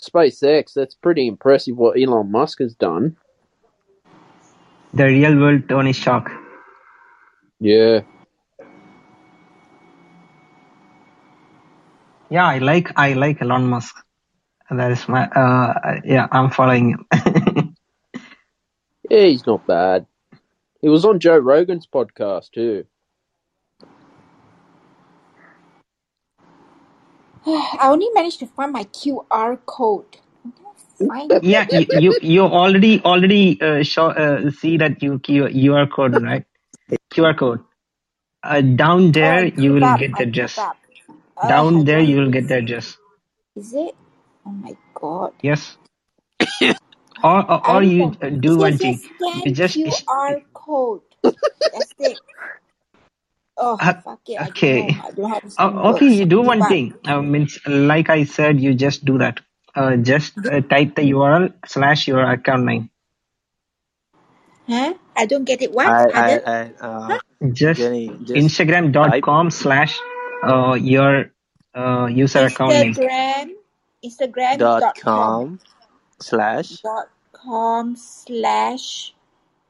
[0.01, 3.17] SpaceX, that's pretty impressive what Elon Musk has done.
[4.95, 6.33] The real world Tony Stark.
[7.61, 8.01] Yeah.
[12.31, 13.97] Yeah, I like I like Elon Musk.
[14.71, 17.07] That is my uh yeah, I'm following him.
[19.11, 20.07] Yeah, he's not bad.
[20.83, 22.87] He was on Joe Rogan's podcast too.
[27.47, 30.19] I only managed to find my QR code.
[31.09, 35.91] Find yeah, you you, you already already uh, show, uh, see that you Q, QR
[35.91, 36.45] code right?
[37.15, 37.61] QR code.
[38.43, 40.03] Uh, down there I you will up.
[40.03, 40.59] get the give address.
[40.59, 40.79] up.
[41.43, 42.61] Ugh, I Down there you will get the see.
[42.61, 42.99] address.
[43.57, 43.97] Is it?
[44.47, 45.33] Oh my god.
[45.43, 45.77] Yes.
[47.23, 49.03] Or or, or you uh, do one thing.
[49.45, 51.03] You just QR code.
[51.73, 52.21] That's it.
[53.59, 54.41] Oh uh, fuck it.
[54.41, 54.83] I don't okay.
[54.83, 54.95] know.
[55.03, 56.69] I don't know how this Oh, thing okay, you do one up.
[56.69, 56.95] thing.
[57.07, 59.41] Uh, means like I said, you just do that.
[59.75, 62.91] Uh, just uh, type the URL slash your account name.
[64.69, 64.95] Huh?
[65.17, 65.73] I don't get it.
[65.73, 65.97] What?
[65.97, 67.19] I, I, I, uh,
[67.53, 68.59] Just Jenny, just
[69.03, 70.05] type Instagram.com slash
[70.43, 71.33] uh, your
[71.75, 72.95] uh, user account name.
[72.95, 73.53] Instagram.
[74.05, 75.61] Instagram dot dot com com
[76.21, 79.15] slash dot com slash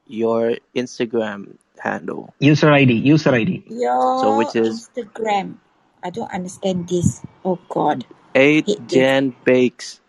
[0.07, 2.33] your Instagram handle.
[2.39, 2.93] User ID.
[2.95, 3.65] User ID.
[3.69, 5.57] Your So which is Instagram.
[6.03, 7.21] I don't understand this.
[7.45, 8.05] Oh God.
[8.35, 8.99] eight Hate this.
[8.99, 10.01] Jan Bakes.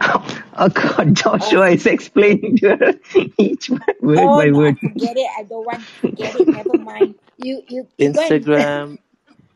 [0.56, 2.94] Oh God, Joshua is explaining to her
[3.38, 3.80] each word
[4.22, 4.78] Oh by no, word.
[4.78, 5.28] forget it.
[5.36, 5.82] I don't want.
[6.00, 6.48] Forget it.
[6.48, 7.16] Never mind.
[7.36, 8.98] You you you go and Instagram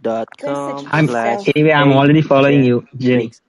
[0.03, 1.73] dot go and search com I'm slash anyway.
[1.73, 3.33] I'm already following you, Jenny.
[3.33, 3.43] Bakes.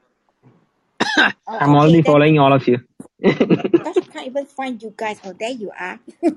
[1.47, 2.79] Oh, I'm okay, already then following all of you.
[3.85, 5.19] I can't even find you guys.
[5.23, 5.99] Oh, there you are.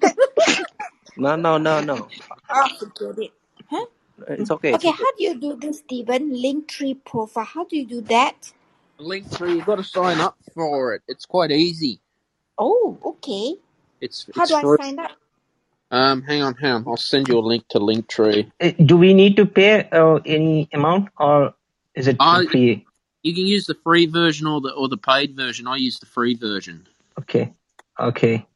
[1.17, 2.11] No, no, no, no.
[2.51, 3.33] oh, forget it.
[3.71, 3.87] Huh?
[4.29, 4.75] It's okay.
[4.75, 5.05] It's Okay, okay.
[5.05, 6.33] how do you do this, Stephen?
[6.33, 7.45] Linktree profile.
[7.45, 8.53] How do you do that?
[9.01, 11.03] Linktree, you've got to sign up for it.
[11.09, 12.01] It's quite easy.
[12.59, 13.57] Oh, okay.
[14.01, 15.13] It's How it's do I sign up?
[15.93, 16.85] Um, hang on, hang on.
[16.87, 18.51] I'll send you a link to Linktree.
[18.61, 21.55] Uh, Do we need to pay uh, any amount, or
[21.95, 22.87] is it free?
[23.23, 25.67] you can use the free version or the or the paid version.
[25.69, 26.87] I use the free version.
[27.21, 27.53] Okay,
[28.01, 28.47] okay,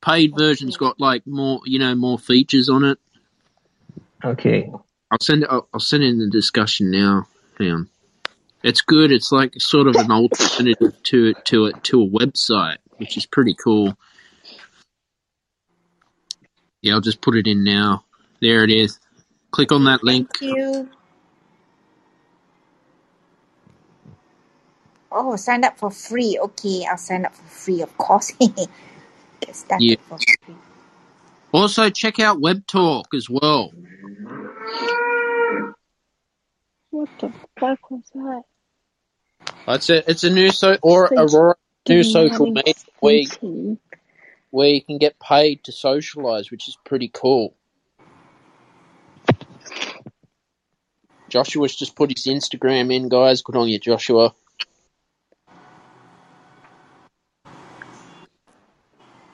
[0.00, 2.98] Paid version's got like more, you know, more features on it.
[4.24, 4.70] okay.
[5.10, 5.48] I'll send it.
[5.50, 7.26] I'll, I'll send it in the discussion now.
[7.58, 7.88] Hang on.
[8.62, 9.12] It's good.
[9.12, 13.26] It's like sort of an alternative to it to it to a website, which is
[13.26, 13.96] pretty cool.
[16.82, 18.04] Yeah, I'll just put it in now.
[18.40, 19.00] There it is.
[19.52, 20.28] Click on that link.
[20.30, 20.90] Thank you.
[25.12, 26.38] Oh, sign up for free.
[26.40, 28.32] Okay, I'll sign up for free, of course.
[28.40, 29.96] Get Yeah.
[30.08, 30.56] for free.
[31.52, 33.74] Also, check out Web Talk as well.
[36.90, 38.42] What the fuck was that?
[39.68, 41.56] It's a it's a new so or It's like Aurora
[41.88, 43.78] new social media where you, thinking.
[44.50, 47.54] Where you can get paid to socialize, which is pretty cool.
[51.28, 53.42] Joshua's just put his Instagram in, guys.
[53.42, 54.34] Good on you, Joshua.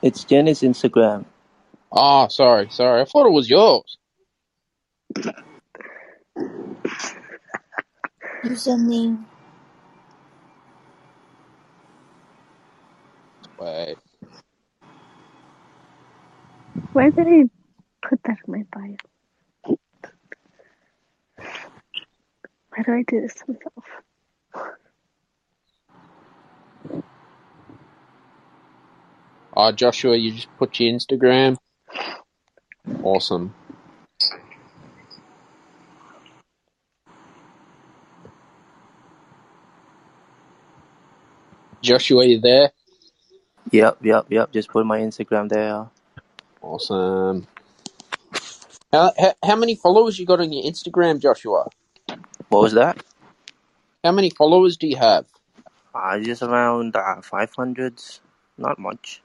[0.03, 1.25] It's Jenny's Instagram.
[1.91, 3.01] Oh, sorry, sorry.
[3.01, 3.97] I thought it was yours.
[8.45, 9.25] Username.
[13.59, 13.97] Wait.
[16.95, 17.45] Why did I
[18.09, 18.97] put that in my bio?
[22.71, 23.85] Why do I do this to myself?
[29.57, 31.57] Oh, Joshua, you just put your Instagram.
[33.03, 33.55] Awesome.
[41.83, 42.71] Joshua, you there?
[43.73, 44.53] Yep, yep, yep.
[44.53, 45.91] Just put my Instagram there.
[46.65, 47.47] Awesome.
[48.93, 51.69] How, how, how many followers you got on your Instagram, Joshua?
[52.49, 52.99] What was that?
[54.05, 55.27] How many followers do you have?
[55.95, 58.21] Uh, just around uh, 500s.
[58.59, 59.23] Not much.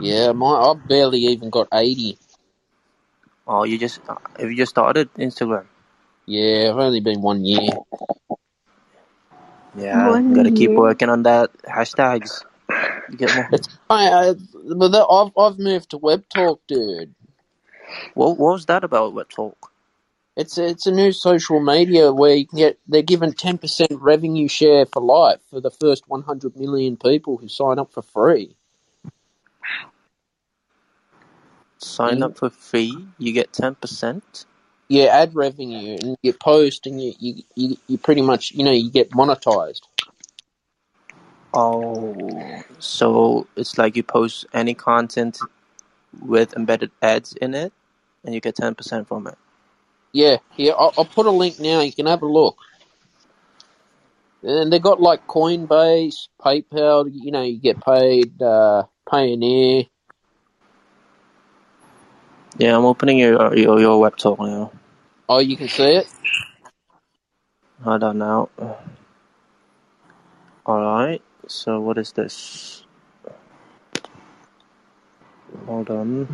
[0.00, 2.18] Yeah, my I've barely even got eighty.
[3.46, 5.66] Oh, you just uh, have you just started Instagram?
[6.26, 7.70] Yeah, I've only been one year.
[9.76, 12.44] Yeah, One gotta keep working on that hashtags.
[13.16, 13.50] Get more.
[13.52, 14.34] It's I, I,
[14.76, 17.14] but that, I've I've moved to Web Talk, dude.
[18.14, 19.14] What what was that about?
[19.14, 19.72] Web Talk?
[20.36, 23.92] It's a, it's a new social media where you can get they're given ten percent
[23.92, 28.02] revenue share for life for the first one hundred million people who sign up for
[28.02, 28.56] free.
[31.78, 34.46] Sign You, up for free, you get ten percent.
[34.88, 38.72] yeah, ad revenue, and you post, and you, you you you pretty much you know
[38.72, 39.82] you get monetized.
[41.52, 45.38] Oh, so it's like you post any content
[46.20, 47.72] with embedded ads in it,
[48.24, 49.36] and you get ten percent from it.
[50.12, 50.72] Yeah, yeah.
[50.72, 51.80] I'll, I'll put a link now.
[51.80, 52.56] You can have a look.
[54.42, 57.10] And they got like Coinbase, PayPal.
[57.12, 58.40] You know, you get paid.
[58.40, 59.88] Uh, Payoneer.
[62.58, 64.70] Yeah, I'm opening your your, your web talk now.
[65.28, 66.06] Oh, you can see it.
[67.84, 68.50] I don't know.
[70.66, 71.22] All right.
[71.50, 72.84] So what is this?
[75.66, 76.28] Hold on.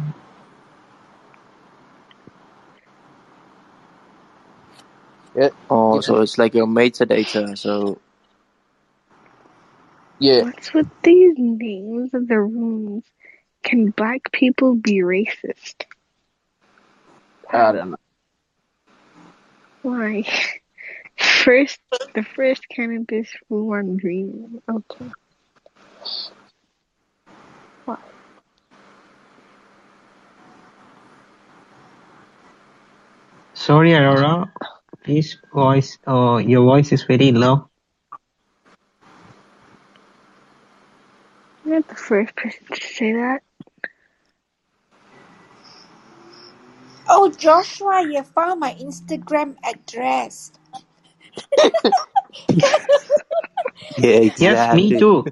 [5.37, 6.23] Yeah, Oh, you so can.
[6.23, 7.59] it's like your metadata.
[7.59, 7.99] So
[10.19, 13.05] Yeah, What's with these names of the rooms?
[13.65, 15.85] Can black people be racist?
[17.53, 17.97] I don't know.
[19.83, 20.25] Why?
[21.19, 21.81] First,
[22.15, 24.61] the first cannabis one dream.
[24.69, 25.11] Okay.
[27.85, 27.99] Why?
[33.55, 34.53] Sorry, Aurora.
[35.05, 37.71] His voice, uh, your voice is very low.
[41.65, 43.43] You're not the first person to say that.
[47.09, 50.51] Oh, Joshua, you found my Instagram address.
[53.97, 54.99] Yeah, Yes, me exactly.
[54.99, 55.27] too.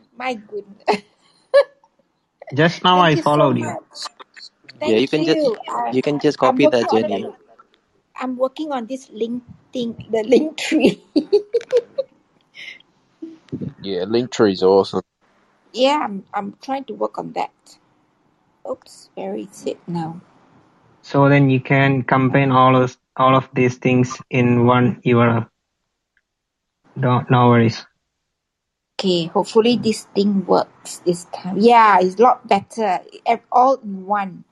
[0.16, 1.02] My goodness.
[2.54, 3.76] Just now Thank I you so followed you.
[3.76, 4.08] much.
[4.84, 5.58] Yeah, you Thank can just you.
[5.90, 7.30] You can just copy working that, on Jenny.
[8.16, 11.00] I'm working on this link thing, the Linktree.
[13.78, 15.02] Yeah, Linktree is awesome.
[15.72, 17.52] yeah, I'm, I'm trying to work on that.
[18.70, 20.20] Oops, where is it now?
[21.04, 25.46] So then you can combine all of all of these things in one URL.
[26.98, 27.84] Don't no worries.
[28.98, 31.60] Okay, hopefully this thing works this time.
[31.60, 33.00] Yeah, it's a lot better.
[33.52, 34.44] All in one.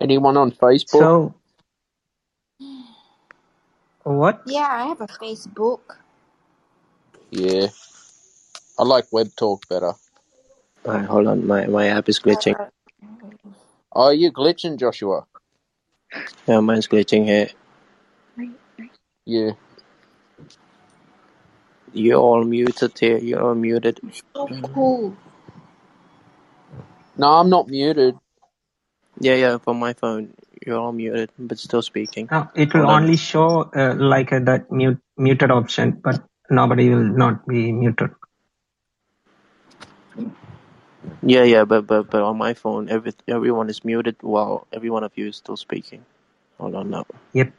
[0.00, 1.00] Anyone on Facebook?
[1.00, 1.34] So
[4.02, 4.42] what?
[4.46, 5.80] Yeah, I have a Facebook.
[7.30, 7.68] Yeah,
[8.78, 9.92] I like Web Talk better.
[10.86, 11.46] Alright, hold on.
[11.46, 12.58] My my app is glitching.
[12.58, 12.66] Uh,
[13.96, 15.24] Oh, you're glitching, Joshua.
[16.48, 17.50] Yeah, mine's glitching here.
[19.24, 19.52] Yeah.
[21.92, 23.18] You're all muted here.
[23.18, 24.00] You're all muted.
[24.34, 25.16] so cool.
[27.16, 28.18] No, I'm not muted.
[29.20, 29.58] Yeah, yeah.
[29.58, 30.34] From my phone,
[30.66, 32.30] you're all muted, but still speaking.
[32.30, 33.06] No, it will Hold on.
[33.06, 38.10] only show uh, like uh, that mute muted option, but nobody will not be muted.
[41.22, 45.04] Yeah, yeah, but but but on my phone, every everyone is muted while every one
[45.04, 46.04] of you is still speaking.
[46.58, 47.06] Hold on now.
[47.34, 47.54] Yep,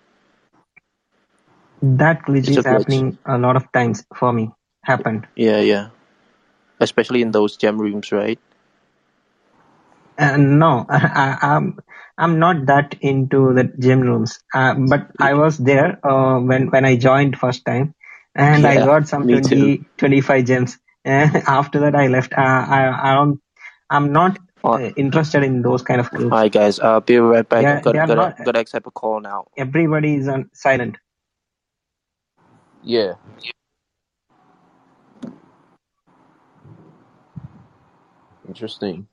[1.82, 3.04] that glitch is glitch.
[3.04, 4.52] happening a lot of times for me.
[4.84, 5.28] Happened.
[5.36, 5.90] Yeah, yeah.
[6.80, 8.40] Especially in those gem rooms, right?
[10.18, 11.80] Uh, no, I, I'm
[12.18, 14.40] I'm not that into the gym rooms.
[14.54, 17.94] Uh, but I was there uh, when when I joined first time,
[18.36, 19.76] and I got some me too.
[19.76, 20.78] 20, 25 gems.
[21.06, 22.34] And after that, I left.
[22.34, 23.42] Uh, I I don't.
[23.90, 26.46] I'm not uh, interested in those kind of groups.
[26.46, 26.80] Hi guys.
[26.80, 27.66] I'll be right back.
[27.66, 28.38] They are, Got they are got not.
[28.44, 29.46] got to accept a call now.
[29.58, 30.98] Everybody is on silent.
[32.84, 33.16] Yeah.
[38.48, 39.08] Interesting.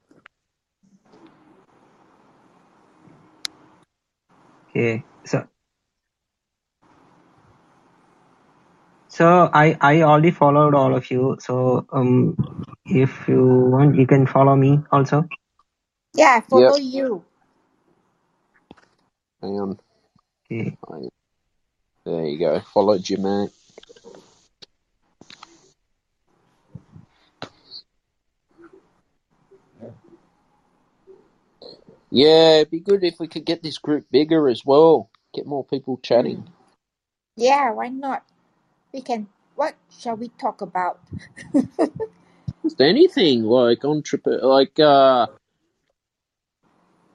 [4.82, 5.46] Okay, so
[9.06, 11.36] so I I already followed all of you.
[11.38, 12.34] So um,
[12.86, 15.28] if you want, you can follow me also.
[16.14, 16.50] Yeah, I Yep.
[16.50, 17.24] follow you.
[19.40, 19.78] Hang on.
[20.50, 20.76] Okay.
[20.90, 21.14] I-
[22.04, 22.58] There you go.
[22.74, 23.50] Followed you, mate.
[32.12, 35.10] Yeah, it'd be good if we could get this group bigger as well.
[35.34, 36.49] Get more people chatting.
[37.36, 38.24] Yeah, why not?
[38.92, 39.28] We can.
[39.57, 41.00] What shall we talk about?
[42.65, 45.28] Just anything like entrepreneur, like uh,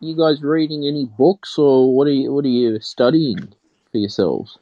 [0.02, 3.54] you guys reading any books or what are you what are you studying
[3.92, 4.60] for yourselves?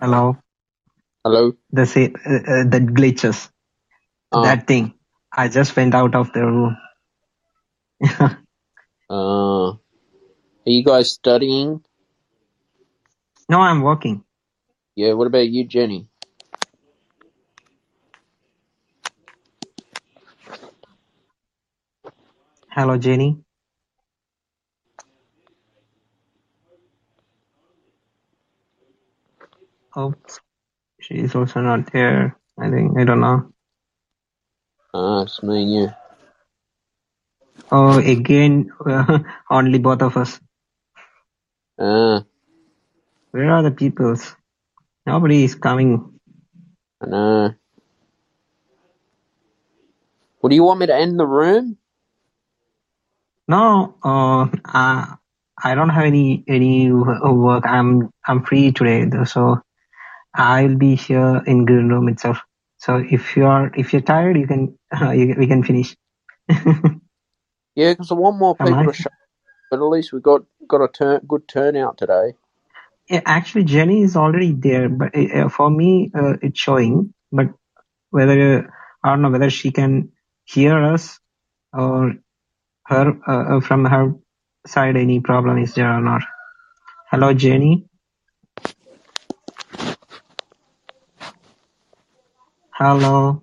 [0.00, 0.36] Hello.
[1.24, 1.52] Hello.
[1.72, 3.50] The say uh, uh, the glitches.
[4.32, 4.94] Uh, That thing.
[5.32, 6.76] I just went out of the room.
[9.10, 9.78] uh, are
[10.66, 11.84] you guys studying?
[13.48, 14.24] no, I'm working.
[14.96, 15.14] Yeah.
[15.14, 16.08] What about you, Jenny?
[22.70, 23.38] Hello, Jenny.
[29.98, 30.40] Oops.
[31.00, 32.38] She's also not there.
[32.60, 33.52] I think I don't know.
[34.94, 35.88] Ah, it's me and you.
[37.74, 38.70] Oh, again,
[39.50, 40.40] only both of us.
[41.78, 42.24] Ah,
[43.32, 44.36] Where are the peoples?
[45.06, 46.20] Nobody is coming.
[47.02, 47.54] I know.
[50.42, 51.78] Well, do you want me to end the room?
[53.48, 55.16] No, uh, uh,
[55.64, 57.64] I don't have any any work.
[57.66, 59.60] I'm I'm free today, though, so
[60.34, 62.38] I'll be here in Greenroom itself.
[62.78, 65.96] So if you are if you're tired, you can uh, you, we can finish.
[67.76, 69.10] Yeah, because I want more people to show.
[69.70, 72.34] But at least we got got a turn good turnout today.
[73.10, 77.14] Yeah, actually, Jenny is already there, but uh, for me, uh, it's showing.
[77.32, 77.48] But
[78.10, 78.72] whether
[79.04, 80.12] I don't know whether she can
[80.44, 81.20] hear us
[81.72, 82.14] or
[82.86, 84.14] her uh, from her
[84.66, 86.22] side any problem is there or not.
[87.10, 87.86] Hello, Jenny.
[92.72, 93.42] Hello.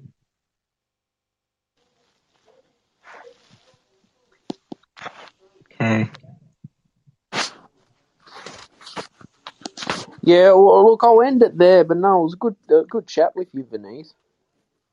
[10.24, 11.84] Yeah, well, look, I'll end it there.
[11.86, 14.14] But no, it was a good uh, good chat with you, Vineeth.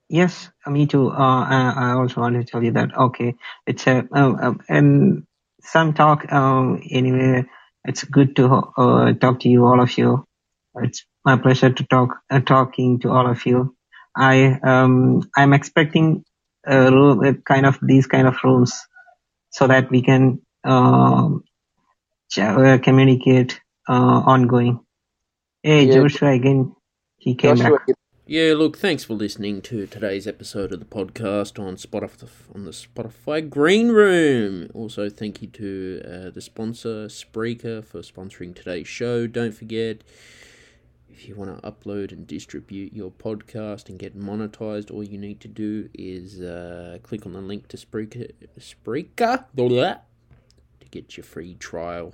[0.08, 1.08] Yes, me too.
[1.10, 2.96] Uh, I, I also wanted to tell you that.
[2.96, 3.34] Okay,
[3.66, 5.24] it's a uh, uh, and
[5.62, 6.32] some talk.
[6.32, 7.44] Um, anyway,
[7.84, 8.46] it's good to
[8.78, 10.24] uh, talk to you, all of you.
[10.76, 13.74] It's my pleasure to talk uh, talking to all of you.
[14.16, 16.24] I um I'm expecting
[16.66, 18.74] a room, a kind of these kind of rooms,
[19.50, 21.44] so that we can um
[22.38, 24.80] uh, communicate uh, ongoing.
[25.62, 26.74] Hey, Yeah, Joshua again.
[27.16, 27.78] He came Joshua.
[27.86, 27.96] back.
[28.26, 32.72] Yeah, look, thanks for listening to today's episode of the podcast on Spotify on the
[32.72, 34.70] Spotify Greenroom.
[34.74, 39.26] Also, thank you to uh, the sponsor Spreaker for sponsoring today's show.
[39.26, 40.02] Don't forget,
[41.08, 45.40] if you want to upload and distribute your podcast and get monetized, all you need
[45.40, 48.30] to do is uh, click on the link to Spreaker,
[48.60, 49.94] Spreaker blah, blah,
[50.80, 52.12] to get your free trial.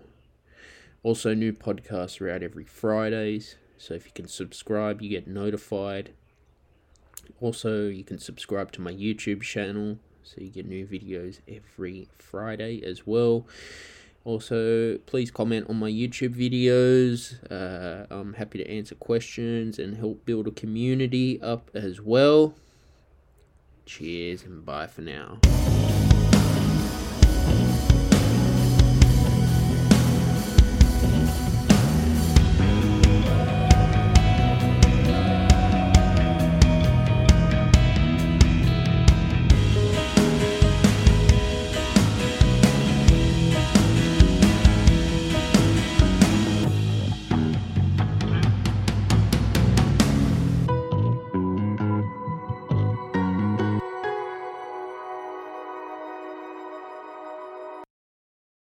[1.05, 3.57] Also, new podcasts are out every Fridays.
[3.77, 6.15] So if you can subscribe, you get notified.
[7.43, 12.83] Also, you can subscribe to my YouTube channel so you get new videos every Friday
[12.83, 13.47] as well.
[14.25, 17.37] Also, please comment on my YouTube videos.
[17.51, 22.55] Uh, I'm happy to answer questions and help build a community up as well.
[23.85, 25.41] Cheers and bye for now.